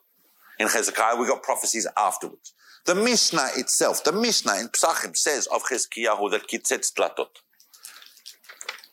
in 0.58 0.68
Hezekiah. 0.68 1.16
We 1.16 1.26
got 1.26 1.42
prophecies 1.42 1.86
afterwards. 1.96 2.52
The 2.86 2.94
Mishnah 2.94 3.48
itself, 3.56 4.04
the 4.04 4.12
Mishnah 4.12 4.56
in 4.60 4.68
Psachim 4.68 5.16
says 5.16 5.46
of 5.48 5.62
Hezekiah 5.68 6.16
that 6.30 6.48
kitzetz 6.48 6.92
tlatot. 6.94 7.26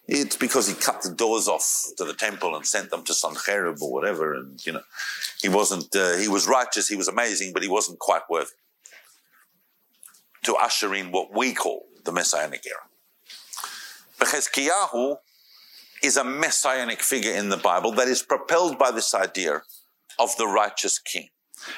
It's 0.07 0.37
because 0.37 0.67
he 0.67 0.73
cut 0.73 1.01
the 1.01 1.11
doors 1.13 1.47
off 1.47 1.83
to 1.97 2.05
the 2.05 2.13
temple 2.13 2.55
and 2.55 2.65
sent 2.65 2.91
them 2.91 3.03
to 3.03 3.13
Sancherib 3.13 3.81
or 3.81 3.91
whatever. 3.91 4.33
And, 4.33 4.65
you 4.65 4.71
know, 4.71 4.83
he 5.41 5.49
wasn't, 5.49 5.93
uh, 5.95 6.17
he 6.17 6.29
was 6.29 6.47
righteous, 6.47 6.87
he 6.87 6.95
was 6.95 7.09
amazing, 7.09 7.51
but 7.53 7.61
he 7.61 7.67
wasn't 7.67 7.99
quite 7.99 8.21
worthy 8.29 8.51
to 10.43 10.55
usher 10.55 10.95
in 10.95 11.11
what 11.11 11.33
we 11.35 11.53
call 11.53 11.83
the 12.05 12.11
Messianic 12.11 12.65
era. 12.65 12.79
But 14.17 14.29
Chezkiyahu 14.29 15.17
is 16.03 16.17
a 16.17 16.23
messianic 16.23 17.01
figure 17.01 17.33
in 17.33 17.49
the 17.49 17.57
Bible 17.57 17.91
that 17.93 18.07
is 18.07 18.21
propelled 18.23 18.77
by 18.77 18.91
this 18.91 19.13
idea 19.13 19.61
of 20.19 20.35
the 20.37 20.47
righteous 20.47 20.99
king. 20.99 21.29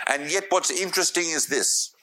And 0.08 0.32
yet 0.32 0.46
what's 0.50 0.72
interesting 0.72 1.30
is 1.30 1.48
this. 1.48 1.94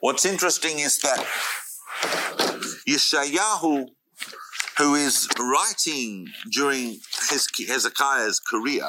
What's 0.00 0.24
interesting 0.24 0.78
is 0.78 0.98
that 1.00 1.24
Yeshayahu, 2.88 3.86
who 4.78 4.94
is 4.94 5.28
writing 5.38 6.28
during 6.52 6.98
Hezekiah's 7.30 8.40
career, 8.40 8.86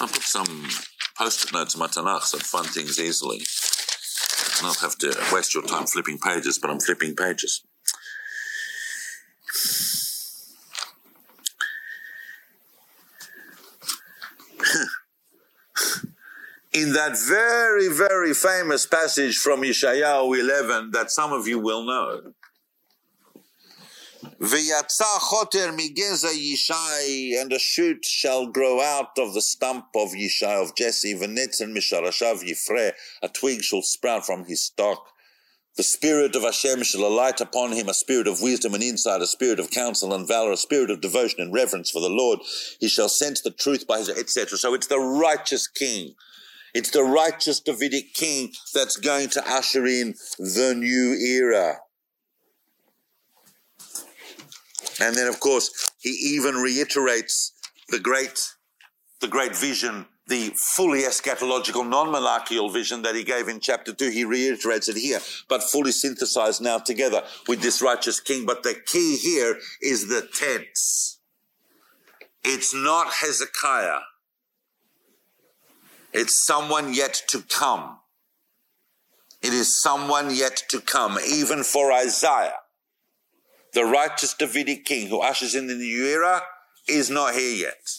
I'll 0.00 0.06
put 0.06 0.22
some 0.22 0.68
post-it 1.16 1.52
notes 1.52 1.74
in 1.74 1.80
my 1.80 1.88
Tanakh 1.88 2.22
so 2.22 2.38
I 2.38 2.40
find 2.42 2.66
things 2.66 3.00
easily. 3.00 3.42
Don't 4.60 4.80
have 4.80 4.96
to 4.98 5.14
waste 5.32 5.54
your 5.54 5.62
time 5.62 5.86
flipping 5.86 6.18
pages, 6.18 6.58
but 6.58 6.70
I'm 6.70 6.80
flipping 6.80 7.14
pages. 7.14 7.62
in 16.72 16.92
that 16.92 17.16
very, 17.18 17.88
very 17.88 18.34
famous 18.34 18.86
passage 18.86 19.36
from 19.36 19.62
Yeshayahu 19.62 20.38
11 20.38 20.90
that 20.92 21.10
some 21.10 21.32
of 21.32 21.48
you 21.48 21.58
will 21.58 21.84
know, 21.84 22.34
V'yatza 24.40 25.18
choter 25.18 25.72
migeza 25.72 26.30
Yishai, 26.32 27.40
and 27.40 27.52
a 27.52 27.58
shoot 27.58 28.04
shall 28.04 28.46
grow 28.46 28.80
out 28.80 29.18
of 29.18 29.34
the 29.34 29.42
stump 29.42 29.86
of 29.96 30.10
Yishai 30.10 30.62
of 30.62 30.76
Jesse, 30.76 31.14
v'netzer 31.14 31.66
misharashav 31.66 32.44
yifre, 32.44 32.92
a 33.20 33.28
twig 33.28 33.62
shall 33.62 33.82
sprout 33.82 34.24
from 34.24 34.44
his 34.44 34.62
stalk. 34.62 35.08
The 35.76 35.82
spirit 35.82 36.36
of 36.36 36.42
Hashem 36.42 36.84
shall 36.84 37.04
alight 37.04 37.40
upon 37.40 37.72
him, 37.72 37.88
a 37.88 37.94
spirit 37.94 38.28
of 38.28 38.40
wisdom 38.40 38.74
and 38.74 38.82
insight, 38.82 39.22
a 39.22 39.26
spirit 39.26 39.58
of 39.58 39.72
counsel 39.72 40.14
and 40.14 40.26
valor, 40.26 40.52
a 40.52 40.56
spirit 40.56 40.90
of 40.90 41.00
devotion 41.00 41.40
and 41.40 41.52
reverence 41.52 41.90
for 41.90 42.00
the 42.00 42.08
Lord. 42.08 42.38
He 42.78 42.88
shall 42.88 43.08
sense 43.08 43.40
the 43.40 43.50
truth 43.50 43.88
by 43.88 43.98
his, 43.98 44.08
etc. 44.08 44.56
So 44.56 44.72
it's 44.72 44.86
the 44.86 45.00
righteous 45.00 45.66
king. 45.66 46.14
It's 46.74 46.90
the 46.90 47.02
righteous 47.02 47.60
Davidic 47.60 48.14
king 48.14 48.52
that's 48.72 48.96
going 48.96 49.30
to 49.30 49.48
usher 49.48 49.84
in 49.86 50.14
the 50.38 50.74
new 50.76 51.14
era. 51.14 51.78
And 55.00 55.14
then, 55.14 55.26
of 55.28 55.40
course, 55.40 55.92
he 55.98 56.10
even 56.10 56.56
reiterates 56.56 57.52
the 57.88 58.00
great, 58.00 58.54
the 59.20 59.28
great 59.28 59.56
vision, 59.56 60.06
the 60.26 60.52
fully 60.56 61.02
eschatological, 61.02 61.88
non-monarchical 61.88 62.68
vision 62.68 63.02
that 63.02 63.14
he 63.14 63.24
gave 63.24 63.48
in 63.48 63.60
chapter 63.60 63.94
two. 63.94 64.10
He 64.10 64.24
reiterates 64.24 64.88
it 64.88 64.96
here, 64.96 65.20
but 65.48 65.62
fully 65.62 65.92
synthesized 65.92 66.60
now 66.60 66.78
together 66.78 67.22
with 67.46 67.62
this 67.62 67.80
righteous 67.80 68.20
king. 68.20 68.44
But 68.44 68.62
the 68.62 68.74
key 68.86 69.16
here 69.16 69.58
is 69.80 70.08
the 70.08 70.28
tense. 70.34 71.20
It's 72.44 72.74
not 72.74 73.14
Hezekiah. 73.14 74.00
It's 76.12 76.44
someone 76.44 76.94
yet 76.94 77.22
to 77.28 77.42
come. 77.42 77.98
It 79.40 79.52
is 79.52 79.80
someone 79.80 80.34
yet 80.34 80.62
to 80.70 80.80
come, 80.80 81.18
even 81.26 81.62
for 81.62 81.92
Isaiah 81.92 82.54
the 83.72 83.84
righteous 83.84 84.34
Davidic 84.34 84.84
king 84.84 85.08
who 85.08 85.20
ushers 85.20 85.54
in 85.54 85.66
the 85.66 85.74
new 85.74 86.04
era 86.04 86.42
is 86.88 87.10
not 87.10 87.34
here 87.34 87.66
yet. 87.66 87.98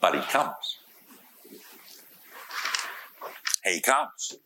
But 0.00 0.16
he 0.16 0.20
comes. 0.22 0.78
He 3.64 3.80
comes. 3.80 4.36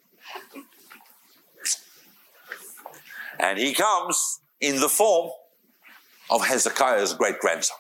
And 3.39 3.59
he 3.59 3.73
comes 3.73 4.41
in 4.61 4.81
the 4.81 4.89
form 4.89 5.31
of 6.31 6.47
Hezekiah's 6.47 7.15
great 7.15 7.39
grandson. 7.39 7.77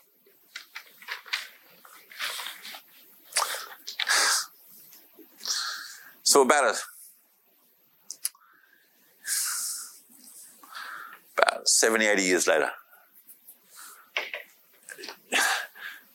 So 6.23 6.43
about 6.43 6.75
a 6.75 6.79
about 11.39 11.69
70, 11.69 12.07
80 12.07 12.23
years 12.23 12.47
later. 12.47 12.71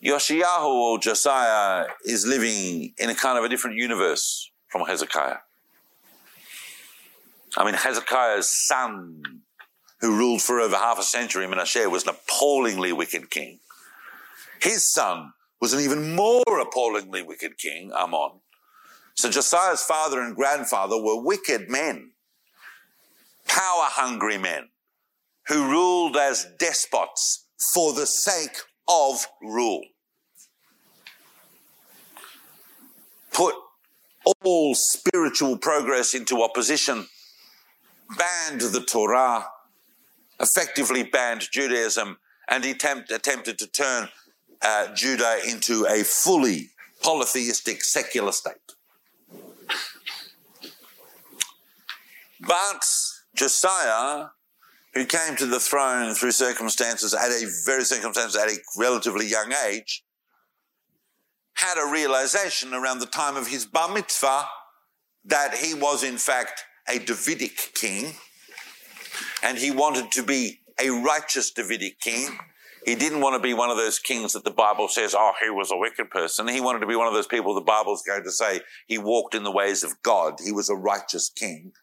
Yoshiyahu 0.04 0.66
or 0.66 1.00
Josiah 1.00 1.86
is 2.04 2.26
living 2.26 2.94
in 2.98 3.10
a 3.10 3.16
kind 3.16 3.38
of 3.38 3.44
a 3.44 3.50
different 3.50 3.78
universe 3.78 4.50
from 4.68 4.86
Hezekiah. 4.88 5.38
I 7.56 7.66
mean, 7.66 7.76
Hezekiah's 7.76 8.50
son, 8.50 9.22
who 10.00 10.18
ruled 10.18 10.42
for 10.42 10.60
over 10.60 10.76
half 10.76 10.98
a 10.98 11.04
century, 11.04 11.46
Menashe, 11.46 11.90
was 11.92 12.04
an 12.04 12.16
appallingly 12.16 12.94
wicked 12.94 13.30
king. 13.30 13.60
His 14.60 14.88
son 14.92 15.34
was 15.60 15.74
an 15.74 15.82
even 15.82 16.16
more 16.16 16.60
appallingly 16.60 17.22
wicked 17.22 17.58
king, 17.60 17.92
Amon. 17.92 18.40
So 19.16 19.30
Josiah's 19.30 19.84
father 19.84 20.20
and 20.22 20.36
grandfather 20.36 20.98
were 20.98 21.22
wicked 21.22 21.70
men, 21.70 22.12
power 23.48 23.86
hungry 23.90 24.40
men 24.40 24.70
who 25.48 25.70
ruled 25.70 26.16
as 26.18 26.48
despots 26.60 27.48
for 27.74 27.94
the 27.94 28.06
sake 28.06 28.58
of 28.88 29.26
rule. 29.42 29.84
Put 33.32 33.56
all 34.44 34.76
spiritual 34.76 35.58
progress 35.58 36.14
into 36.14 36.44
opposition, 36.44 37.08
banned 38.18 38.62
the 38.62 38.82
Torah, 38.82 39.48
effectively 40.40 41.04
banned 41.04 41.48
Judaism, 41.52 42.18
and 42.48 42.66
attempt, 42.66 43.12
attempted 43.12 43.58
to 43.60 43.68
turn 43.68 44.10
uh, 44.62 44.94
Judah 44.94 45.40
into 45.48 45.86
a 45.86 46.04
fully 46.04 46.70
polytheistic 47.02 47.84
secular 47.84 48.32
state. 48.32 48.56
But 52.40 52.86
Josiah 53.36 54.28
who 54.94 55.06
came 55.06 55.36
to 55.38 55.46
the 55.46 55.60
throne 55.60 56.14
through 56.14 56.32
circumstances 56.32 57.14
at 57.14 57.30
a 57.30 57.48
very 57.66 57.84
circumstances 57.84 58.36
at 58.36 58.50
a 58.50 58.58
relatively 58.78 59.26
young 59.26 59.54
age, 59.68 60.04
had 61.54 61.78
a 61.78 61.92
realization 61.92 62.74
around 62.74 63.00
the 63.00 63.06
time 63.06 63.38
of 63.38 63.48
his 63.48 63.66
bar 63.66 63.94
mitzvah 63.94 64.48
that 65.26 65.56
he 65.56 65.74
was 65.74 66.04
in 66.04 66.18
fact 66.18 66.66
a 66.90 67.00
Davidic 67.00 67.74
king 67.74 68.14
and 69.44 69.58
he 69.58 69.72
wanted 69.72 70.12
to 70.12 70.24
be 70.24 70.60
a 70.80 70.90
righteous 70.90 71.52
Davidic 71.52 72.00
king. 72.00 72.38
He 72.86 72.96
didn't 72.96 73.22
want 73.22 73.36
to 73.36 73.40
be 73.40 73.54
one 73.54 73.70
of 73.70 73.78
those 73.78 74.00
kings 74.00 74.34
that 74.34 74.44
the 74.44 74.50
Bible 74.50 74.88
says, 74.88 75.14
oh, 75.16 75.34
he 75.42 75.52
was 75.52 75.72
a 75.72 75.78
wicked 75.78 76.10
person. 76.10 76.48
He 76.48 76.62
wanted 76.62 76.80
to 76.80 76.88
be 76.88 76.96
one 76.96 77.08
of 77.08 77.14
those 77.14 77.28
people 77.28 77.54
the 77.54 77.62
Bible's 77.62 78.02
going 78.02 78.24
to 78.24 78.32
say 78.32 78.62
he 78.88 78.98
walked 78.98 79.36
in 79.36 79.44
the 79.44 79.52
ways 79.52 79.84
of 79.84 80.02
God. 80.02 80.40
He 80.44 80.52
was 80.52 80.70
a 80.70 80.76
righteous 80.76 81.30
king. 81.30 81.74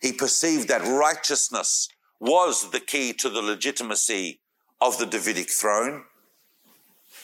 He 0.00 0.12
perceived 0.12 0.68
that 0.68 0.86
righteousness 0.86 1.88
was 2.22 2.70
the 2.70 2.78
key 2.78 3.12
to 3.12 3.28
the 3.28 3.42
legitimacy 3.42 4.38
of 4.80 4.96
the 4.96 5.06
Davidic 5.06 5.50
throne. 5.50 6.04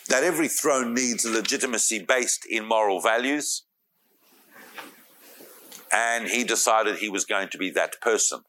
That 0.08 0.24
every 0.24 0.48
throne 0.48 0.92
needs 0.92 1.24
a 1.24 1.30
legitimacy 1.30 2.00
based 2.00 2.44
in 2.44 2.66
moral 2.66 3.00
values. 3.00 3.62
And 5.92 6.26
he 6.26 6.42
decided 6.42 6.96
he 6.96 7.08
was 7.08 7.24
going 7.24 7.48
to 7.50 7.58
be 7.58 7.70
that 7.70 8.00
person. 8.00 8.40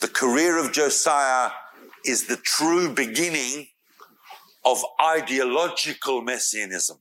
The 0.00 0.08
career 0.08 0.56
of 0.56 0.72
Josiah 0.72 1.50
is 2.06 2.26
the 2.26 2.38
true 2.38 2.94
beginning 2.94 3.66
of 4.64 4.82
ideological 4.98 6.22
messianism. 6.22 7.00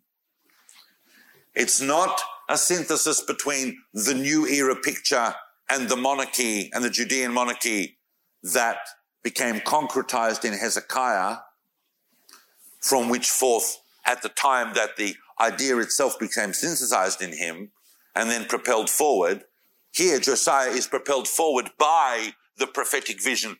It's 1.55 1.79
not 1.79 2.21
a 2.49 2.57
synthesis 2.57 3.21
between 3.21 3.77
the 3.93 4.15
new 4.15 4.45
era 4.45 4.75
picture 4.75 5.33
and 5.69 5.87
the 5.87 5.95
monarchy 5.95 6.69
and 6.73 6.83
the 6.83 6.89
Judean 6.89 7.31
monarchy 7.33 7.98
that 8.43 8.77
became 9.23 9.59
concretized 9.59 10.45
in 10.45 10.53
Hezekiah, 10.53 11.37
from 12.79 13.09
which 13.09 13.29
forth, 13.29 13.77
at 14.05 14.21
the 14.21 14.29
time 14.29 14.73
that 14.73 14.97
the 14.97 15.15
idea 15.39 15.77
itself 15.77 16.17
became 16.17 16.53
synthesized 16.53 17.21
in 17.21 17.37
him 17.37 17.71
and 18.15 18.29
then 18.29 18.45
propelled 18.45 18.89
forward, 18.89 19.43
here 19.91 20.19
Josiah 20.19 20.69
is 20.69 20.87
propelled 20.87 21.27
forward 21.27 21.71
by 21.77 22.33
the 22.57 22.67
prophetic 22.67 23.21
vision 23.21 23.57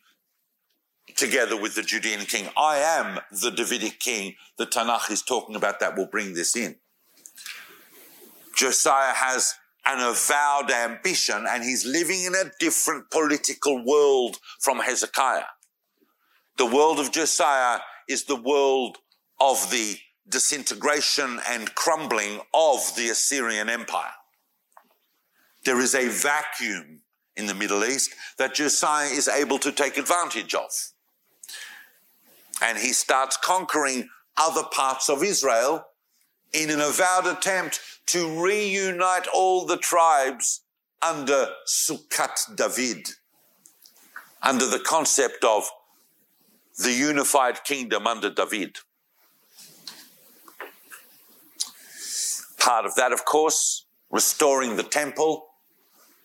together 1.16 1.60
with 1.60 1.74
the 1.74 1.82
Judean 1.82 2.20
king. 2.20 2.48
I 2.56 2.78
am 2.78 3.20
the 3.30 3.50
Davidic 3.50 3.98
king. 3.98 4.34
The 4.58 4.66
Tanakh 4.66 5.10
is 5.10 5.22
talking 5.22 5.56
about 5.56 5.80
that 5.80 5.96
will 5.96 6.06
bring 6.06 6.34
this 6.34 6.56
in. 6.56 6.76
Josiah 8.56 9.14
has 9.14 9.54
an 9.86 10.00
avowed 10.00 10.70
ambition, 10.70 11.46
and 11.48 11.64
he's 11.64 11.86
living 11.86 12.24
in 12.24 12.34
a 12.34 12.50
different 12.58 13.10
political 13.10 13.84
world 13.84 14.38
from 14.58 14.78
Hezekiah. 14.78 15.44
The 16.58 16.66
world 16.66 16.98
of 16.98 17.12
Josiah 17.12 17.80
is 18.08 18.24
the 18.24 18.36
world 18.36 18.98
of 19.40 19.70
the 19.70 19.96
disintegration 20.28 21.40
and 21.48 21.74
crumbling 21.74 22.40
of 22.54 22.94
the 22.96 23.08
Assyrian 23.08 23.68
Empire. 23.68 24.12
There 25.64 25.80
is 25.80 25.94
a 25.94 26.08
vacuum 26.08 27.00
in 27.36 27.46
the 27.46 27.54
Middle 27.54 27.84
East 27.84 28.14
that 28.38 28.54
Josiah 28.54 29.08
is 29.08 29.28
able 29.28 29.58
to 29.58 29.72
take 29.72 29.96
advantage 29.96 30.54
of. 30.54 30.70
And 32.62 32.78
he 32.78 32.92
starts 32.92 33.36
conquering 33.36 34.08
other 34.36 34.64
parts 34.64 35.08
of 35.08 35.22
Israel 35.22 35.86
in 36.52 36.70
an 36.70 36.80
avowed 36.80 37.26
attempt 37.26 37.80
to 38.10 38.42
reunite 38.42 39.28
all 39.32 39.66
the 39.66 39.76
tribes 39.76 40.62
under 41.00 41.48
Sukkot 41.64 42.56
David, 42.56 43.08
under 44.42 44.66
the 44.66 44.80
concept 44.80 45.44
of 45.44 45.70
the 46.82 46.92
unified 46.92 47.62
kingdom 47.62 48.08
under 48.08 48.28
David. 48.28 48.78
Part 52.58 52.84
of 52.84 52.96
that, 52.96 53.12
of 53.12 53.24
course, 53.24 53.86
restoring 54.10 54.76
the 54.76 54.82
temple. 54.82 55.46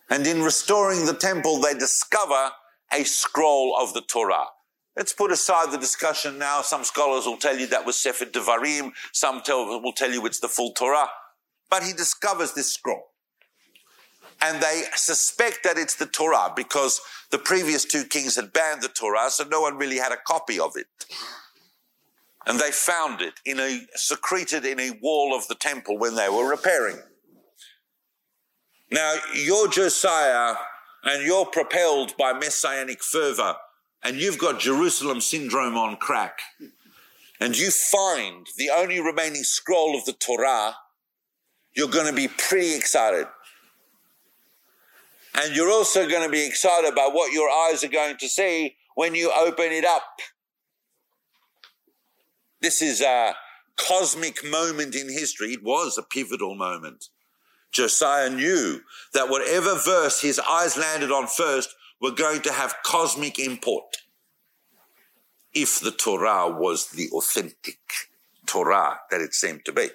And 0.10 0.26
in 0.26 0.42
restoring 0.42 1.06
the 1.06 1.14
temple, 1.14 1.60
they 1.60 1.74
discover 1.76 2.52
a 2.92 3.04
scroll 3.04 3.78
of 3.80 3.94
the 3.94 4.02
Torah. 4.02 4.48
Let's 4.98 5.14
put 5.14 5.32
aside 5.32 5.72
the 5.72 5.78
discussion 5.78 6.40
now. 6.40 6.62
Some 6.62 6.84
scholars 6.84 7.26
will 7.26 7.38
tell 7.38 7.58
you 7.58 7.68
that 7.68 7.86
was 7.86 7.96
Sefer 7.96 8.26
Devarim. 8.26 8.92
Some 9.12 9.42
tell, 9.42 9.66
will 9.82 9.94
tell 9.94 10.12
you 10.12 10.26
it's 10.26 10.40
the 10.40 10.48
full 10.48 10.72
Torah. 10.72 11.10
But 11.76 11.84
he 11.84 11.92
discovers 11.92 12.54
this 12.54 12.72
scroll. 12.72 13.08
And 14.42 14.64
they 14.64 14.84
suspect 14.96 15.66
that 15.66 15.78
it's 15.78 15.96
the 15.96 16.06
Torah 16.06 16.54
because 16.56 17.02
the 17.32 17.38
previous 17.38 17.84
two 17.84 18.06
kings 18.06 18.38
had 18.38 18.54
banned 18.54 18.82
the 18.82 18.88
Torah, 18.88 19.30
so 19.30 19.44
no 19.44 19.60
one 19.60 19.78
really 19.78 19.98
had 19.98 20.14
a 20.14 20.18
copy 20.26 20.58
of 20.58 20.78
it. 20.78 20.88
And 22.48 22.62
they 22.62 22.72
found 22.72 23.20
it 23.20 23.42
in 23.44 23.60
a 23.60 23.82
secreted 23.96 24.64
in 24.64 24.80
a 24.80 24.92
wall 25.02 25.36
of 25.36 25.50
the 25.50 25.56
temple 25.56 25.98
when 25.98 26.16
they 26.16 26.30
were 26.30 26.50
repairing. 26.50 27.00
Now, 28.90 29.16
you're 29.34 29.68
Josiah 29.68 30.56
and 31.04 31.26
you're 31.26 31.46
propelled 31.46 32.16
by 32.16 32.32
messianic 32.32 33.04
fervor 33.04 33.56
and 34.02 34.16
you've 34.16 34.40
got 34.40 34.62
Jerusalem 34.62 35.20
syndrome 35.20 35.76
on 35.76 35.98
crack. 35.98 36.40
And 37.42 37.58
you 37.58 37.70
find 37.70 38.48
the 38.56 38.70
only 38.70 39.02
remaining 39.02 39.44
scroll 39.44 39.98
of 39.98 40.06
the 40.06 40.14
Torah, 40.14 40.76
you're 41.76 41.90
going 41.90 42.08
to 42.08 42.14
be 42.14 42.28
pretty 42.28 42.76
excited. 42.76 43.28
And 45.36 45.56
you're 45.56 45.72
also 45.72 46.08
going 46.08 46.24
to 46.24 46.32
be 46.32 46.46
excited 46.46 46.92
about 46.92 47.14
what 47.14 47.34
your 47.34 47.50
eyes 47.50 47.84
are 47.84 47.90
going 47.90 48.18
to 48.18 48.30
see 48.30 48.76
when 48.96 49.16
you 49.16 49.32
open 49.38 49.72
it 49.72 49.84
up. 49.84 50.04
This 52.62 52.82
is 52.82 53.02
a 53.02 53.36
cosmic 53.76 54.44
moment 54.46 54.96
in 54.96 55.10
history. 55.10 55.52
It 55.52 55.64
was 55.64 55.98
a 55.98 56.04
pivotal 56.04 56.56
moment. 56.56 57.10
Josiah 57.72 58.30
knew 58.30 58.80
that 59.14 59.30
whatever 59.30 59.76
verse 59.76 60.22
his 60.22 60.40
eyes 60.40 60.78
landed 60.78 61.12
on 61.12 61.28
first 61.28 61.76
were 62.02 62.12
going 62.12 62.42
to 62.44 62.54
have 62.54 62.76
cosmic 62.84 63.38
import. 63.38 63.98
If 65.54 65.80
the 65.82 65.92
Torah 65.92 66.50
was 66.50 66.88
the 66.88 67.10
authentic 67.10 67.80
Torah 68.46 69.00
that 69.12 69.20
it 69.20 69.34
seemed 69.34 69.66
to 69.66 69.74
be. 69.74 69.90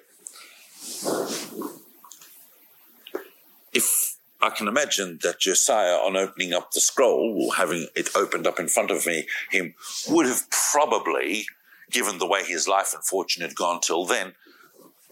If 3.73 4.17
I 4.41 4.49
can 4.49 4.67
imagine 4.67 5.19
that 5.23 5.39
Josiah, 5.39 5.95
on 5.95 6.15
opening 6.15 6.53
up 6.53 6.71
the 6.71 6.81
scroll, 6.81 7.45
or 7.45 7.55
having 7.55 7.87
it 7.95 8.09
opened 8.15 8.47
up 8.47 8.59
in 8.59 8.67
front 8.67 8.91
of 8.91 9.05
me, 9.05 9.27
him 9.49 9.75
would 10.09 10.25
have 10.25 10.49
probably, 10.71 11.45
given 11.91 12.17
the 12.17 12.27
way 12.27 12.43
his 12.43 12.67
life 12.67 12.93
and 12.93 13.03
fortune 13.03 13.43
had 13.43 13.55
gone 13.55 13.79
till 13.81 14.05
then, 14.05 14.33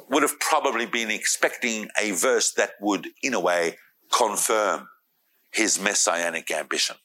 would 0.10 0.24
have 0.24 0.40
probably 0.40 0.88
been 0.88 1.12
expecting 1.12 1.90
a 2.00 2.12
verse 2.12 2.52
that 2.54 2.72
would, 2.82 3.08
in 3.22 3.34
a 3.34 3.40
way, 3.40 3.78
confirm 4.12 4.90
his 5.52 5.80
messianic 5.80 6.50
ambition. 6.52 6.96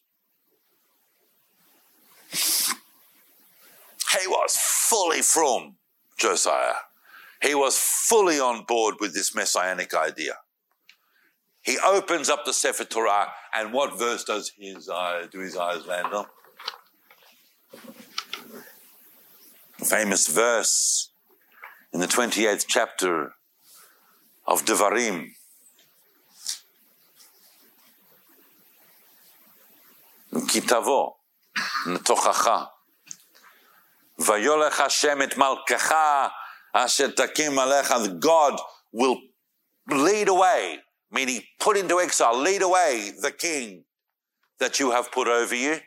He 2.31 4.27
was 4.27 4.57
fully 4.57 5.23
from 5.23 5.77
Josiah. 6.17 6.75
He 7.43 7.55
was 7.55 7.77
fully 7.79 8.41
on 8.41 8.65
board 8.65 8.97
with 9.01 9.13
this 9.13 9.35
messianic 9.35 9.93
idea. 9.93 10.39
He 11.65 11.79
opens 11.79 12.29
up 12.29 12.45
the 12.45 12.53
Sefer 12.53 12.85
Torah, 12.85 13.33
and 13.55 13.73
what 13.73 13.99
verse 13.99 14.23
does 14.23 14.53
his 14.59 14.91
eye, 14.91 15.25
do 15.33 15.39
his 15.39 15.57
eyes 15.57 15.87
land 15.87 16.13
on? 16.13 16.27
Famous 19.83 20.27
verse 20.27 21.11
in 21.93 22.01
the 22.01 22.07
28th 22.07 22.67
chapter 22.69 23.33
of 24.47 24.67
Devarim. 24.67 25.31
Kitavo, 30.35 31.13
n'tochacha, 31.87 32.69
Vayolech 34.21 34.73
Hashem 34.73 35.23
et 35.23 35.31
Malkacha, 35.31 36.31
Asher 36.75 37.09
Takim 37.09 37.57
Alecha. 37.57 38.21
God 38.21 38.61
will 38.93 39.19
lead 39.89 40.29
away 40.29 40.81
meaning 41.15 41.43
put 41.61 41.77
into 41.77 42.01
exile, 42.01 42.37
lead 42.37 42.61
away 42.61 43.13
the 43.23 43.31
king 43.31 43.85
that 44.59 44.81
you 44.81 44.91
have 44.91 45.13
put 45.13 45.29
over 45.29 45.55
you 45.55 45.79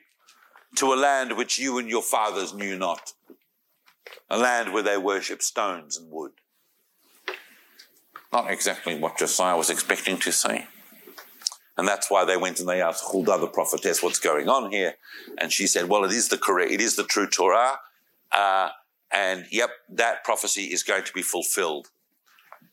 to 0.75 0.93
a 0.93 0.95
land 0.95 1.37
which 1.37 1.59
you 1.59 1.77
and 1.77 1.89
your 1.89 2.01
fathers 2.01 2.53
knew 2.53 2.77
not, 2.77 3.13
a 4.29 4.37
land 4.37 4.73
where 4.73 4.83
they 4.83 4.97
worship 4.97 5.41
stones 5.41 5.97
and 5.97 6.09
wood. 6.09 6.31
Not 8.31 8.51
exactly 8.51 8.97
what 8.97 9.17
Josiah 9.17 9.57
was 9.57 9.69
expecting 9.69 10.17
to 10.19 10.31
see. 10.31 10.65
And 11.77 11.87
that's 11.87 12.09
why 12.09 12.25
they 12.25 12.37
went 12.37 12.59
and 12.59 12.67
they 12.67 12.81
asked 12.81 13.03
Huldah 13.11 13.37
the 13.39 13.47
prophetess 13.47 14.01
what's 14.01 14.19
going 14.19 14.49
on 14.49 14.71
here. 14.71 14.95
And 15.37 15.51
she 15.51 15.67
said, 15.67 15.87
well, 15.87 16.03
it 16.03 16.11
is 16.11 16.27
the 16.29 16.37
correct, 16.37 16.71
it 16.71 16.81
is 16.81 16.95
the 16.95 17.03
true 17.03 17.27
Torah. 17.27 17.79
Uh, 18.31 18.69
and 19.13 19.45
yep, 19.51 19.69
that 19.89 20.23
prophecy 20.23 20.63
is 20.63 20.83
going 20.83 21.03
to 21.03 21.13
be 21.13 21.21
fulfilled. 21.21 21.87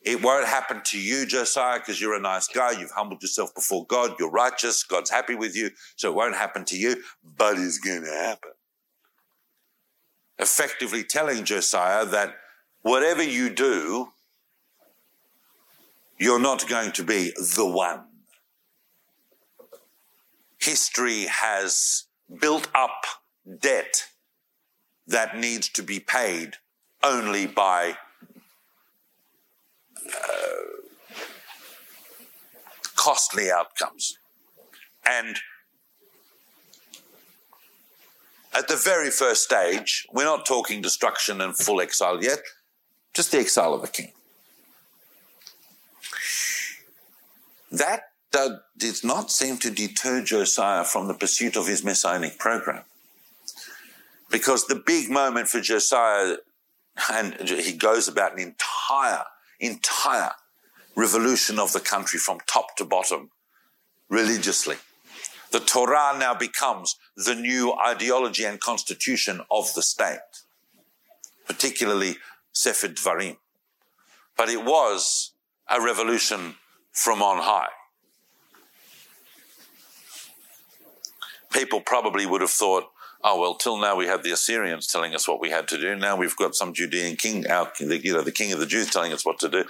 It 0.04 0.22
won't 0.22 0.46
happen 0.46 0.82
to 0.84 0.98
you, 1.00 1.24
Josiah, 1.24 1.78
because 1.78 1.98
you're 1.98 2.14
a 2.14 2.20
nice 2.20 2.46
guy. 2.46 2.72
You've 2.72 2.90
humbled 2.90 3.22
yourself 3.22 3.54
before 3.54 3.86
God. 3.86 4.16
You're 4.18 4.30
righteous. 4.30 4.82
God's 4.82 5.08
happy 5.08 5.34
with 5.34 5.56
you. 5.56 5.70
So 5.96 6.10
it 6.10 6.14
won't 6.14 6.36
happen 6.36 6.66
to 6.66 6.76
you, 6.76 7.02
but 7.38 7.58
it's 7.58 7.78
going 7.78 8.04
to 8.04 8.10
happen. 8.10 8.50
Effectively 10.38 11.04
telling 11.04 11.44
Josiah 11.44 12.04
that 12.04 12.34
whatever 12.82 13.22
you 13.22 13.48
do, 13.48 14.08
you're 16.18 16.40
not 16.40 16.68
going 16.68 16.92
to 16.92 17.02
be 17.02 17.32
the 17.56 17.66
one. 17.66 18.04
History 20.58 21.24
has 21.24 22.04
built 22.40 22.68
up 22.74 23.04
debt 23.58 24.04
that 25.06 25.38
needs 25.38 25.68
to 25.70 25.82
be 25.82 25.98
paid 25.98 26.56
only 27.02 27.46
by 27.46 27.96
costly 32.96 33.50
outcomes. 33.50 34.18
And 35.06 35.36
at 38.54 38.68
the 38.68 38.76
very 38.76 39.10
first 39.10 39.42
stage, 39.42 40.06
we're 40.12 40.24
not 40.24 40.46
talking 40.46 40.80
destruction 40.80 41.40
and 41.40 41.56
full 41.56 41.80
exile 41.80 42.22
yet, 42.22 42.40
just 43.12 43.32
the 43.32 43.38
exile 43.38 43.74
of 43.74 43.84
a 43.84 43.88
king. 43.88 44.12
That 47.70 48.04
did 48.78 49.04
not 49.04 49.30
seem 49.30 49.58
to 49.58 49.70
deter 49.70 50.22
Josiah 50.22 50.84
from 50.84 51.06
the 51.08 51.14
pursuit 51.14 51.56
of 51.56 51.66
his 51.66 51.84
messianic 51.84 52.38
program. 52.38 52.84
Because 54.30 54.66
the 54.66 54.76
big 54.76 55.10
moment 55.10 55.48
for 55.48 55.60
Josiah, 55.60 56.36
and 57.12 57.48
he 57.48 57.72
goes 57.72 58.08
about 58.08 58.32
an 58.32 58.38
entire 58.40 59.24
entire 59.64 60.32
revolution 60.96 61.58
of 61.58 61.72
the 61.72 61.80
country 61.80 62.18
from 62.18 62.38
top 62.46 62.76
to 62.76 62.84
bottom 62.84 63.30
religiously. 64.08 64.76
The 65.50 65.60
Torah 65.60 66.16
now 66.18 66.34
becomes 66.34 66.96
the 67.16 67.34
new 67.34 67.74
ideology 67.74 68.44
and 68.44 68.60
constitution 68.60 69.40
of 69.50 69.72
the 69.74 69.82
state, 69.82 70.18
particularly 71.46 72.16
Sefer 72.52 72.88
Dvarim. 72.88 73.36
But 74.36 74.48
it 74.48 74.64
was 74.64 75.32
a 75.68 75.80
revolution 75.80 76.56
from 76.92 77.22
on 77.22 77.42
high. 77.42 77.68
People 81.52 81.80
probably 81.80 82.26
would 82.26 82.40
have 82.40 82.50
thought, 82.50 82.90
oh 83.24 83.40
well, 83.40 83.54
till 83.54 83.78
now 83.78 83.96
we 83.96 84.06
had 84.06 84.22
the 84.22 84.30
Assyrians 84.30 84.86
telling 84.86 85.14
us 85.14 85.26
what 85.26 85.40
we 85.40 85.50
had 85.50 85.66
to 85.68 85.78
do. 85.78 85.96
Now 85.96 86.14
we've 86.16 86.36
got 86.36 86.54
some 86.54 86.74
Judean 86.74 87.16
king, 87.16 87.42
you 87.42 88.12
know, 88.12 88.22
the 88.22 88.32
king 88.32 88.52
of 88.52 88.60
the 88.60 88.66
Jews 88.66 88.90
telling 88.90 89.12
us 89.12 89.24
what 89.24 89.38
to 89.40 89.48
do. 89.48 89.64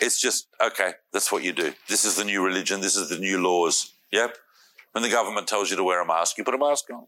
It's 0.00 0.18
just 0.18 0.48
okay. 0.64 0.94
That's 1.12 1.30
what 1.30 1.44
you 1.44 1.52
do. 1.52 1.74
This 1.88 2.04
is 2.04 2.16
the 2.16 2.24
new 2.24 2.44
religion. 2.44 2.80
This 2.80 2.96
is 2.96 3.10
the 3.10 3.18
new 3.18 3.38
laws. 3.38 3.92
Yep. 4.10 4.34
When 4.92 5.02
the 5.02 5.10
government 5.10 5.46
tells 5.46 5.70
you 5.70 5.76
to 5.76 5.84
wear 5.84 6.02
a 6.02 6.06
mask, 6.06 6.38
you 6.38 6.44
put 6.44 6.54
a 6.54 6.58
mask 6.58 6.90
on. 6.90 7.04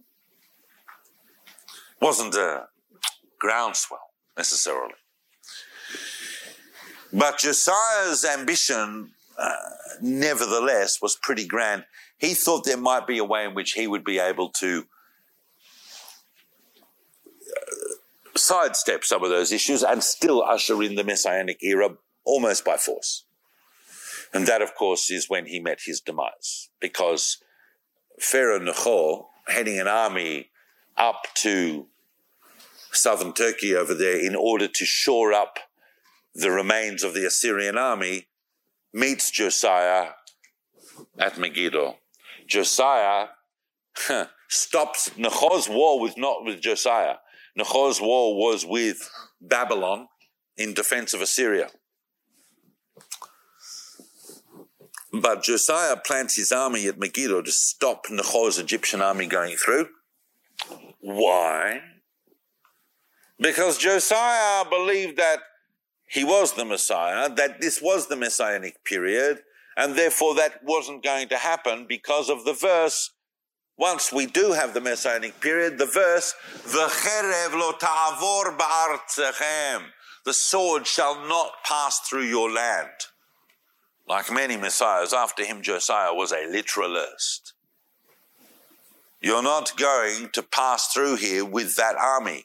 Wasn't 2.00 2.34
a 2.34 2.66
groundswell 3.38 4.10
necessarily. 4.36 4.94
But 7.12 7.38
Josiah's 7.38 8.24
ambition, 8.24 9.10
uh, 9.38 9.56
nevertheless, 10.00 11.00
was 11.02 11.16
pretty 11.16 11.46
grand. 11.46 11.84
He 12.18 12.34
thought 12.34 12.64
there 12.64 12.76
might 12.76 13.06
be 13.06 13.18
a 13.18 13.24
way 13.24 13.44
in 13.44 13.54
which 13.54 13.72
he 13.72 13.86
would 13.86 14.04
be 14.04 14.18
able 14.18 14.50
to 14.60 14.84
sidestep 18.36 19.04
some 19.04 19.22
of 19.22 19.30
those 19.30 19.52
issues 19.52 19.82
and 19.82 20.02
still 20.02 20.42
usher 20.42 20.82
in 20.82 20.94
the 20.94 21.04
Messianic 21.04 21.62
era 21.62 21.90
almost 22.24 22.64
by 22.64 22.76
force. 22.76 23.24
And 24.32 24.46
that, 24.46 24.62
of 24.62 24.74
course, 24.74 25.10
is 25.10 25.28
when 25.28 25.46
he 25.46 25.60
met 25.60 25.80
his 25.84 26.00
demise, 26.00 26.70
because 26.80 27.38
Pharaoh 28.18 28.58
Necho, 28.58 29.28
heading 29.48 29.78
an 29.78 29.88
army 29.88 30.50
up 30.96 31.26
to 31.34 31.86
southern 32.92 33.32
Turkey 33.32 33.74
over 33.74 33.94
there 33.94 34.18
in 34.18 34.34
order 34.34 34.68
to 34.68 34.84
shore 34.84 35.32
up 35.32 35.58
the 36.34 36.50
remains 36.50 37.02
of 37.02 37.12
the 37.14 37.26
Assyrian 37.26 37.76
army, 37.76 38.28
meets 38.92 39.30
Josiah 39.30 40.10
at 41.18 41.38
Megiddo. 41.38 41.96
Josiah 42.46 43.28
stops 44.48 45.16
Necho's 45.16 45.68
war 45.68 46.00
with 46.00 46.16
not 46.16 46.44
with 46.44 46.60
Josiah. 46.60 47.16
Necho's 47.54 48.00
war 48.00 48.36
was 48.36 48.64
with 48.64 49.10
Babylon 49.40 50.08
in 50.56 50.74
defense 50.74 51.14
of 51.14 51.20
Assyria. 51.20 51.68
But 55.12 55.42
Josiah 55.42 55.96
plants 55.96 56.36
his 56.36 56.52
army 56.52 56.86
at 56.86 56.98
Megiddo 56.98 57.42
to 57.42 57.52
stop 57.52 58.06
Necho's 58.10 58.58
Egyptian 58.58 59.02
army 59.02 59.26
going 59.26 59.56
through. 59.56 59.88
Why? 61.00 61.80
Because 63.38 63.76
Josiah 63.76 64.64
believed 64.68 65.18
that 65.18 65.40
he 66.08 66.24
was 66.24 66.52
the 66.52 66.64
Messiah, 66.64 67.28
that 67.34 67.60
this 67.60 67.80
was 67.82 68.06
the 68.06 68.16
Messianic 68.16 68.84
period, 68.84 69.40
and 69.76 69.96
therefore 69.96 70.34
that 70.34 70.60
wasn't 70.62 71.02
going 71.02 71.28
to 71.28 71.38
happen 71.38 71.86
because 71.88 72.30
of 72.30 72.44
the 72.44 72.52
verse. 72.52 73.10
Once 73.82 74.12
we 74.12 74.26
do 74.26 74.52
have 74.52 74.74
the 74.74 74.80
Messianic 74.80 75.40
period, 75.40 75.76
the 75.76 75.86
verse, 75.86 76.36
V'cherev 76.58 77.52
lo 77.52 77.72
ta'avor 77.72 78.56
the 80.24 80.32
sword 80.32 80.86
shall 80.86 81.26
not 81.26 81.64
pass 81.64 81.98
through 81.98 82.22
your 82.22 82.48
land. 82.48 83.08
Like 84.08 84.30
many 84.30 84.56
messiahs, 84.56 85.12
after 85.12 85.44
him 85.44 85.62
Josiah 85.62 86.14
was 86.14 86.30
a 86.30 86.46
literalist. 86.48 87.54
You're 89.20 89.42
not 89.42 89.76
going 89.76 90.28
to 90.32 90.44
pass 90.44 90.92
through 90.92 91.16
here 91.16 91.44
with 91.44 91.74
that 91.74 91.96
army. 91.96 92.44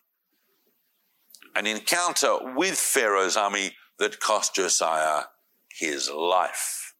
An 1.55 1.67
encounter 1.67 2.35
with 2.55 2.79
Pharaoh's 2.79 3.37
army 3.37 3.75
that 3.99 4.19
cost 4.19 4.55
Josiah 4.55 5.25
his 5.71 6.09
life. 6.09 6.95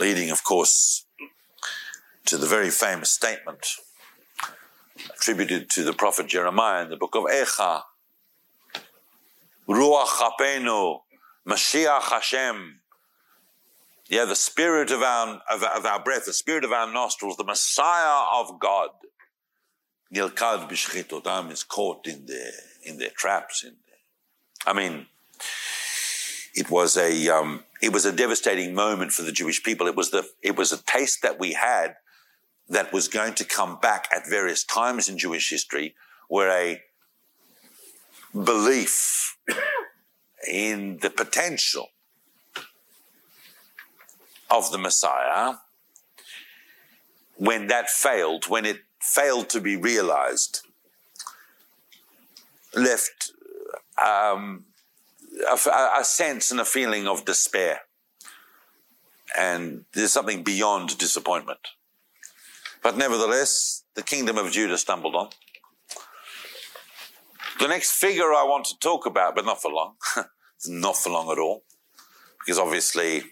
Leading, 0.00 0.30
of 0.30 0.42
course, 0.42 1.03
to 2.26 2.38
the 2.38 2.46
very 2.46 2.70
famous 2.70 3.10
statement 3.10 3.66
attributed 5.16 5.68
to 5.70 5.82
the 5.82 5.92
prophet 5.92 6.26
Jeremiah 6.26 6.84
in 6.84 6.90
the 6.90 6.96
book 6.96 7.14
of 7.14 7.24
Echa. 7.24 7.82
Ruach 9.68 10.06
Chapenu, 10.06 11.00
Mashiach 11.46 12.02
Hashem. 12.02 12.80
Yeah, 14.08 14.26
the 14.26 14.36
spirit 14.36 14.90
of 14.90 15.02
our, 15.02 15.40
of, 15.50 15.62
of, 15.62 15.86
our 15.86 16.02
breath, 16.02 16.26
the 16.26 16.32
spirit 16.32 16.64
of 16.64 16.72
our 16.72 16.92
nostrils, 16.92 17.36
the 17.36 17.44
Messiah 17.44 18.26
of 18.34 18.60
God. 18.60 18.90
Nilkad 20.14 20.68
b'shchitotam 20.68 21.50
is 21.50 21.64
caught 21.64 22.06
in 22.06 22.26
their, 22.26 22.52
in 22.84 22.98
their 22.98 23.10
traps. 23.10 23.64
In 23.64 23.70
their, 23.70 24.72
I 24.72 24.76
mean, 24.76 25.06
it 26.54 26.70
was 26.70 26.96
a, 26.96 27.28
um, 27.28 27.64
it 27.82 27.92
was 27.92 28.04
a 28.04 28.12
devastating 28.12 28.74
moment 28.74 29.12
for 29.12 29.22
the 29.22 29.32
Jewish 29.32 29.62
people. 29.62 29.86
It 29.86 29.96
was 29.96 30.10
the, 30.10 30.24
it 30.42 30.56
was 30.56 30.70
a 30.70 30.82
taste 30.82 31.22
that 31.22 31.40
we 31.40 31.54
had 31.54 31.96
that 32.68 32.92
was 32.92 33.08
going 33.08 33.34
to 33.34 33.44
come 33.44 33.78
back 33.80 34.08
at 34.14 34.28
various 34.28 34.64
times 34.64 35.08
in 35.08 35.18
Jewish 35.18 35.50
history 35.50 35.94
where 36.28 36.50
a 36.50 36.82
belief 38.32 39.36
in 40.50 40.98
the 40.98 41.10
potential 41.10 41.88
of 44.50 44.70
the 44.70 44.78
Messiah, 44.78 45.54
when 47.36 47.66
that 47.68 47.90
failed, 47.90 48.48
when 48.48 48.64
it 48.64 48.78
failed 49.00 49.48
to 49.50 49.60
be 49.60 49.76
realized, 49.76 50.66
left 52.74 53.32
um, 54.02 54.64
a, 55.50 55.70
a 55.98 56.04
sense 56.04 56.50
and 56.50 56.60
a 56.60 56.64
feeling 56.64 57.06
of 57.06 57.24
despair. 57.24 57.80
And 59.36 59.84
there's 59.94 60.12
something 60.12 60.42
beyond 60.42 60.96
disappointment. 60.98 61.68
But 62.84 62.98
nevertheless, 62.98 63.82
the 63.94 64.02
kingdom 64.02 64.36
of 64.36 64.52
Judah 64.52 64.76
stumbled 64.76 65.14
on. 65.14 65.30
The 67.58 67.66
next 67.66 67.92
figure 67.92 68.34
I 68.34 68.44
want 68.44 68.66
to 68.66 68.78
talk 68.78 69.06
about, 69.06 69.34
but 69.34 69.46
not 69.46 69.62
for 69.62 69.72
long, 69.72 69.94
not 70.68 70.98
for 70.98 71.08
long 71.08 71.30
at 71.30 71.38
all, 71.38 71.64
because 72.40 72.58
obviously 72.58 73.22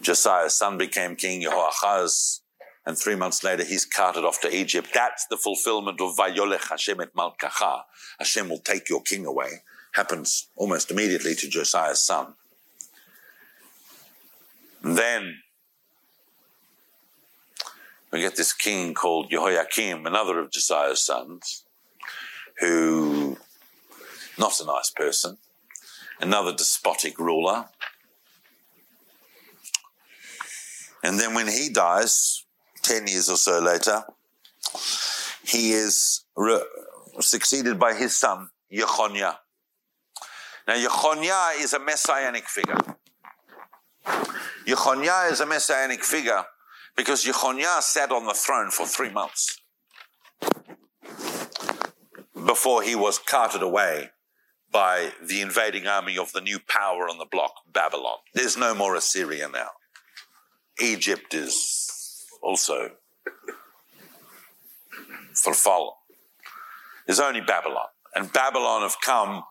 Josiah's 0.00 0.54
son 0.54 0.78
became 0.78 1.16
king, 1.16 1.42
Jehoahaz, 1.42 2.42
and 2.86 2.96
three 2.96 3.16
months 3.16 3.42
later 3.42 3.64
he's 3.64 3.84
carted 3.84 4.24
off 4.24 4.40
to 4.42 4.54
Egypt. 4.54 4.90
That's 4.94 5.26
the 5.26 5.36
fulfillment 5.36 6.00
of 6.00 6.16
Vayolech 6.16 6.68
Hashem 6.70 7.00
et 7.00 7.12
Malkacha. 7.12 7.82
Hashem 8.20 8.48
will 8.48 8.60
take 8.60 8.88
your 8.88 9.02
king 9.02 9.26
away. 9.26 9.62
Happens 9.94 10.46
almost 10.54 10.92
immediately 10.92 11.34
to 11.34 11.48
Josiah's 11.48 12.02
son. 12.02 12.34
And 14.84 14.96
then 14.96 15.38
we 18.16 18.22
get 18.22 18.36
this 18.36 18.54
king 18.54 18.94
called 18.94 19.30
Jehoiakim, 19.30 20.06
another 20.06 20.38
of 20.38 20.50
Josiah's 20.50 21.04
sons, 21.04 21.64
who, 22.60 23.36
not 24.38 24.58
a 24.58 24.64
nice 24.64 24.90
person, 24.90 25.36
another 26.18 26.54
despotic 26.54 27.18
ruler. 27.18 27.66
And 31.04 31.20
then 31.20 31.34
when 31.34 31.46
he 31.46 31.68
dies, 31.68 32.46
10 32.84 33.06
years 33.06 33.28
or 33.28 33.36
so 33.36 33.60
later, 33.60 34.04
he 35.44 35.72
is 35.72 36.24
re- 36.34 36.64
succeeded 37.20 37.78
by 37.78 37.92
his 37.92 38.16
son, 38.16 38.48
Yechoniah. 38.72 39.36
Now, 40.66 40.74
Yechoniah 40.74 41.62
is 41.62 41.74
a 41.74 41.78
messianic 41.78 42.48
figure. 42.48 42.78
Yechoniah 44.66 45.30
is 45.30 45.40
a 45.40 45.46
messianic 45.46 46.02
figure 46.02 46.46
because 46.96 47.24
Yechoniah 47.24 47.82
sat 47.82 48.10
on 48.10 48.26
the 48.26 48.34
throne 48.34 48.70
for 48.70 48.86
three 48.86 49.10
months 49.10 49.60
before 52.46 52.82
he 52.82 52.94
was 52.94 53.18
carted 53.18 53.62
away 53.62 54.10
by 54.70 55.12
the 55.22 55.40
invading 55.40 55.86
army 55.86 56.18
of 56.18 56.32
the 56.32 56.40
new 56.40 56.58
power 56.58 57.08
on 57.08 57.18
the 57.18 57.26
block, 57.26 57.52
Babylon. 57.72 58.18
There's 58.34 58.56
no 58.56 58.74
more 58.74 58.94
Assyria 58.94 59.48
now. 59.48 59.68
Egypt 60.80 61.34
is 61.34 62.26
also 62.42 62.90
for 65.34 65.54
fallen. 65.54 65.94
There's 67.06 67.20
only 67.20 67.40
Babylon. 67.40 67.86
And 68.14 68.32
Babylon 68.32 68.82
have 68.82 68.96
come 69.00 69.44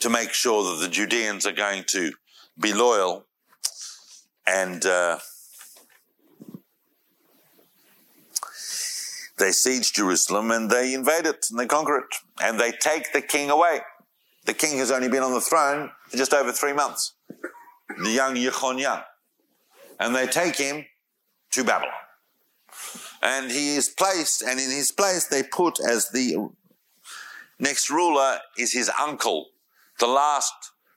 to 0.00 0.10
make 0.10 0.32
sure 0.32 0.62
that 0.64 0.82
the 0.82 0.88
Judeans 0.88 1.46
are 1.46 1.52
going 1.52 1.84
to 1.88 2.12
be 2.58 2.72
loyal 2.72 3.26
and 4.46 4.84
uh, 4.84 5.18
They 9.42 9.50
siege 9.50 9.92
Jerusalem 9.92 10.52
and 10.52 10.70
they 10.70 10.94
invade 10.94 11.26
it 11.26 11.46
and 11.50 11.58
they 11.58 11.66
conquer 11.66 11.98
it 11.98 12.14
and 12.40 12.60
they 12.60 12.70
take 12.70 13.12
the 13.12 13.20
king 13.20 13.50
away. 13.50 13.80
The 14.44 14.54
king 14.54 14.78
has 14.78 14.92
only 14.92 15.08
been 15.08 15.24
on 15.24 15.32
the 15.32 15.40
throne 15.40 15.90
for 16.06 16.16
just 16.16 16.32
over 16.32 16.52
three 16.52 16.72
months. 16.72 17.14
The 18.00 18.10
young 18.10 18.36
Yechoniah. 18.36 19.02
And 19.98 20.14
they 20.14 20.28
take 20.28 20.54
him 20.54 20.84
to 21.50 21.64
Babylon. 21.64 21.92
And 23.20 23.50
he 23.50 23.74
is 23.74 23.88
placed, 23.88 24.42
and 24.42 24.60
in 24.60 24.70
his 24.70 24.92
place 24.92 25.26
they 25.26 25.42
put 25.42 25.80
as 25.80 26.10
the 26.10 26.50
next 27.58 27.90
ruler 27.90 28.38
is 28.56 28.72
his 28.72 28.92
uncle, 28.96 29.48
the 29.98 30.06
last 30.06 30.54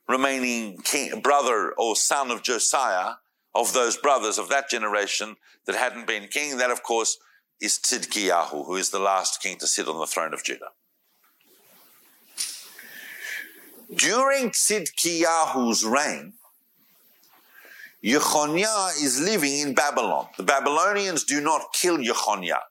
remaining 0.08 0.78
king, 0.84 1.20
brother 1.20 1.74
or 1.80 1.96
son 1.96 2.30
of 2.30 2.43
Josiah, 2.43 3.14
of 3.56 3.74
those 3.74 3.98
brothers 3.98 4.38
of 4.38 4.50
that 4.50 4.70
generation 4.70 5.36
that 5.66 5.76
hadn't 5.76 6.06
been 6.06 6.28
king. 6.28 6.58
That, 6.58 6.70
of 6.70 6.84
course, 6.84 7.18
is 7.66 7.80
Tzidkiyahu, 7.80 8.66
who 8.68 8.76
is 8.76 8.91
the 8.91 8.99
last 8.99 9.41
king 9.41 9.57
to 9.57 9.68
sit 9.68 9.88
on 9.88 9.99
the 9.99 10.05
throne 10.05 10.34
of 10.34 10.43
Judah. 10.43 10.72
During 13.93 14.51
Tzidkiyahu's 14.51 15.84
reign, 15.84 16.34
Yechoniah 18.03 19.03
is 19.03 19.20
living 19.20 19.57
in 19.59 19.74
Babylon. 19.74 20.28
The 20.38 20.43
Babylonians 20.43 21.24
do 21.24 21.41
not 21.41 21.74
kill 21.74 21.97
Yechoniah. 21.97 22.61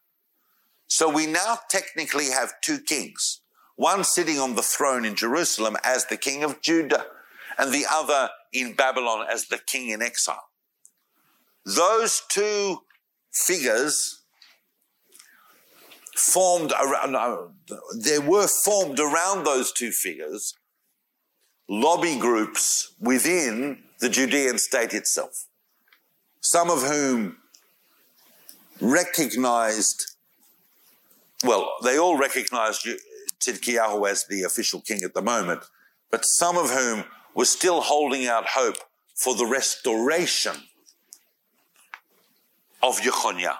So 0.86 1.08
we 1.12 1.26
now 1.26 1.58
technically 1.68 2.30
have 2.30 2.54
two 2.62 2.78
kings. 2.78 3.40
One 3.76 4.04
sitting 4.04 4.38
on 4.38 4.54
the 4.54 4.62
throne 4.62 5.04
in 5.04 5.16
Jerusalem 5.16 5.76
as 5.82 6.06
the 6.06 6.16
king 6.16 6.44
of 6.44 6.60
Judah, 6.60 7.06
and 7.58 7.72
the 7.72 7.86
other 7.90 8.30
in 8.52 8.74
Babylon 8.74 9.26
as 9.30 9.46
the 9.46 9.58
king 9.58 9.88
in 9.88 10.02
exile. 10.02 10.48
Those 11.64 12.22
two 12.28 12.82
figures 13.32 14.23
formed 16.16 16.72
around, 16.72 17.12
no, 17.12 17.52
there 17.98 18.20
were 18.20 18.46
formed 18.46 19.00
around 19.00 19.44
those 19.44 19.72
two 19.72 19.90
figures 19.90 20.54
lobby 21.68 22.18
groups 22.18 22.94
within 23.00 23.82
the 24.00 24.08
Judean 24.08 24.58
state 24.58 24.92
itself, 24.92 25.46
some 26.40 26.70
of 26.70 26.82
whom 26.82 27.38
recognized, 28.80 30.16
well, 31.42 31.72
they 31.82 31.98
all 31.98 32.18
recognized 32.18 32.86
Tzidkiyahu 33.40 34.08
as 34.08 34.26
the 34.26 34.42
official 34.42 34.80
king 34.80 35.02
at 35.04 35.14
the 35.14 35.22
moment, 35.22 35.62
but 36.10 36.24
some 36.24 36.56
of 36.56 36.70
whom 36.70 37.04
were 37.34 37.44
still 37.44 37.80
holding 37.80 38.26
out 38.26 38.46
hope 38.48 38.76
for 39.14 39.34
the 39.34 39.46
restoration 39.46 40.54
of 42.82 43.00
Yechoniah 43.00 43.58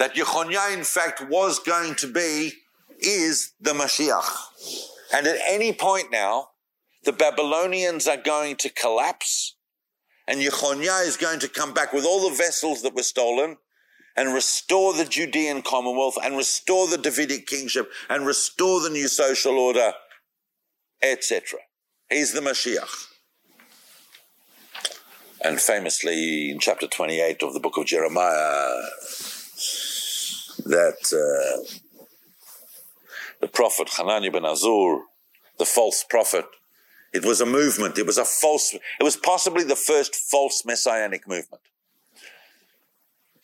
that 0.00 0.14
Yechoniah, 0.14 0.76
in 0.76 0.82
fact, 0.82 1.22
was 1.28 1.58
going 1.60 1.94
to 1.94 2.10
be, 2.10 2.54
is 2.98 3.52
the 3.60 3.72
Mashiach. 3.72 4.28
And 5.14 5.26
at 5.26 5.36
any 5.46 5.72
point 5.72 6.10
now, 6.10 6.48
the 7.04 7.12
Babylonians 7.12 8.08
are 8.08 8.16
going 8.16 8.56
to 8.56 8.70
collapse 8.70 9.56
and 10.26 10.40
Yechoniah 10.40 11.06
is 11.06 11.16
going 11.16 11.40
to 11.40 11.48
come 11.48 11.74
back 11.74 11.92
with 11.92 12.04
all 12.04 12.30
the 12.30 12.36
vessels 12.36 12.82
that 12.82 12.94
were 12.94 13.02
stolen 13.02 13.56
and 14.16 14.32
restore 14.32 14.94
the 14.94 15.04
Judean 15.04 15.60
commonwealth 15.60 16.16
and 16.22 16.36
restore 16.36 16.86
the 16.86 16.96
Davidic 16.96 17.48
kingship 17.48 17.90
and 18.08 18.24
restore 18.24 18.80
the 18.80 18.90
new 18.90 19.08
social 19.08 19.58
order, 19.58 19.92
etc. 21.02 21.58
He's 22.08 22.32
the 22.32 22.40
Mashiach. 22.40 23.08
And 25.42 25.60
famously, 25.60 26.52
in 26.52 26.60
chapter 26.60 26.86
28 26.86 27.42
of 27.42 27.52
the 27.52 27.60
book 27.60 27.76
of 27.76 27.86
Jeremiah, 27.86 28.82
that 30.70 31.12
uh, 31.12 32.04
the 33.40 33.48
prophet 33.48 33.88
Hanani 33.96 34.30
ben 34.30 34.42
Azur, 34.42 35.00
the 35.58 35.64
false 35.64 36.04
prophet, 36.08 36.46
it 37.12 37.24
was 37.24 37.40
a 37.40 37.46
movement. 37.46 37.98
It 37.98 38.06
was 38.06 38.18
a 38.18 38.24
false, 38.24 38.72
it 38.72 39.02
was 39.02 39.16
possibly 39.16 39.64
the 39.64 39.76
first 39.76 40.14
false 40.14 40.64
messianic 40.64 41.26
movement. 41.26 41.62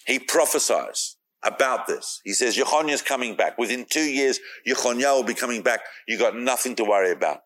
He 0.06 0.18
prophesies 0.20 1.16
about 1.42 1.86
this. 1.86 2.20
He 2.24 2.32
says, 2.32 2.56
is 2.56 3.02
coming 3.02 3.36
back. 3.36 3.58
Within 3.58 3.84
two 3.88 4.00
years, 4.00 4.38
Yechoniah 4.66 5.14
will 5.14 5.24
be 5.24 5.34
coming 5.34 5.62
back. 5.62 5.80
You 6.06 6.18
got 6.18 6.36
nothing 6.36 6.76
to 6.76 6.84
worry 6.84 7.10
about. 7.10 7.42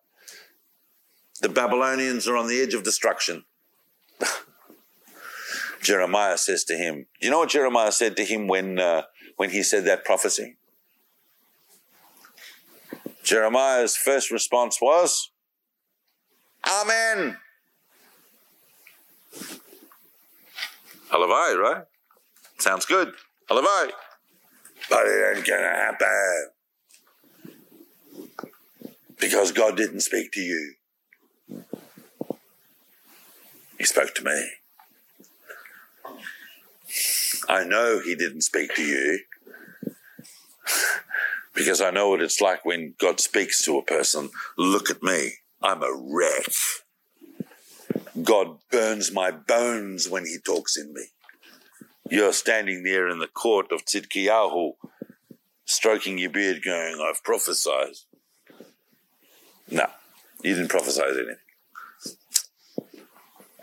The 1.41 1.49
Babylonians 1.49 2.27
are 2.27 2.37
on 2.37 2.47
the 2.47 2.61
edge 2.61 2.75
of 2.75 2.83
destruction. 2.83 3.45
Jeremiah 5.81 6.37
says 6.37 6.63
to 6.65 6.75
him, 6.75 7.07
you 7.19 7.31
know 7.31 7.39
what 7.39 7.49
Jeremiah 7.49 7.91
said 7.91 8.15
to 8.17 8.23
him 8.23 8.47
when, 8.47 8.77
uh, 8.77 9.03
when 9.41 9.49
he 9.49 9.63
said 9.63 9.85
that 9.85 10.05
prophecy? 10.05 10.55
Jeremiah's 13.23 13.97
first 13.97 14.29
response 14.29 14.77
was, 14.79 15.31
Amen. 16.63 17.37
Halavai, 21.09 21.57
right? 21.57 21.83
Sounds 22.59 22.85
good. 22.85 23.13
Halavai. 23.49 23.89
But 24.91 25.07
it 25.07 25.37
ain't 25.37 25.47
gonna 25.47 25.63
happen. 25.63 26.49
Because 29.19 29.51
God 29.51 29.75
didn't 29.75 30.01
speak 30.01 30.31
to 30.33 30.39
you. 30.39 30.75
He 33.79 33.85
spoke 33.85 34.13
to 34.13 34.23
me. 34.23 34.51
I 37.49 37.63
know 37.63 38.01
he 38.05 38.13
didn't 38.13 38.41
speak 38.41 38.75
to 38.75 38.83
you 38.83 39.21
because 41.53 41.81
I 41.81 41.91
know 41.91 42.09
what 42.09 42.21
it's 42.21 42.41
like 42.41 42.65
when 42.65 42.95
God 42.99 43.19
speaks 43.19 43.63
to 43.65 43.77
a 43.77 43.83
person. 43.83 44.29
Look 44.57 44.89
at 44.89 45.03
me. 45.03 45.33
I'm 45.61 45.83
a 45.83 45.93
wreck. 45.93 46.53
God 48.23 48.57
burns 48.71 49.11
my 49.11 49.31
bones 49.31 50.09
when 50.09 50.25
he 50.25 50.37
talks 50.43 50.77
in 50.77 50.93
me. 50.93 51.05
You're 52.09 52.33
standing 52.33 52.83
there 52.83 53.07
in 53.07 53.19
the 53.19 53.27
court 53.27 53.71
of 53.71 53.85
Tzidkiyahu, 53.85 54.73
stroking 55.65 56.17
your 56.17 56.29
beard, 56.29 56.61
going, 56.63 56.99
I've 57.01 57.23
prophesied. 57.23 57.95
No, 59.69 59.87
you 60.43 60.55
didn't 60.55 60.69
prophesy 60.69 61.01
anything. 61.01 61.37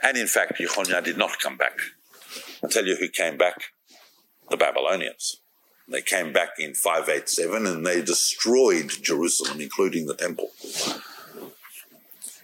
And 0.02 0.16
in 0.16 0.26
fact, 0.26 0.58
Yechoniah 0.58 1.04
did 1.04 1.18
not 1.18 1.38
come 1.40 1.56
back. 1.56 1.78
I'll 2.62 2.70
tell 2.70 2.86
you 2.86 2.96
who 2.96 3.08
came 3.08 3.36
back 3.36 3.64
the 4.48 4.56
Babylonians. 4.56 5.42
They 5.90 6.02
came 6.02 6.32
back 6.32 6.50
in 6.58 6.74
587 6.74 7.66
and 7.66 7.86
they 7.86 8.02
destroyed 8.02 8.90
Jerusalem, 9.02 9.60
including 9.60 10.06
the 10.06 10.14
temple. 10.14 10.50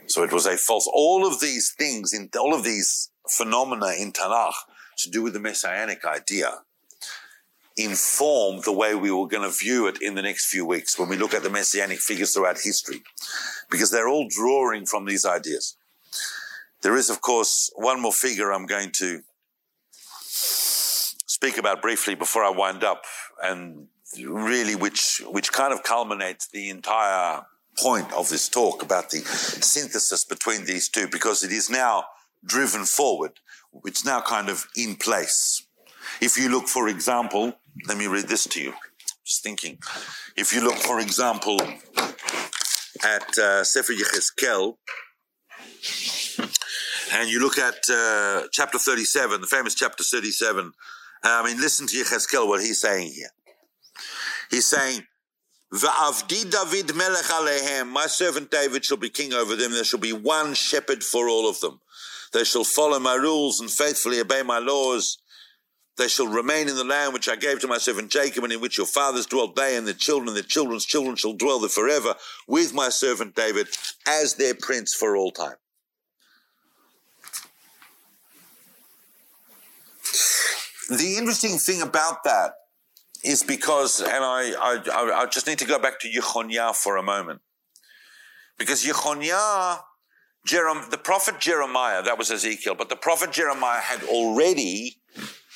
So 0.06 0.22
it 0.22 0.32
was 0.32 0.46
a 0.46 0.56
false. 0.56 0.88
All 0.92 1.26
of 1.26 1.40
these 1.40 1.70
things, 1.70 2.12
in 2.12 2.30
all 2.38 2.54
of 2.54 2.64
these 2.64 3.10
phenomena 3.28 3.92
in 3.98 4.12
Tanakh 4.12 4.54
to 4.98 5.10
do 5.10 5.22
with 5.22 5.32
the 5.32 5.40
messianic 5.40 6.04
idea, 6.04 6.60
inform 7.76 8.60
the 8.60 8.72
way 8.72 8.94
we 8.94 9.10
were 9.10 9.26
going 9.26 9.42
to 9.42 9.50
view 9.50 9.88
it 9.88 10.00
in 10.00 10.14
the 10.14 10.22
next 10.22 10.46
few 10.46 10.64
weeks 10.64 10.98
when 10.98 11.08
we 11.08 11.16
look 11.16 11.34
at 11.34 11.42
the 11.42 11.50
messianic 11.50 11.98
figures 11.98 12.32
throughout 12.32 12.60
history, 12.60 13.02
because 13.70 13.90
they're 13.90 14.08
all 14.08 14.28
drawing 14.28 14.86
from 14.86 15.04
these 15.04 15.24
ideas. 15.24 15.76
There 16.82 16.96
is, 16.96 17.10
of 17.10 17.20
course, 17.20 17.70
one 17.74 18.00
more 18.00 18.12
figure 18.12 18.52
I'm 18.52 18.66
going 18.66 18.92
to 18.92 19.22
speak 21.26 21.58
about 21.58 21.82
briefly 21.82 22.14
before 22.14 22.44
I 22.44 22.50
wind 22.50 22.84
up, 22.84 23.04
and 23.42 23.88
really 24.22 24.74
which 24.74 25.22
which 25.26 25.52
kind 25.52 25.72
of 25.72 25.82
culminates 25.82 26.46
the 26.48 26.68
entire 26.68 27.42
point 27.78 28.12
of 28.12 28.28
this 28.28 28.48
talk 28.48 28.82
about 28.82 29.10
the 29.10 29.18
synthesis 29.18 30.24
between 30.24 30.64
these 30.64 30.88
two, 30.88 31.08
because 31.08 31.42
it 31.42 31.50
is 31.50 31.68
now 31.68 32.04
driven 32.44 32.84
forward. 32.84 33.40
It's 33.84 34.04
now 34.04 34.20
kind 34.20 34.48
of 34.48 34.66
in 34.76 34.96
place. 34.96 35.66
If 36.20 36.36
you 36.36 36.48
look, 36.48 36.68
for 36.68 36.88
example, 36.88 37.54
let 37.88 37.98
me 37.98 38.06
read 38.06 38.28
this 38.28 38.46
to 38.48 38.62
you. 38.62 38.74
Just 39.24 39.42
thinking. 39.42 39.78
If 40.36 40.52
you 40.52 40.60
look, 40.62 40.76
for 40.76 41.00
example, 41.00 41.58
at 43.04 43.38
uh, 43.38 43.64
Sefer 43.64 43.92
Yechezkel, 43.92 44.76
and 47.12 47.30
you 47.30 47.40
look 47.40 47.58
at 47.58 47.88
uh, 47.90 48.42
chapter 48.52 48.78
37, 48.78 49.40
the 49.40 49.46
famous 49.46 49.74
chapter 49.74 50.04
37, 50.04 50.72
I 51.24 51.42
mean, 51.44 51.60
listen 51.60 51.86
to 51.86 51.96
Yechezkel, 51.96 52.46
what 52.46 52.60
he's 52.60 52.80
saying 52.80 53.12
here. 53.12 53.30
He's 54.50 54.66
saying, 54.66 55.06
Va'avdi 55.72 56.50
David 56.50 56.94
melech 56.94 57.24
alehem, 57.24 57.88
my 57.88 58.06
servant 58.06 58.50
David 58.50 58.84
shall 58.84 58.98
be 58.98 59.08
king 59.08 59.32
over 59.32 59.56
them. 59.56 59.72
There 59.72 59.84
shall 59.84 60.00
be 60.00 60.12
one 60.12 60.54
shepherd 60.54 61.02
for 61.02 61.28
all 61.28 61.48
of 61.48 61.60
them. 61.60 61.80
They 62.32 62.44
shall 62.44 62.64
follow 62.64 62.98
my 62.98 63.14
rules 63.14 63.60
and 63.60 63.70
faithfully 63.70 64.20
obey 64.20 64.42
my 64.42 64.58
laws. 64.58 65.18
They 65.96 66.08
shall 66.08 66.26
remain 66.26 66.68
in 66.68 66.76
the 66.76 66.84
land 66.84 67.12
which 67.12 67.28
I 67.28 67.36
gave 67.36 67.60
to 67.60 67.68
my 67.68 67.78
servant 67.78 68.10
Jacob, 68.10 68.44
and 68.44 68.52
in 68.52 68.60
which 68.60 68.76
your 68.76 68.86
fathers 68.86 69.26
dwelt. 69.26 69.56
They 69.56 69.76
and 69.76 69.86
their 69.86 69.94
children 69.94 70.28
and 70.28 70.36
their 70.36 70.42
children's 70.42 70.84
children 70.84 71.16
shall 71.16 71.32
dwell 71.32 71.60
there 71.60 71.68
forever 71.68 72.16
with 72.46 72.74
my 72.74 72.88
servant 72.88 73.34
David 73.34 73.68
as 74.06 74.34
their 74.34 74.54
prince 74.54 74.92
for 74.92 75.16
all 75.16 75.30
time. 75.30 75.56
The 80.90 81.16
interesting 81.16 81.58
thing 81.58 81.80
about 81.80 82.24
that 82.24 82.52
is 83.24 83.42
because, 83.42 84.00
and 84.00 84.24
I, 84.24 84.52
I, 84.60 85.22
I 85.22 85.26
just 85.26 85.46
need 85.46 85.58
to 85.58 85.64
go 85.64 85.78
back 85.78 85.98
to 86.00 86.08
Yechoniah 86.08 86.74
for 86.74 86.96
a 86.96 87.02
moment. 87.02 87.40
Because 88.58 88.84
Yechoniah, 88.84 89.80
Jerem, 90.46 90.90
the 90.90 90.98
prophet 90.98 91.40
Jeremiah, 91.40 92.02
that 92.02 92.18
was 92.18 92.30
Ezekiel, 92.30 92.74
but 92.74 92.90
the 92.90 92.96
prophet 92.96 93.32
Jeremiah 93.32 93.80
had 93.80 94.02
already 94.04 95.00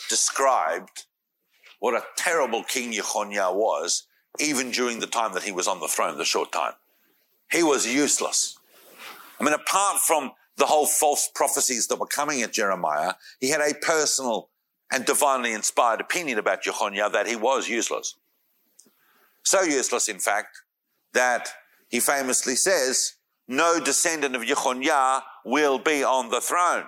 described 0.08 1.04
what 1.78 1.94
a 1.94 2.04
terrible 2.16 2.64
king 2.64 2.92
Yechoniah 2.92 3.54
was, 3.54 4.06
even 4.40 4.70
during 4.70 5.00
the 5.00 5.06
time 5.06 5.34
that 5.34 5.42
he 5.42 5.52
was 5.52 5.68
on 5.68 5.80
the 5.80 5.88
throne, 5.88 6.16
the 6.16 6.24
short 6.24 6.52
time. 6.52 6.72
He 7.52 7.62
was 7.62 7.86
useless. 7.86 8.58
I 9.38 9.44
mean, 9.44 9.54
apart 9.54 10.00
from 10.00 10.32
the 10.56 10.66
whole 10.66 10.86
false 10.86 11.30
prophecies 11.34 11.86
that 11.86 12.00
were 12.00 12.06
coming 12.06 12.42
at 12.42 12.52
Jeremiah, 12.52 13.14
he 13.40 13.50
had 13.50 13.60
a 13.60 13.74
personal 13.74 14.50
and 14.92 15.04
divinely 15.04 15.52
inspired 15.52 16.00
opinion 16.00 16.38
about 16.38 16.62
Jehoniah 16.62 17.12
that 17.12 17.26
he 17.26 17.36
was 17.36 17.68
useless. 17.68 18.16
So 19.42 19.62
useless, 19.62 20.08
in 20.08 20.18
fact, 20.18 20.62
that 21.12 21.48
he 21.88 22.00
famously 22.00 22.56
says, 22.56 23.14
no 23.46 23.80
descendant 23.80 24.36
of 24.36 24.42
Jehoniah 24.42 25.22
will 25.44 25.78
be 25.78 26.04
on 26.04 26.30
the 26.30 26.40
throne. 26.40 26.84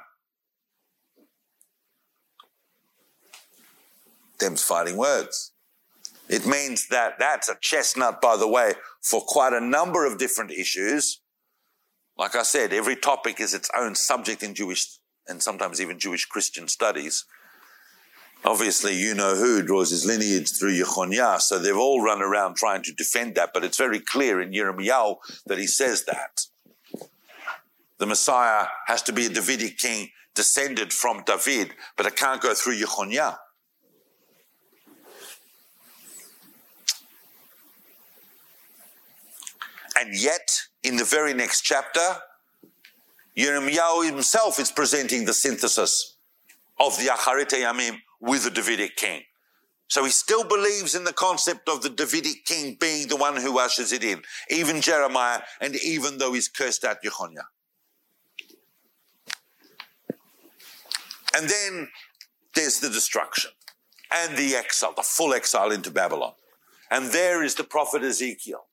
Them's 4.39 4.63
fighting 4.63 4.97
words. 4.97 5.53
It 6.29 6.47
means 6.47 6.89
that 6.89 7.19
that's 7.19 7.49
a 7.49 7.57
chestnut, 7.61 8.21
by 8.21 8.37
the 8.37 8.49
way, 8.49 8.75
for 9.03 9.21
quite 9.21 9.53
a 9.53 9.61
number 9.61 10.07
of 10.07 10.19
different 10.19 10.51
issues. 10.51 11.21
Like 12.17 12.37
I 12.37 12.43
said, 12.43 12.73
every 12.73 12.97
topic 12.97 13.41
is 13.41 13.53
its 13.55 13.71
own 13.77 13.95
subject 13.95 14.43
in 14.43 14.55
Jewish 14.55 14.87
and 15.27 15.43
sometimes 15.43 15.81
even 15.81 15.99
Jewish 15.99 16.27
Christian 16.27 16.69
studies. 16.69 17.25
Obviously, 18.45 18.97
you 18.97 19.15
know 19.15 19.35
who 19.35 19.63
draws 19.63 19.91
his 19.91 20.07
lineage 20.07 20.59
through 20.59 20.73
Yechoniah, 20.73 21.41
so 21.41 21.59
they've 21.59 21.77
all 21.77 22.03
run 22.03 22.23
around 22.23 22.57
trying 22.57 22.83
to 22.83 22.93
defend 22.93 23.35
that, 23.35 23.51
but 23.53 23.65
it's 23.65 23.77
very 23.77 24.01
clear 24.01 24.41
in 24.41 24.51
Yirmiyahu 24.51 25.17
that 25.47 25.59
he 25.59 25.67
says 25.67 26.05
that. 26.07 26.47
The 27.99 28.07
Messiah 28.07 28.67
has 28.87 29.03
to 29.03 29.13
be 29.13 29.27
a 29.27 29.29
Davidic 29.29 29.77
king 29.77 30.09
descended 30.35 30.91
from 30.91 31.23
David, 31.27 31.75
but 31.99 32.07
it 32.07 32.17
can't 32.17 32.41
go 32.41 32.55
through 32.55 32.81
Yechoniah. 32.81 33.37
And 39.99 40.15
yet, 40.19 40.51
in 40.83 40.97
the 40.97 41.05
very 41.05 41.35
next 41.35 41.61
chapter, 41.61 42.01
Yirmiyahu 43.37 44.07
himself 44.07 44.59
is 44.59 44.73
presenting 44.73 45.27
the 45.27 45.35
synthesis 45.35 46.17
of 46.79 46.97
the 46.97 47.09
Acharit 47.09 47.51
Yamim 47.51 47.99
with 48.21 48.45
the 48.45 48.51
Davidic 48.51 48.97
king. 48.97 49.23
So 49.89 50.05
he 50.05 50.11
still 50.11 50.45
believes 50.45 50.95
in 50.95 51.03
the 51.05 51.13
concept 51.13 51.69
of 51.69 51.83
the 51.83 51.91
Davidic 51.91 52.45
king 52.45 52.77
being 52.81 53.09
the 53.09 53.17
one 53.17 53.37
who 53.37 53.59
ushers 53.59 53.93
it 53.93 54.05
in, 54.05 54.23
even 54.49 54.81
Jeremiah, 54.81 55.43
and 55.61 55.75
even 55.77 56.19
though 56.19 56.33
he's 56.33 56.49
cursed 56.49 56.85
out 56.85 57.03
Yechoniah. 57.03 57.47
And 61.37 61.49
then 61.49 61.89
there's 62.55 62.81
the 62.81 62.89
destruction 62.89 63.51
and 64.13 64.37
the 64.37 64.55
exile, 64.55 64.93
the 64.97 65.03
full 65.03 65.35
exile 65.35 65.71
into 65.71 65.91
Babylon. 65.91 66.33
And 66.91 67.07
there 67.07 67.43
is 67.43 67.55
the 67.55 67.65
prophet 67.65 68.03
Ezekiel. 68.03 68.67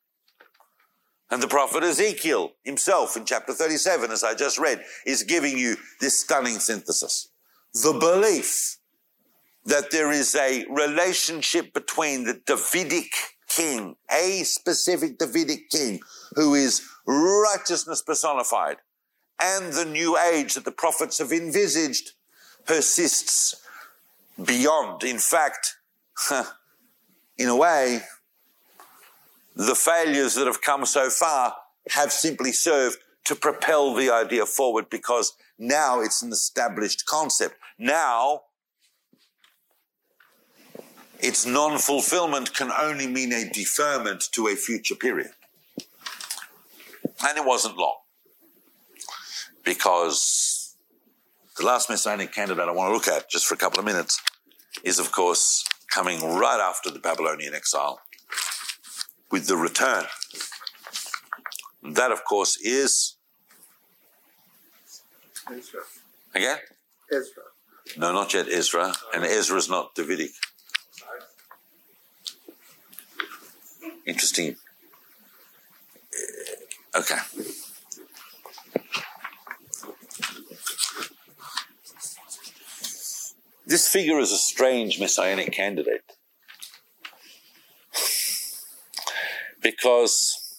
And 1.30 1.42
the 1.42 1.48
prophet 1.48 1.82
Ezekiel 1.82 2.52
himself 2.64 3.16
in 3.16 3.24
chapter 3.24 3.52
37, 3.52 4.10
as 4.10 4.24
I 4.24 4.34
just 4.34 4.58
read, 4.58 4.82
is 5.04 5.22
giving 5.22 5.58
you 5.58 5.76
this 6.00 6.20
stunning 6.20 6.58
synthesis. 6.58 7.28
The 7.74 7.92
belief 7.92 8.77
that 9.64 9.90
there 9.90 10.10
is 10.10 10.34
a 10.34 10.64
relationship 10.70 11.72
between 11.72 12.24
the 12.24 12.40
Davidic 12.46 13.12
king, 13.48 13.96
a 14.10 14.42
specific 14.44 15.18
Davidic 15.18 15.68
king, 15.70 16.00
who 16.34 16.54
is 16.54 16.82
righteousness 17.06 18.02
personified, 18.02 18.76
and 19.40 19.72
the 19.72 19.84
new 19.84 20.18
age 20.18 20.54
that 20.54 20.64
the 20.64 20.72
prophets 20.72 21.18
have 21.18 21.32
envisaged 21.32 22.12
persists 22.66 23.54
beyond. 24.44 25.02
In 25.04 25.18
fact, 25.18 25.76
in 27.38 27.48
a 27.48 27.56
way, 27.56 28.00
the 29.56 29.74
failures 29.74 30.34
that 30.34 30.46
have 30.46 30.62
come 30.62 30.86
so 30.86 31.10
far 31.10 31.54
have 31.90 32.12
simply 32.12 32.52
served 32.52 32.98
to 33.24 33.34
propel 33.34 33.94
the 33.94 34.10
idea 34.10 34.46
forward 34.46 34.88
because 34.88 35.34
now 35.58 36.00
it's 36.00 36.22
an 36.22 36.30
established 36.30 37.04
concept. 37.06 37.56
Now, 37.78 38.42
its 41.20 41.44
non 41.46 41.78
fulfillment 41.78 42.54
can 42.54 42.70
only 42.70 43.06
mean 43.06 43.32
a 43.32 43.48
deferment 43.48 44.28
to 44.32 44.48
a 44.48 44.56
future 44.56 44.94
period. 44.94 45.30
And 47.26 47.36
it 47.36 47.44
wasn't 47.44 47.76
long 47.76 47.96
because 49.64 50.76
the 51.56 51.66
last 51.66 51.90
messianic 51.90 52.32
candidate 52.32 52.68
I 52.68 52.72
want 52.72 52.90
to 52.90 52.94
look 52.94 53.08
at 53.08 53.28
just 53.28 53.46
for 53.46 53.54
a 53.54 53.58
couple 53.58 53.80
of 53.80 53.84
minutes 53.84 54.20
is, 54.84 54.98
of 54.98 55.10
course, 55.10 55.64
coming 55.92 56.20
right 56.24 56.60
after 56.60 56.90
the 56.90 57.00
Babylonian 57.00 57.54
exile 57.54 58.00
with 59.30 59.48
the 59.48 59.56
return. 59.56 60.04
That, 61.82 62.12
of 62.12 62.24
course, 62.24 62.56
is. 62.62 63.16
Ezra. 65.50 65.80
Again? 66.34 66.58
Ezra. 67.10 67.42
No, 67.96 68.12
not 68.12 68.34
yet 68.34 68.48
Ezra. 68.48 68.92
And 69.14 69.24
Ezra 69.24 69.56
is 69.56 69.68
not 69.68 69.94
Davidic. 69.94 70.30
Interesting. 74.08 74.56
Uh, 76.14 77.00
Okay. 77.00 77.18
This 83.66 83.86
figure 83.86 84.18
is 84.18 84.32
a 84.32 84.38
strange 84.38 84.98
messianic 84.98 85.52
candidate 85.52 86.02
because 89.62 90.56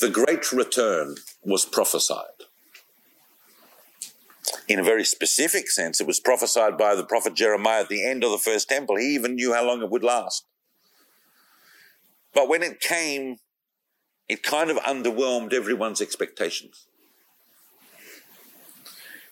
the 0.00 0.10
great 0.10 0.52
return 0.52 1.14
was 1.44 1.64
prophesied. 1.64 2.42
In 4.66 4.80
a 4.80 4.82
very 4.82 5.04
specific 5.04 5.70
sense, 5.70 6.00
it 6.00 6.06
was 6.08 6.18
prophesied 6.18 6.76
by 6.76 6.96
the 6.96 7.04
prophet 7.04 7.34
Jeremiah 7.34 7.82
at 7.82 7.88
the 7.88 8.04
end 8.04 8.24
of 8.24 8.32
the 8.32 8.38
first 8.38 8.68
temple. 8.68 8.96
He 8.96 9.14
even 9.14 9.36
knew 9.36 9.54
how 9.54 9.64
long 9.64 9.80
it 9.80 9.90
would 9.90 10.02
last. 10.02 10.44
But 12.36 12.50
when 12.50 12.62
it 12.62 12.80
came, 12.80 13.38
it 14.28 14.42
kind 14.42 14.70
of 14.70 14.76
underwhelmed 14.78 15.54
everyone's 15.54 16.02
expectations. 16.02 16.86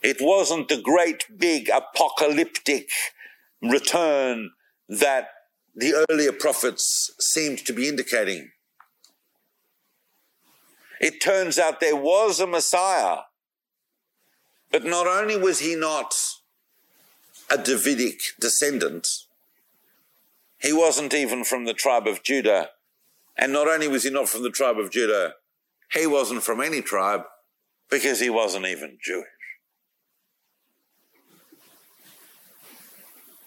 It 0.02 0.16
wasn't 0.20 0.68
the 0.68 0.80
great 0.80 1.26
big 1.38 1.68
apocalyptic 1.68 2.88
return 3.60 4.52
that 4.88 5.28
the 5.74 6.06
earlier 6.08 6.32
prophets 6.32 7.12
seemed 7.20 7.58
to 7.66 7.74
be 7.74 7.88
indicating. 7.88 8.52
It 10.98 11.20
turns 11.20 11.58
out 11.58 11.80
there 11.80 11.96
was 11.96 12.40
a 12.40 12.46
Messiah, 12.46 13.18
but 14.72 14.82
not 14.82 15.06
only 15.06 15.36
was 15.36 15.58
he 15.58 15.74
not 15.74 16.14
a 17.50 17.58
Davidic 17.58 18.20
descendant, 18.40 19.08
he 20.58 20.72
wasn't 20.72 21.12
even 21.12 21.44
from 21.44 21.66
the 21.66 21.74
tribe 21.74 22.06
of 22.06 22.22
Judah. 22.22 22.70
And 23.36 23.52
not 23.52 23.68
only 23.68 23.88
was 23.88 24.04
he 24.04 24.10
not 24.10 24.28
from 24.28 24.42
the 24.42 24.50
tribe 24.50 24.78
of 24.78 24.90
Judah, 24.90 25.34
he 25.92 26.06
wasn't 26.06 26.42
from 26.42 26.60
any 26.60 26.80
tribe 26.80 27.22
because 27.90 28.20
he 28.20 28.30
wasn't 28.30 28.66
even 28.66 28.98
Jewish. 29.02 29.26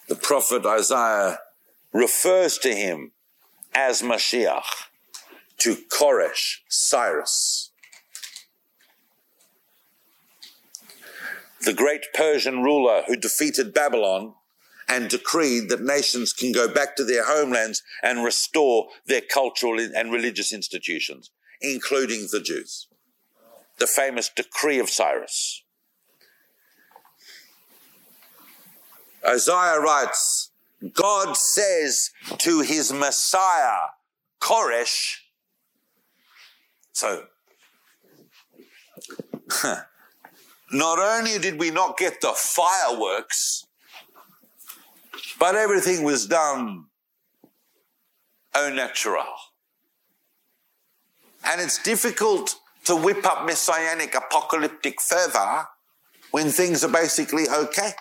The 0.08 0.14
prophet 0.14 0.64
Isaiah 0.64 1.38
refers 1.92 2.58
to 2.58 2.74
him 2.74 3.12
as 3.74 4.02
Mashiach 4.02 4.88
to 5.58 5.76
Koresh, 5.90 6.58
Cyrus. 6.68 7.70
The 11.62 11.74
great 11.74 12.06
Persian 12.14 12.62
ruler 12.62 13.02
who 13.06 13.16
defeated 13.16 13.74
Babylon 13.74 14.34
and 14.88 15.08
decreed 15.08 15.68
that 15.68 15.82
nations 15.82 16.32
can 16.32 16.52
go 16.52 16.72
back 16.72 16.96
to 16.96 17.04
their 17.04 17.24
homelands 17.24 17.82
and 18.02 18.24
restore 18.24 18.88
their 19.06 19.20
cultural 19.20 19.78
and 19.78 20.10
religious 20.10 20.52
institutions, 20.52 21.30
including 21.60 22.26
the 22.32 22.40
Jews. 22.40 22.88
The 23.78 23.86
famous 23.86 24.28
decree 24.28 24.78
of 24.78 24.88
Cyrus. 24.88 25.62
Isaiah 29.26 29.80
writes, 29.80 30.50
God 30.92 31.36
says 31.36 32.10
to 32.38 32.60
his 32.60 32.92
Messiah, 32.92 33.88
Koresh, 34.40 35.18
so 36.92 37.24
not 40.72 40.98
only 40.98 41.38
did 41.38 41.58
we 41.58 41.70
not 41.70 41.96
get 41.96 42.20
the 42.20 42.32
fireworks, 42.34 43.67
but 45.38 45.54
everything 45.54 46.02
was 46.04 46.26
done 46.26 46.84
au 48.54 48.70
natural. 48.70 49.24
And 51.44 51.60
it's 51.60 51.82
difficult 51.82 52.56
to 52.84 52.96
whip 52.96 53.24
up 53.24 53.46
messianic 53.46 54.14
apocalyptic 54.14 55.00
fervor 55.00 55.66
when 56.30 56.48
things 56.50 56.84
are 56.84 56.92
basically 56.92 57.48
okay. 57.48 57.92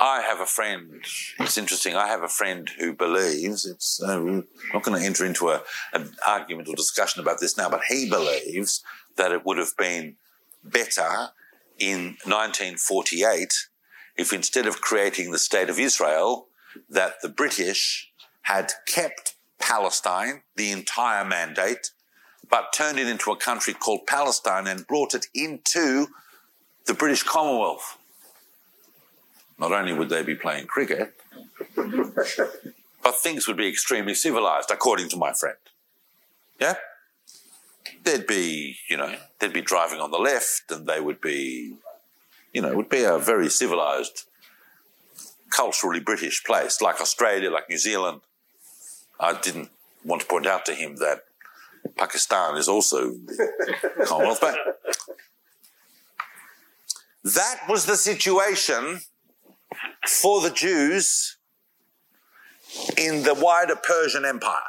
I 0.00 0.22
have 0.22 0.40
a 0.40 0.46
friend. 0.46 1.04
It's 1.40 1.58
interesting. 1.58 1.96
I 1.96 2.06
have 2.06 2.22
a 2.22 2.28
friend 2.28 2.70
who 2.78 2.92
believes 2.92 3.66
it's. 3.66 4.00
Uh, 4.00 4.12
I'm 4.12 4.46
not 4.72 4.84
going 4.84 5.00
to 5.00 5.04
enter 5.04 5.24
into 5.24 5.48
a, 5.48 5.62
an 5.92 6.12
argument 6.26 6.68
or 6.68 6.76
discussion 6.76 7.20
about 7.20 7.40
this 7.40 7.56
now, 7.56 7.68
but 7.68 7.82
he 7.88 8.08
believes 8.08 8.84
that 9.16 9.32
it 9.32 9.44
would 9.44 9.58
have 9.58 9.76
been 9.76 10.14
better 10.62 11.30
in 11.80 12.16
1948 12.24 13.67
if 14.18 14.32
instead 14.32 14.66
of 14.66 14.80
creating 14.80 15.30
the 15.30 15.38
state 15.38 15.70
of 15.70 15.78
Israel, 15.78 16.48
that 16.90 17.22
the 17.22 17.28
British 17.28 18.10
had 18.42 18.72
kept 18.86 19.36
Palestine, 19.58 20.42
the 20.56 20.70
entire 20.72 21.24
mandate, 21.24 21.92
but 22.50 22.72
turned 22.72 22.98
it 22.98 23.06
into 23.06 23.30
a 23.30 23.36
country 23.36 23.74
called 23.74 24.06
Palestine 24.06 24.66
and 24.66 24.86
brought 24.86 25.14
it 25.14 25.26
into 25.34 26.08
the 26.86 26.94
British 26.94 27.22
Commonwealth. 27.22 27.98
Not 29.58 29.72
only 29.72 29.92
would 29.92 30.08
they 30.08 30.22
be 30.22 30.34
playing 30.34 30.66
cricket, 30.66 31.14
but 31.74 33.20
things 33.20 33.46
would 33.46 33.56
be 33.56 33.68
extremely 33.68 34.14
civilized, 34.14 34.70
according 34.70 35.08
to 35.10 35.16
my 35.16 35.32
friend. 35.32 35.58
Yeah? 36.60 36.74
They'd 38.04 38.26
be, 38.26 38.78
you 38.88 38.96
know, 38.96 39.16
they'd 39.38 39.52
be 39.52 39.60
driving 39.60 40.00
on 40.00 40.10
the 40.10 40.18
left 40.18 40.70
and 40.70 40.86
they 40.86 41.00
would 41.00 41.20
be, 41.20 41.74
you 42.52 42.62
know, 42.62 42.68
it 42.68 42.76
would 42.76 42.88
be 42.88 43.04
a 43.04 43.18
very 43.18 43.48
civilized, 43.48 44.24
culturally 45.50 46.00
British 46.00 46.44
place, 46.44 46.80
like 46.80 47.00
Australia, 47.00 47.50
like 47.50 47.68
New 47.68 47.78
Zealand. 47.78 48.20
I 49.20 49.38
didn't 49.38 49.70
want 50.04 50.22
to 50.22 50.28
point 50.28 50.46
out 50.46 50.64
to 50.66 50.74
him 50.74 50.96
that 50.96 51.24
Pakistan 51.96 52.56
is 52.56 52.68
also 52.68 53.10
the 53.10 53.50
Commonwealth, 54.06 54.40
but 54.40 54.56
that 57.24 57.60
was 57.68 57.86
the 57.86 57.96
situation 57.96 59.00
for 60.06 60.40
the 60.40 60.50
Jews 60.50 61.36
in 62.96 63.22
the 63.22 63.34
wider 63.34 63.76
Persian 63.76 64.24
Empire. 64.24 64.62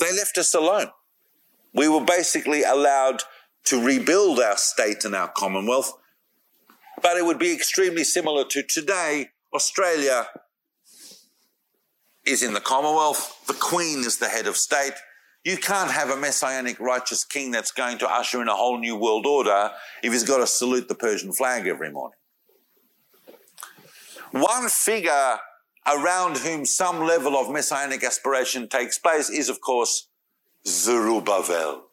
They 0.00 0.12
left 0.12 0.36
us 0.38 0.52
alone. 0.54 0.88
We 1.74 1.88
were 1.88 2.04
basically 2.04 2.62
allowed 2.62 3.22
to 3.64 3.84
rebuild 3.84 4.38
our 4.40 4.56
state 4.56 5.04
and 5.04 5.14
our 5.14 5.28
commonwealth, 5.28 5.92
but 7.02 7.16
it 7.16 7.24
would 7.24 7.38
be 7.38 7.52
extremely 7.52 8.04
similar 8.04 8.44
to 8.44 8.62
today. 8.62 9.30
Australia 9.52 10.26
is 12.24 12.42
in 12.42 12.54
the 12.54 12.60
Commonwealth, 12.60 13.44
the 13.46 13.54
Queen 13.54 14.00
is 14.00 14.18
the 14.18 14.28
head 14.28 14.46
of 14.46 14.56
state, 14.56 14.94
You 15.44 15.58
can't 15.58 15.90
have 15.90 16.08
a 16.08 16.16
messianic 16.16 16.80
righteous 16.80 17.22
king 17.22 17.50
that's 17.50 17.70
going 17.70 17.98
to 17.98 18.10
usher 18.10 18.40
in 18.40 18.48
a 18.48 18.54
whole 18.54 18.78
new 18.78 18.96
world 18.96 19.26
order 19.26 19.72
if 20.02 20.10
he's 20.10 20.24
got 20.24 20.38
to 20.38 20.46
salute 20.46 20.88
the 20.88 20.94
Persian 20.94 21.32
flag 21.32 21.66
every 21.66 21.90
morning. 21.90 22.18
One 24.30 24.68
figure 24.70 25.38
around 25.86 26.38
whom 26.38 26.64
some 26.64 27.00
level 27.04 27.36
of 27.36 27.50
messianic 27.50 28.02
aspiration 28.02 28.68
takes 28.68 28.98
place 28.98 29.28
is, 29.28 29.50
of 29.50 29.60
course, 29.60 30.08
Zerubbabel. 30.66 31.84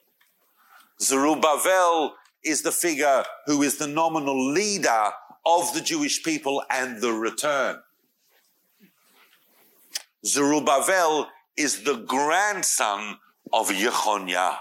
Zerubbabel 1.01 2.15
is 2.43 2.61
the 2.61 2.71
figure 2.71 3.23
who 3.45 3.61
is 3.61 3.77
the 3.77 3.87
nominal 3.87 4.51
leader 4.53 5.11
of 5.45 5.73
the 5.73 5.81
Jewish 5.81 6.23
people 6.23 6.63
and 6.69 7.01
the 7.01 7.11
return. 7.11 7.81
Zerubbabel 10.25 11.29
is 11.57 11.83
the 11.83 11.97
grandson 11.97 13.17
of 13.51 13.69
Yehoniah. 13.69 14.57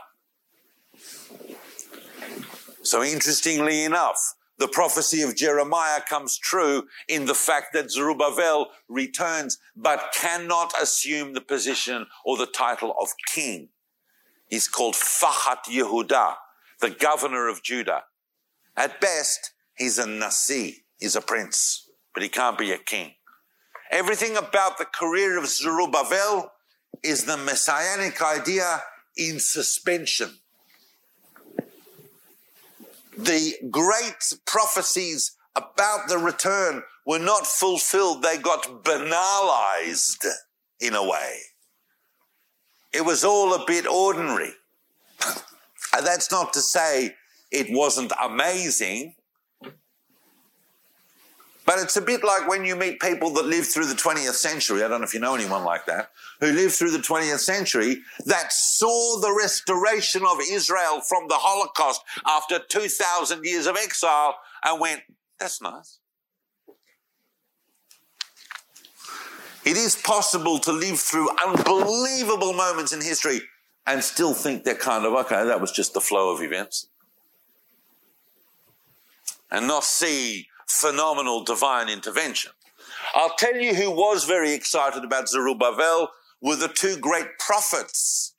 So 2.83 3.05
interestingly 3.05 3.85
enough, 3.85 4.35
the 4.59 4.69
prophecy 4.69 5.23
of 5.23 5.37
Jeremiah 5.37 6.01
comes 6.01 6.37
true 6.37 6.89
in 7.09 7.27
the 7.27 7.35
fact 7.35 7.73
that 7.75 7.91
Zerubbabel 7.91 8.71
returns 8.89 9.59
but 9.77 10.13
cannot 10.15 10.73
assume 10.81 11.35
the 11.35 11.41
position 11.41 12.07
or 12.25 12.37
the 12.37 12.47
title 12.47 12.95
of 13.01 13.09
king. 13.27 13.69
He's 14.51 14.67
called 14.67 14.95
Fahat 14.95 15.65
Yehuda, 15.67 16.35
the 16.81 16.91
governor 16.91 17.49
of 17.49 17.63
Judah. 17.63 18.03
At 18.77 19.01
best, 19.01 19.53
he's 19.77 19.99
a 19.99 20.07
Nasi, 20.07 20.85
he's 20.99 21.15
a 21.15 21.21
prince, 21.21 21.89
but 22.13 22.25
he 22.25 22.29
can't 22.29 22.59
be 22.59 22.73
a 22.73 22.79
king. 22.79 23.15
Everything 23.93 24.37
about 24.37 24.79
the 24.79 24.85
career 24.85 25.39
of 25.39 25.47
Zerubbabel 25.47 26.53
is 27.03 27.25
the 27.25 27.37
messianic 27.37 28.21
idea 28.21 28.83
in 29.17 29.39
suspension. 29.39 30.39
The 33.17 33.55
great 33.71 34.35
prophecies 34.47 35.37
about 35.55 36.09
the 36.09 36.19
return 36.19 36.83
were 37.07 37.19
not 37.19 37.47
fulfilled, 37.47 38.23
they 38.23 38.39
got 38.39 38.85
banalized 38.85 40.27
in 40.81 40.95
a 40.95 41.03
way. 41.03 41.41
It 42.93 43.05
was 43.05 43.25
all 43.25 43.55
a 43.55 43.65
bit 43.67 43.87
ordinary. 43.87 44.53
and 45.97 46.07
that's 46.07 46.31
not 46.31 46.53
to 46.55 46.61
say 46.61 47.15
it 47.51 47.67
wasn't 47.71 48.13
amazing. 48.23 49.15
But 51.67 51.79
it's 51.79 51.97
a 51.97 52.03
bit 52.03 52.25
like 52.25 52.49
when 52.49 52.65
you 52.65 52.75
meet 52.75 52.99
people 53.01 53.31
that 53.35 53.47
lived 53.47 53.69
through 53.69 53.87
the 53.87 53.95
20th 53.95 54.33
century. 54.33 54.83
I 54.83 54.89
don't 54.89 55.01
know 55.01 55.07
if 55.07 55.15
you 55.15 55.21
know 55.21 55.37
anyone 55.37 55.63
like 55.63 55.87
that, 55.87 56.11
who 56.41 56.51
lived 56.51 56.75
through 56.75 56.91
the 56.91 56.99
20th 56.99 57.39
century 57.39 57.99
that 58.27 58.53
saw 58.53 59.21
the 59.21 59.33
restoration 59.33 60.23
of 60.27 60.39
Israel 60.51 61.01
from 61.09 61.29
the 61.29 61.37
Holocaust 61.37 62.01
after 62.27 62.59
2,000 62.59 63.45
years 63.45 63.67
of 63.67 63.77
exile 63.77 64.35
and 64.65 64.81
went, 64.81 65.03
that's 65.39 65.63
nice. 65.63 66.01
It 69.65 69.77
is 69.77 69.97
possible 69.97 70.59
to 70.61 70.73
live 70.73 70.99
through 70.99 71.29
unbelievable 71.45 72.55
moments 72.55 72.93
in 72.93 73.01
history 73.01 73.43
and 73.87 74.03
still 74.03 74.35
think 74.35 74.65
they're 74.65 74.75
kind 74.75 75.05
of, 75.05 75.13
okay, 75.15 75.45
that 75.45 75.61
was 75.61 75.73
just 75.73 75.95
the 75.95 76.01
flow 76.01 76.35
of 76.35 76.43
events. 76.43 76.89
And 79.51 79.67
not 79.67 79.85
see 79.85 80.47
phenomenal 80.67 81.45
divine 81.45 81.89
intervention. 81.89 82.53
I'll 83.15 83.35
tell 83.37 83.57
you 83.57 83.75
who 83.75 83.91
was 83.91 84.25
very 84.25 84.53
excited 84.53 85.05
about 85.05 85.29
Zerubbabel 85.29 86.11
were 86.41 86.57
the 86.57 86.69
two 86.69 86.97
great 86.97 87.39
prophets 87.39 88.35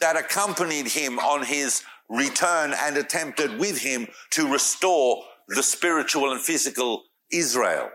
that 0.00 0.16
accompanied 0.16 0.88
him 0.88 1.18
on 1.18 1.44
his 1.44 1.82
return 2.08 2.74
and 2.80 2.96
attempted 2.96 3.58
with 3.58 3.78
him 3.78 4.06
to 4.30 4.50
restore 4.50 5.24
the 5.48 5.62
spiritual 5.62 6.30
and 6.30 6.40
physical 6.40 7.04
Israel. 7.30 7.90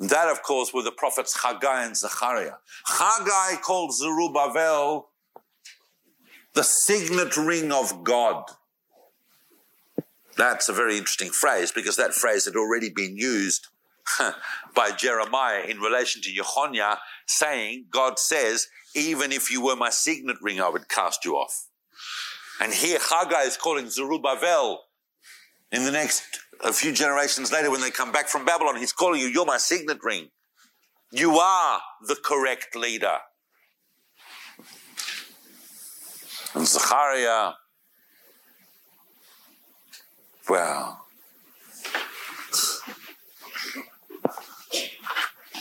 That, 0.00 0.28
of 0.28 0.42
course, 0.42 0.72
were 0.72 0.82
the 0.82 0.92
prophets 0.92 1.42
Haggai 1.42 1.84
and 1.84 1.96
Zechariah. 1.96 2.54
Haggai 2.86 3.60
called 3.60 3.94
Zerubbabel 3.94 5.08
the 6.54 6.62
signet 6.62 7.36
ring 7.36 7.70
of 7.70 8.04
God. 8.04 8.44
That's 10.36 10.68
a 10.68 10.72
very 10.72 10.96
interesting 10.96 11.30
phrase 11.30 11.72
because 11.72 11.96
that 11.96 12.14
phrase 12.14 12.44
had 12.44 12.56
already 12.56 12.90
been 12.90 13.16
used 13.16 13.66
by 14.74 14.92
Jeremiah 14.92 15.62
in 15.62 15.78
relation 15.78 16.22
to 16.22 16.30
Yehoniah, 16.30 16.98
saying, 17.26 17.86
God 17.90 18.18
says, 18.18 18.68
even 18.94 19.32
if 19.32 19.50
you 19.50 19.62
were 19.62 19.76
my 19.76 19.90
signet 19.90 20.36
ring, 20.40 20.60
I 20.60 20.68
would 20.68 20.88
cast 20.88 21.24
you 21.24 21.34
off. 21.34 21.66
And 22.60 22.72
here 22.72 22.98
Haggai 23.00 23.42
is 23.42 23.56
calling 23.56 23.90
Zerubbabel 23.90 24.84
in 25.70 25.84
the 25.84 25.92
next, 25.92 26.24
a 26.64 26.72
few 26.72 26.92
generations 26.92 27.52
later 27.52 27.70
when 27.70 27.80
they 27.80 27.90
come 27.90 28.12
back 28.12 28.28
from 28.28 28.44
Babylon, 28.44 28.76
he's 28.76 28.92
calling 28.92 29.20
you, 29.20 29.28
you're 29.28 29.46
my 29.46 29.58
signet 29.58 29.98
ring. 30.02 30.28
You 31.10 31.38
are 31.38 31.80
the 32.06 32.16
correct 32.16 32.76
leader. 32.76 33.18
And 36.54 36.66
Zechariah 36.66 37.52
well, 40.48 41.04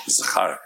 Zachar. 0.07 0.59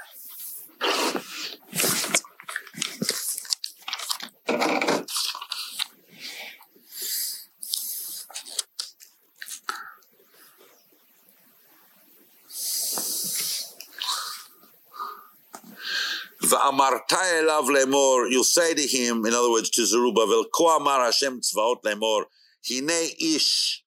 ואמרת 16.51 17.12
אליו 17.12 17.70
לאמור, 17.70 18.20
you'll 18.31 18.44
say 18.44 18.74
to 18.74 18.86
him, 18.86 19.24
in 19.27 19.35
other 19.35 19.51
words 19.51 19.70
to 19.70 19.85
Zerubbabel, 19.85 20.44
כה 20.52 20.77
אמר 20.77 21.01
השם 21.01 21.40
צבאות 21.40 21.81
לאמור, 21.85 22.23
הנה 22.70 22.98
איש 22.98 23.82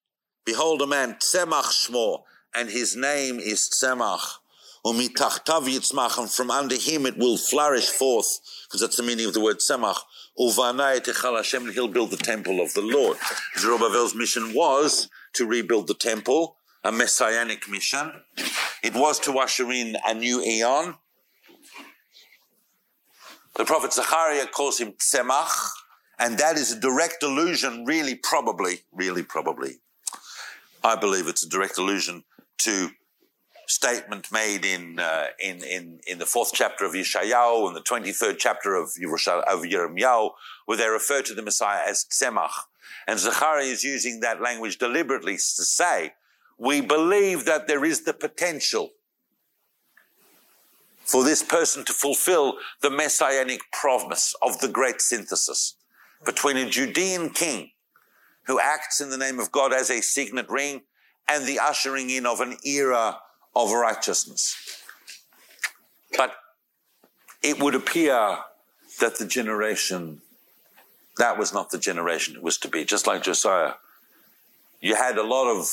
Behold 0.49 0.81
a 0.81 0.87
man, 0.87 1.15
Tzemach 1.19 1.71
Shmo, 1.71 2.23
and 2.55 2.69
his 2.71 2.95
name 2.95 3.39
is 3.39 3.69
Tzemach. 3.69 4.39
Umitachtav 4.83 5.67
yitzmach, 5.67 6.17
and 6.17 6.31
from 6.31 6.49
under 6.49 6.75
him 6.75 7.05
it 7.05 7.17
will 7.19 7.37
flourish 7.37 7.87
forth, 7.87 8.39
because 8.65 8.81
that's 8.81 8.97
the 8.97 9.03
meaning 9.03 9.27
of 9.27 9.33
the 9.33 9.41
word 9.41 9.57
Tzemach. 9.59 9.97
Uvanai 10.39 11.01
techal 11.01 11.35
Hashem, 11.35 11.65
and 11.65 11.73
he'll 11.73 11.87
build 11.87 12.09
the 12.09 12.17
temple 12.17 12.61
of 12.61 12.73
the 12.73 12.81
Lord. 12.81 13.17
Zerubbabel's 13.59 14.15
mission 14.15 14.53
was 14.55 15.07
to 15.33 15.45
rebuild 15.45 15.85
the 15.85 15.93
temple, 15.93 16.55
a 16.83 16.91
messianic 16.91 17.69
mission. 17.69 18.11
It 18.81 18.95
was 18.95 19.19
to 19.19 19.37
usher 19.37 19.69
in 19.71 19.97
a 20.07 20.15
new 20.15 20.41
eon. 20.41 20.95
the 23.56 23.64
prophet 23.64 23.92
Zechariah 23.92 24.46
calls 24.46 24.78
him 24.78 24.94
Tzemach, 24.94 25.70
and 26.18 26.38
that 26.38 26.56
is 26.56 26.72
a 26.72 26.80
direct 26.80 27.22
allusion, 27.22 27.84
really, 27.84 28.16
probably, 28.16 28.80
really, 28.92 29.22
probably, 29.22 29.76
I 30.82 30.96
believe 30.96 31.28
it's 31.28 31.44
a 31.44 31.48
direct 31.48 31.78
allusion 31.78 32.24
to 32.58 32.90
statement 33.68 34.32
made 34.32 34.64
in, 34.64 34.98
uh, 34.98 35.26
in, 35.38 35.62
in, 35.62 36.00
in 36.06 36.18
the 36.18 36.26
fourth 36.26 36.50
chapter 36.52 36.84
of 36.84 36.94
Yeshayahu 36.94 37.68
and 37.68 37.76
the 37.76 37.80
23rd 37.80 38.36
chapter 38.38 38.74
of, 38.74 38.88
of 38.88 39.62
Yirmiyahu, 39.62 40.30
where 40.66 40.76
they 40.76 40.88
refer 40.88 41.22
to 41.22 41.32
the 41.32 41.42
Messiah 41.42 41.82
as 41.86 42.04
Tzemach. 42.04 42.50
And 43.06 43.20
Zechariah 43.20 43.62
is 43.62 43.84
using 43.84 44.20
that 44.20 44.40
language 44.40 44.78
deliberately 44.78 45.34
to 45.34 45.38
say, 45.38 46.12
we 46.58 46.80
believe 46.80 47.44
that 47.44 47.68
there 47.68 47.84
is 47.84 48.02
the 48.02 48.14
potential 48.14 48.90
for 51.04 51.24
this 51.24 51.42
person 51.42 51.84
to 51.84 51.92
fulfill 51.92 52.54
the 52.80 52.90
messianic 52.90 53.60
promise 53.72 54.34
of 54.42 54.60
the 54.60 54.68
great 54.68 55.00
synthesis 55.00 55.76
between 56.24 56.56
a 56.56 56.68
Judean 56.68 57.30
king 57.30 57.70
who 58.46 58.60
acts 58.60 59.00
in 59.00 59.10
the 59.10 59.18
name 59.18 59.38
of 59.38 59.52
God 59.52 59.72
as 59.72 59.90
a 59.90 60.00
signet 60.00 60.48
ring 60.48 60.82
and 61.28 61.46
the 61.46 61.58
ushering 61.58 62.10
in 62.10 62.26
of 62.26 62.40
an 62.40 62.56
era 62.64 63.18
of 63.54 63.72
righteousness. 63.72 64.82
But 66.16 66.34
it 67.42 67.60
would 67.60 67.74
appear 67.74 68.38
that 69.00 69.18
the 69.18 69.26
generation, 69.26 70.22
that 71.18 71.38
was 71.38 71.52
not 71.52 71.70
the 71.70 71.78
generation 71.78 72.36
it 72.36 72.42
was 72.42 72.58
to 72.58 72.68
be, 72.68 72.84
just 72.84 73.06
like 73.06 73.22
Josiah. 73.22 73.74
You 74.80 74.96
had 74.96 75.18
a 75.18 75.22
lot 75.22 75.50
of 75.50 75.68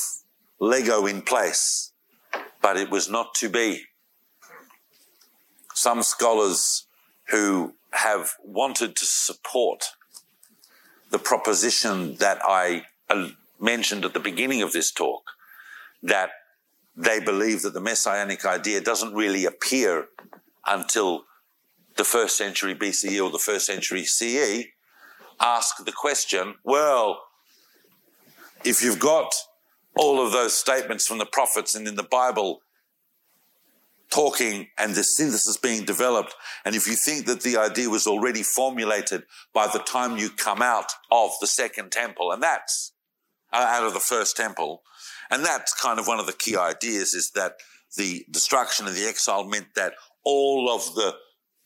Lego 0.58 1.06
in 1.06 1.22
place, 1.22 1.92
but 2.60 2.76
it 2.76 2.90
was 2.90 3.08
not 3.08 3.34
to 3.36 3.48
be. 3.48 3.84
Some 5.74 6.02
scholars 6.02 6.86
who 7.28 7.74
have 7.92 8.32
wanted 8.44 8.96
to 8.96 9.04
support 9.04 9.84
the 11.10 11.18
proposition 11.18 12.16
that 12.16 12.40
I 12.44 12.84
uh, 13.08 13.28
mentioned 13.60 14.04
at 14.04 14.14
the 14.14 14.20
beginning 14.20 14.62
of 14.62 14.72
this 14.72 14.90
talk 14.90 15.22
that 16.02 16.30
they 16.96 17.20
believe 17.20 17.62
that 17.62 17.74
the 17.74 17.80
messianic 17.80 18.44
idea 18.44 18.80
doesn't 18.80 19.14
really 19.14 19.44
appear 19.44 20.08
until 20.66 21.24
the 21.96 22.04
first 22.04 22.36
century 22.36 22.74
BCE 22.74 23.22
or 23.22 23.30
the 23.30 23.38
first 23.38 23.66
century 23.66 24.04
CE 24.04 24.64
ask 25.40 25.84
the 25.84 25.92
question, 25.92 26.54
well, 26.64 27.20
if 28.64 28.82
you've 28.82 29.00
got 29.00 29.34
all 29.96 30.24
of 30.24 30.32
those 30.32 30.54
statements 30.54 31.06
from 31.06 31.18
the 31.18 31.26
prophets 31.26 31.74
and 31.74 31.86
in 31.86 31.96
the 31.96 32.02
Bible 32.02 32.62
talking 34.12 34.68
and 34.78 34.94
the 34.94 35.02
synthesis 35.02 35.56
being 35.56 35.84
developed, 35.84 36.34
and 36.64 36.74
if 36.74 36.86
you 36.86 36.94
think 36.94 37.26
that 37.26 37.42
the 37.42 37.56
idea 37.56 37.88
was 37.88 38.06
already 38.06 38.42
formulated 38.42 39.24
by 39.52 39.66
the 39.66 39.78
time 39.78 40.18
you 40.18 40.30
come 40.30 40.62
out 40.62 40.92
of 41.10 41.30
the 41.40 41.46
second 41.46 41.90
temple, 41.90 42.30
and 42.30 42.42
that's 42.42 42.92
uh, 43.52 43.56
out 43.56 43.86
of 43.86 43.94
the 43.94 44.00
first 44.00 44.36
temple, 44.36 44.82
and 45.30 45.44
that's 45.44 45.74
kind 45.74 45.98
of 45.98 46.06
one 46.06 46.20
of 46.20 46.26
the 46.26 46.32
key 46.32 46.56
ideas 46.56 47.14
is 47.14 47.30
that 47.34 47.54
the 47.96 48.24
destruction 48.30 48.86
and 48.86 48.96
the 48.96 49.06
exile 49.06 49.44
meant 49.44 49.74
that 49.76 49.94
all 50.24 50.70
of 50.70 50.94
the 50.94 51.14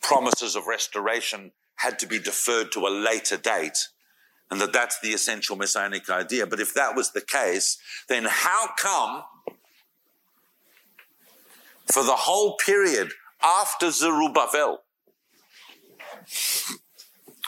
promises 0.02 0.56
of 0.56 0.66
restoration 0.66 1.52
had 1.76 1.98
to 1.98 2.06
be 2.06 2.18
deferred 2.18 2.72
to 2.72 2.86
a 2.86 2.88
later 2.88 3.36
date 3.36 3.88
and 4.50 4.60
that 4.60 4.72
that's 4.72 5.00
the 5.00 5.10
essential 5.10 5.56
messianic 5.56 6.08
idea. 6.08 6.46
But 6.46 6.60
if 6.60 6.74
that 6.74 6.94
was 6.94 7.12
the 7.12 7.20
case, 7.20 7.78
then 8.08 8.24
how 8.28 8.68
come 8.78 9.24
for 11.92 12.02
the 12.02 12.16
whole 12.16 12.56
period 12.56 13.10
after 13.42 13.90
Zerubbabel, 13.90 14.82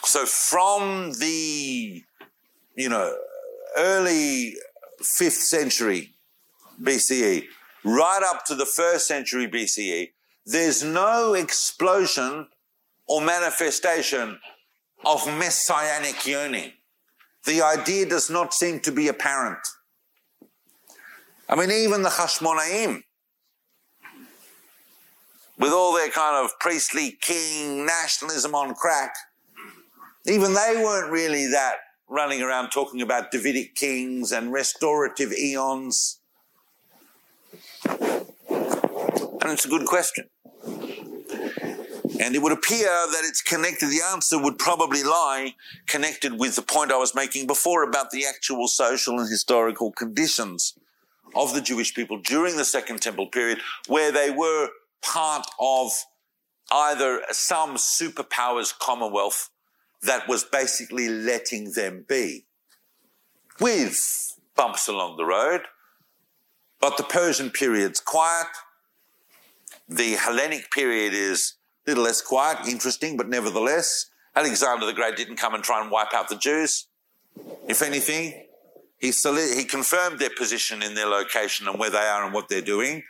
so 0.04 0.26
from 0.26 1.12
the, 1.14 2.02
you 2.76 2.88
know, 2.88 3.16
early 3.76 4.54
fifth 5.00 5.34
century 5.34 6.14
BCE 6.80 7.44
right 7.84 8.22
up 8.24 8.44
to 8.46 8.54
the 8.54 8.66
first 8.66 9.06
century 9.06 9.48
BCE, 9.48 10.10
there's 10.46 10.82
no 10.82 11.34
explosion 11.34 12.48
or 13.06 13.20
manifestation 13.20 14.38
of 15.04 15.26
messianic 15.26 16.26
yearning. 16.26 16.72
The 17.44 17.62
idea 17.62 18.06
does 18.06 18.30
not 18.30 18.52
seem 18.52 18.80
to 18.80 18.92
be 18.92 19.08
apparent. 19.08 19.60
I 21.48 21.56
mean, 21.56 21.70
even 21.70 22.02
the 22.02 22.10
Hashmonaim, 22.10 23.04
with 25.58 25.72
all 25.72 25.94
their 25.94 26.10
kind 26.10 26.44
of 26.44 26.58
priestly 26.60 27.18
king 27.20 27.84
nationalism 27.84 28.54
on 28.54 28.74
crack, 28.74 29.14
even 30.26 30.54
they 30.54 30.74
weren't 30.76 31.10
really 31.10 31.46
that 31.46 31.76
running 32.08 32.42
around 32.42 32.70
talking 32.70 33.02
about 33.02 33.30
Davidic 33.30 33.74
kings 33.74 34.32
and 34.32 34.52
restorative 34.52 35.32
eons. 35.32 36.20
And 37.88 39.52
it's 39.52 39.64
a 39.64 39.68
good 39.68 39.86
question. 39.86 40.28
And 42.20 42.34
it 42.34 42.42
would 42.42 42.52
appear 42.52 42.86
that 42.86 43.22
it's 43.24 43.42
connected, 43.42 43.86
the 43.86 44.02
answer 44.04 44.42
would 44.42 44.58
probably 44.58 45.02
lie 45.02 45.54
connected 45.86 46.38
with 46.38 46.56
the 46.56 46.62
point 46.62 46.90
I 46.90 46.96
was 46.96 47.14
making 47.14 47.46
before 47.46 47.82
about 47.82 48.10
the 48.10 48.26
actual 48.26 48.66
social 48.66 49.18
and 49.20 49.28
historical 49.28 49.92
conditions 49.92 50.74
of 51.34 51.54
the 51.54 51.60
Jewish 51.60 51.94
people 51.94 52.18
during 52.18 52.56
the 52.56 52.64
Second 52.64 53.02
Temple 53.02 53.28
period, 53.28 53.60
where 53.86 54.10
they 54.10 54.30
were 54.30 54.68
part 55.02 55.46
of 55.58 55.92
either 56.72 57.22
some 57.30 57.76
superpowers 57.76 58.76
commonwealth 58.78 59.50
that 60.02 60.28
was 60.28 60.44
basically 60.44 61.08
letting 61.08 61.72
them 61.72 62.04
be 62.08 62.44
with 63.60 64.38
bumps 64.54 64.88
along 64.88 65.16
the 65.16 65.24
road. 65.24 65.62
But 66.80 66.96
the 66.96 67.02
Persian 67.02 67.50
period's 67.50 68.00
quiet. 68.00 68.46
The 69.88 70.12
Hellenic 70.12 70.70
period 70.70 71.12
is 71.14 71.54
a 71.86 71.90
little 71.90 72.04
less 72.04 72.20
quiet, 72.20 72.68
interesting, 72.68 73.16
but 73.16 73.28
nevertheless, 73.28 74.10
Alexander 74.36 74.86
the 74.86 74.92
Great 74.92 75.16
didn't 75.16 75.36
come 75.36 75.54
and 75.54 75.64
try 75.64 75.80
and 75.80 75.90
wipe 75.90 76.14
out 76.14 76.28
the 76.28 76.36
Jews. 76.36 76.86
If 77.66 77.82
anything, 77.82 78.44
he, 78.98 79.10
he 79.10 79.64
confirmed 79.64 80.18
their 80.18 80.30
position 80.30 80.82
in 80.82 80.94
their 80.94 81.06
location 81.06 81.66
and 81.66 81.78
where 81.78 81.90
they 81.90 81.98
are 81.98 82.24
and 82.24 82.34
what 82.34 82.48
they're 82.48 82.60
doing. 82.60 83.02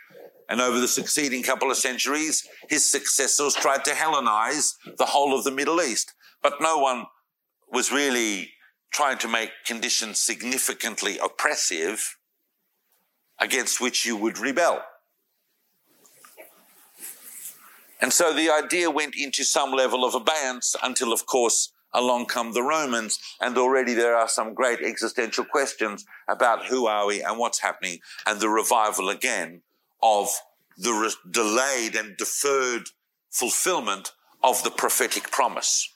And 0.49 0.59
over 0.59 0.79
the 0.79 0.87
succeeding 0.87 1.43
couple 1.43 1.69
of 1.69 1.77
centuries, 1.77 2.45
his 2.69 2.83
successors 2.83 3.53
tried 3.53 3.85
to 3.85 3.91
Hellenize 3.91 4.73
the 4.97 5.05
whole 5.05 5.37
of 5.37 5.43
the 5.43 5.51
Middle 5.51 5.79
East. 5.79 6.13
But 6.41 6.55
no 6.59 6.79
one 6.79 7.05
was 7.71 7.91
really 7.91 8.51
trying 8.91 9.19
to 9.19 9.27
make 9.27 9.51
conditions 9.65 10.17
significantly 10.17 11.19
oppressive 11.19 12.17
against 13.39 13.79
which 13.79 14.07
you 14.07 14.17
would 14.17 14.39
rebel. 14.39 14.81
And 18.01 18.11
so 18.11 18.33
the 18.33 18.49
idea 18.49 18.89
went 18.89 19.15
into 19.15 19.43
some 19.43 19.71
level 19.71 20.03
of 20.03 20.15
abeyance 20.15 20.75
until, 20.81 21.13
of 21.13 21.27
course, 21.27 21.71
along 21.93 22.25
come 22.25 22.53
the 22.53 22.63
Romans, 22.63 23.19
and 23.41 23.57
already 23.57 23.93
there 23.93 24.15
are 24.15 24.29
some 24.29 24.53
great 24.53 24.79
existential 24.79 25.43
questions 25.43 26.05
about 26.27 26.67
who 26.67 26.87
are 26.87 27.05
we 27.05 27.21
and 27.21 27.37
what's 27.37 27.59
happening, 27.59 27.99
and 28.25 28.39
the 28.39 28.49
revival 28.49 29.09
again 29.09 29.61
of 30.01 30.29
the 30.77 30.91
re- 30.91 31.31
delayed 31.31 31.95
and 31.95 32.17
deferred 32.17 32.89
fulfillment 33.29 34.11
of 34.43 34.63
the 34.63 34.71
prophetic 34.71 35.31
promise. 35.31 35.93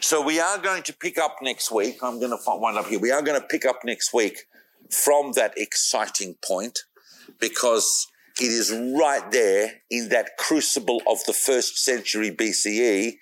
So 0.00 0.22
we 0.22 0.38
are 0.40 0.58
going 0.58 0.82
to 0.84 0.92
pick 0.92 1.18
up 1.18 1.36
next 1.42 1.70
week. 1.70 1.98
I'm 2.02 2.20
going 2.20 2.30
to 2.30 2.38
wind 2.46 2.78
up 2.78 2.86
here. 2.86 2.98
We 2.98 3.10
are 3.10 3.22
going 3.22 3.40
to 3.40 3.46
pick 3.46 3.64
up 3.64 3.80
next 3.84 4.12
week 4.12 4.46
from 4.90 5.32
that 5.32 5.54
exciting 5.56 6.36
point 6.44 6.80
because 7.40 8.06
it 8.40 8.50
is 8.50 8.72
right 8.72 9.30
there 9.30 9.82
in 9.90 10.08
that 10.10 10.36
crucible 10.38 11.00
of 11.06 11.18
the 11.26 11.32
first 11.32 11.78
century 11.78 12.30
BCE 12.30 13.16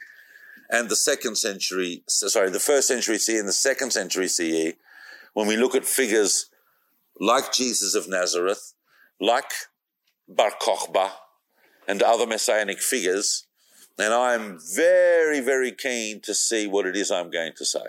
and 0.70 0.88
the 0.88 0.96
second 0.96 1.36
century, 1.36 2.02
sorry, 2.08 2.50
the 2.50 2.58
first 2.58 2.88
century 2.88 3.18
CE 3.18 3.30
and 3.30 3.48
the 3.48 3.52
second 3.52 3.92
century 3.92 4.26
CE. 4.26 4.74
When 5.34 5.46
we 5.46 5.56
look 5.56 5.74
at 5.74 5.84
figures 5.84 6.50
like 7.20 7.52
Jesus 7.52 7.94
of 7.94 8.08
Nazareth, 8.08 8.72
like 9.20 9.52
Bar 10.34 10.52
Kokhba, 10.60 11.10
and 11.86 12.02
other 12.02 12.26
messianic 12.26 12.80
figures, 12.80 13.46
and 13.98 14.12
I'm 14.14 14.58
very, 14.74 15.40
very 15.40 15.72
keen 15.72 16.20
to 16.22 16.34
see 16.34 16.66
what 16.66 16.86
it 16.86 16.96
is 16.96 17.10
I'm 17.10 17.30
going 17.30 17.52
to 17.56 17.64
say 17.64 17.86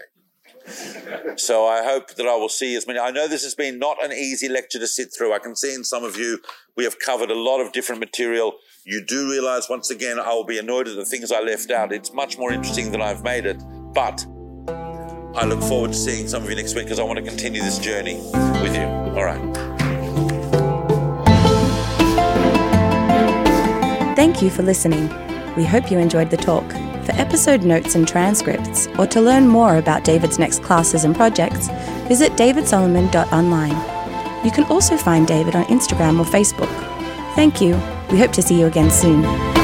so 1.36 1.68
I 1.68 1.84
hope 1.84 2.15
that 2.15 2.26
I 2.26 2.36
will 2.36 2.49
see 2.49 2.76
as 2.76 2.88
many. 2.88 2.99
I 2.99 3.11
know 3.11 3.28
this 3.28 3.44
has 3.44 3.56
been 3.56 3.80
not 3.80 4.03
an 4.03 4.11
easy 4.11 4.48
lecture 4.48 4.80
to 4.80 4.88
sit 4.88 5.10
through. 5.15 5.34
I 5.34 5.40
can 5.40 5.56
see 5.56 5.74
in 5.74 5.84
some 5.84 6.03
of 6.03 6.18
you 6.18 6.40
we 6.78 6.84
have 6.84 6.99
covered 6.99 7.32
a 7.32 7.36
lot 7.36 7.60
of 7.60 7.72
different 7.72 7.99
material. 7.99 8.53
You 8.86 9.03
do 9.06 9.30
realize 9.30 9.68
once 9.70 9.90
again 9.90 10.20
I 10.20 10.34
will 10.34 10.45
be 10.45 10.57
annoyed 10.57 10.88
at 10.88 10.95
the 10.95 11.06
things 11.06 11.32
I 11.32 11.41
left 11.41 11.72
out. 11.72 11.91
It's 11.91 12.14
much 12.14 12.38
more 12.38 12.52
interesting 12.52 12.91
than 12.91 13.02
I've 13.02 13.24
made 13.24 13.45
it, 13.45 13.61
but 13.94 14.26
I 15.36 15.45
look 15.45 15.61
forward 15.61 15.91
to 15.91 15.98
seeing 15.98 16.28
some 16.28 16.44
of 16.44 16.49
you 16.49 16.56
next 16.56 16.76
week 16.76 16.86
because 16.86 16.99
I 16.99 17.03
want 17.03 17.18
to 17.18 17.26
continue 17.26 17.61
this 17.61 17.80
journey 17.80 18.15
with 18.61 18.76
you. 18.76 18.84
All 18.84 19.26
right. 19.26 19.82
Thank 24.15 24.44
you 24.44 24.52
for 24.52 24.61
listening. 24.61 25.10
We 25.56 25.65
hope 25.65 25.90
you 25.90 25.98
enjoyed 25.98 26.30
the 26.30 26.38
talk. 26.38 26.69
For 27.06 27.14
episode 27.14 27.64
notes 27.64 27.95
and 27.95 28.07
transcripts, 28.07 28.88
or 28.99 29.07
to 29.07 29.19
learn 29.19 29.48
more 29.48 29.77
about 29.77 30.03
David's 30.03 30.38
next 30.38 30.61
classes 30.61 31.03
and 31.03 31.15
projects, 31.15 31.68
visit 32.07 32.31
davidsolomon.online. 32.34 34.45
You 34.45 34.52
can 34.52 34.65
also 34.65 34.98
find 34.98 35.27
David 35.27 35.56
on 35.56 35.65
Instagram 35.65 36.19
or 36.19 36.26
Facebook. 36.26 36.69
Thank 37.35 37.60
you. 37.60 37.73
We 38.11 38.19
hope 38.19 38.31
to 38.34 38.41
see 38.41 38.60
you 38.60 38.68
again 38.68 38.91
soon. 38.91 39.62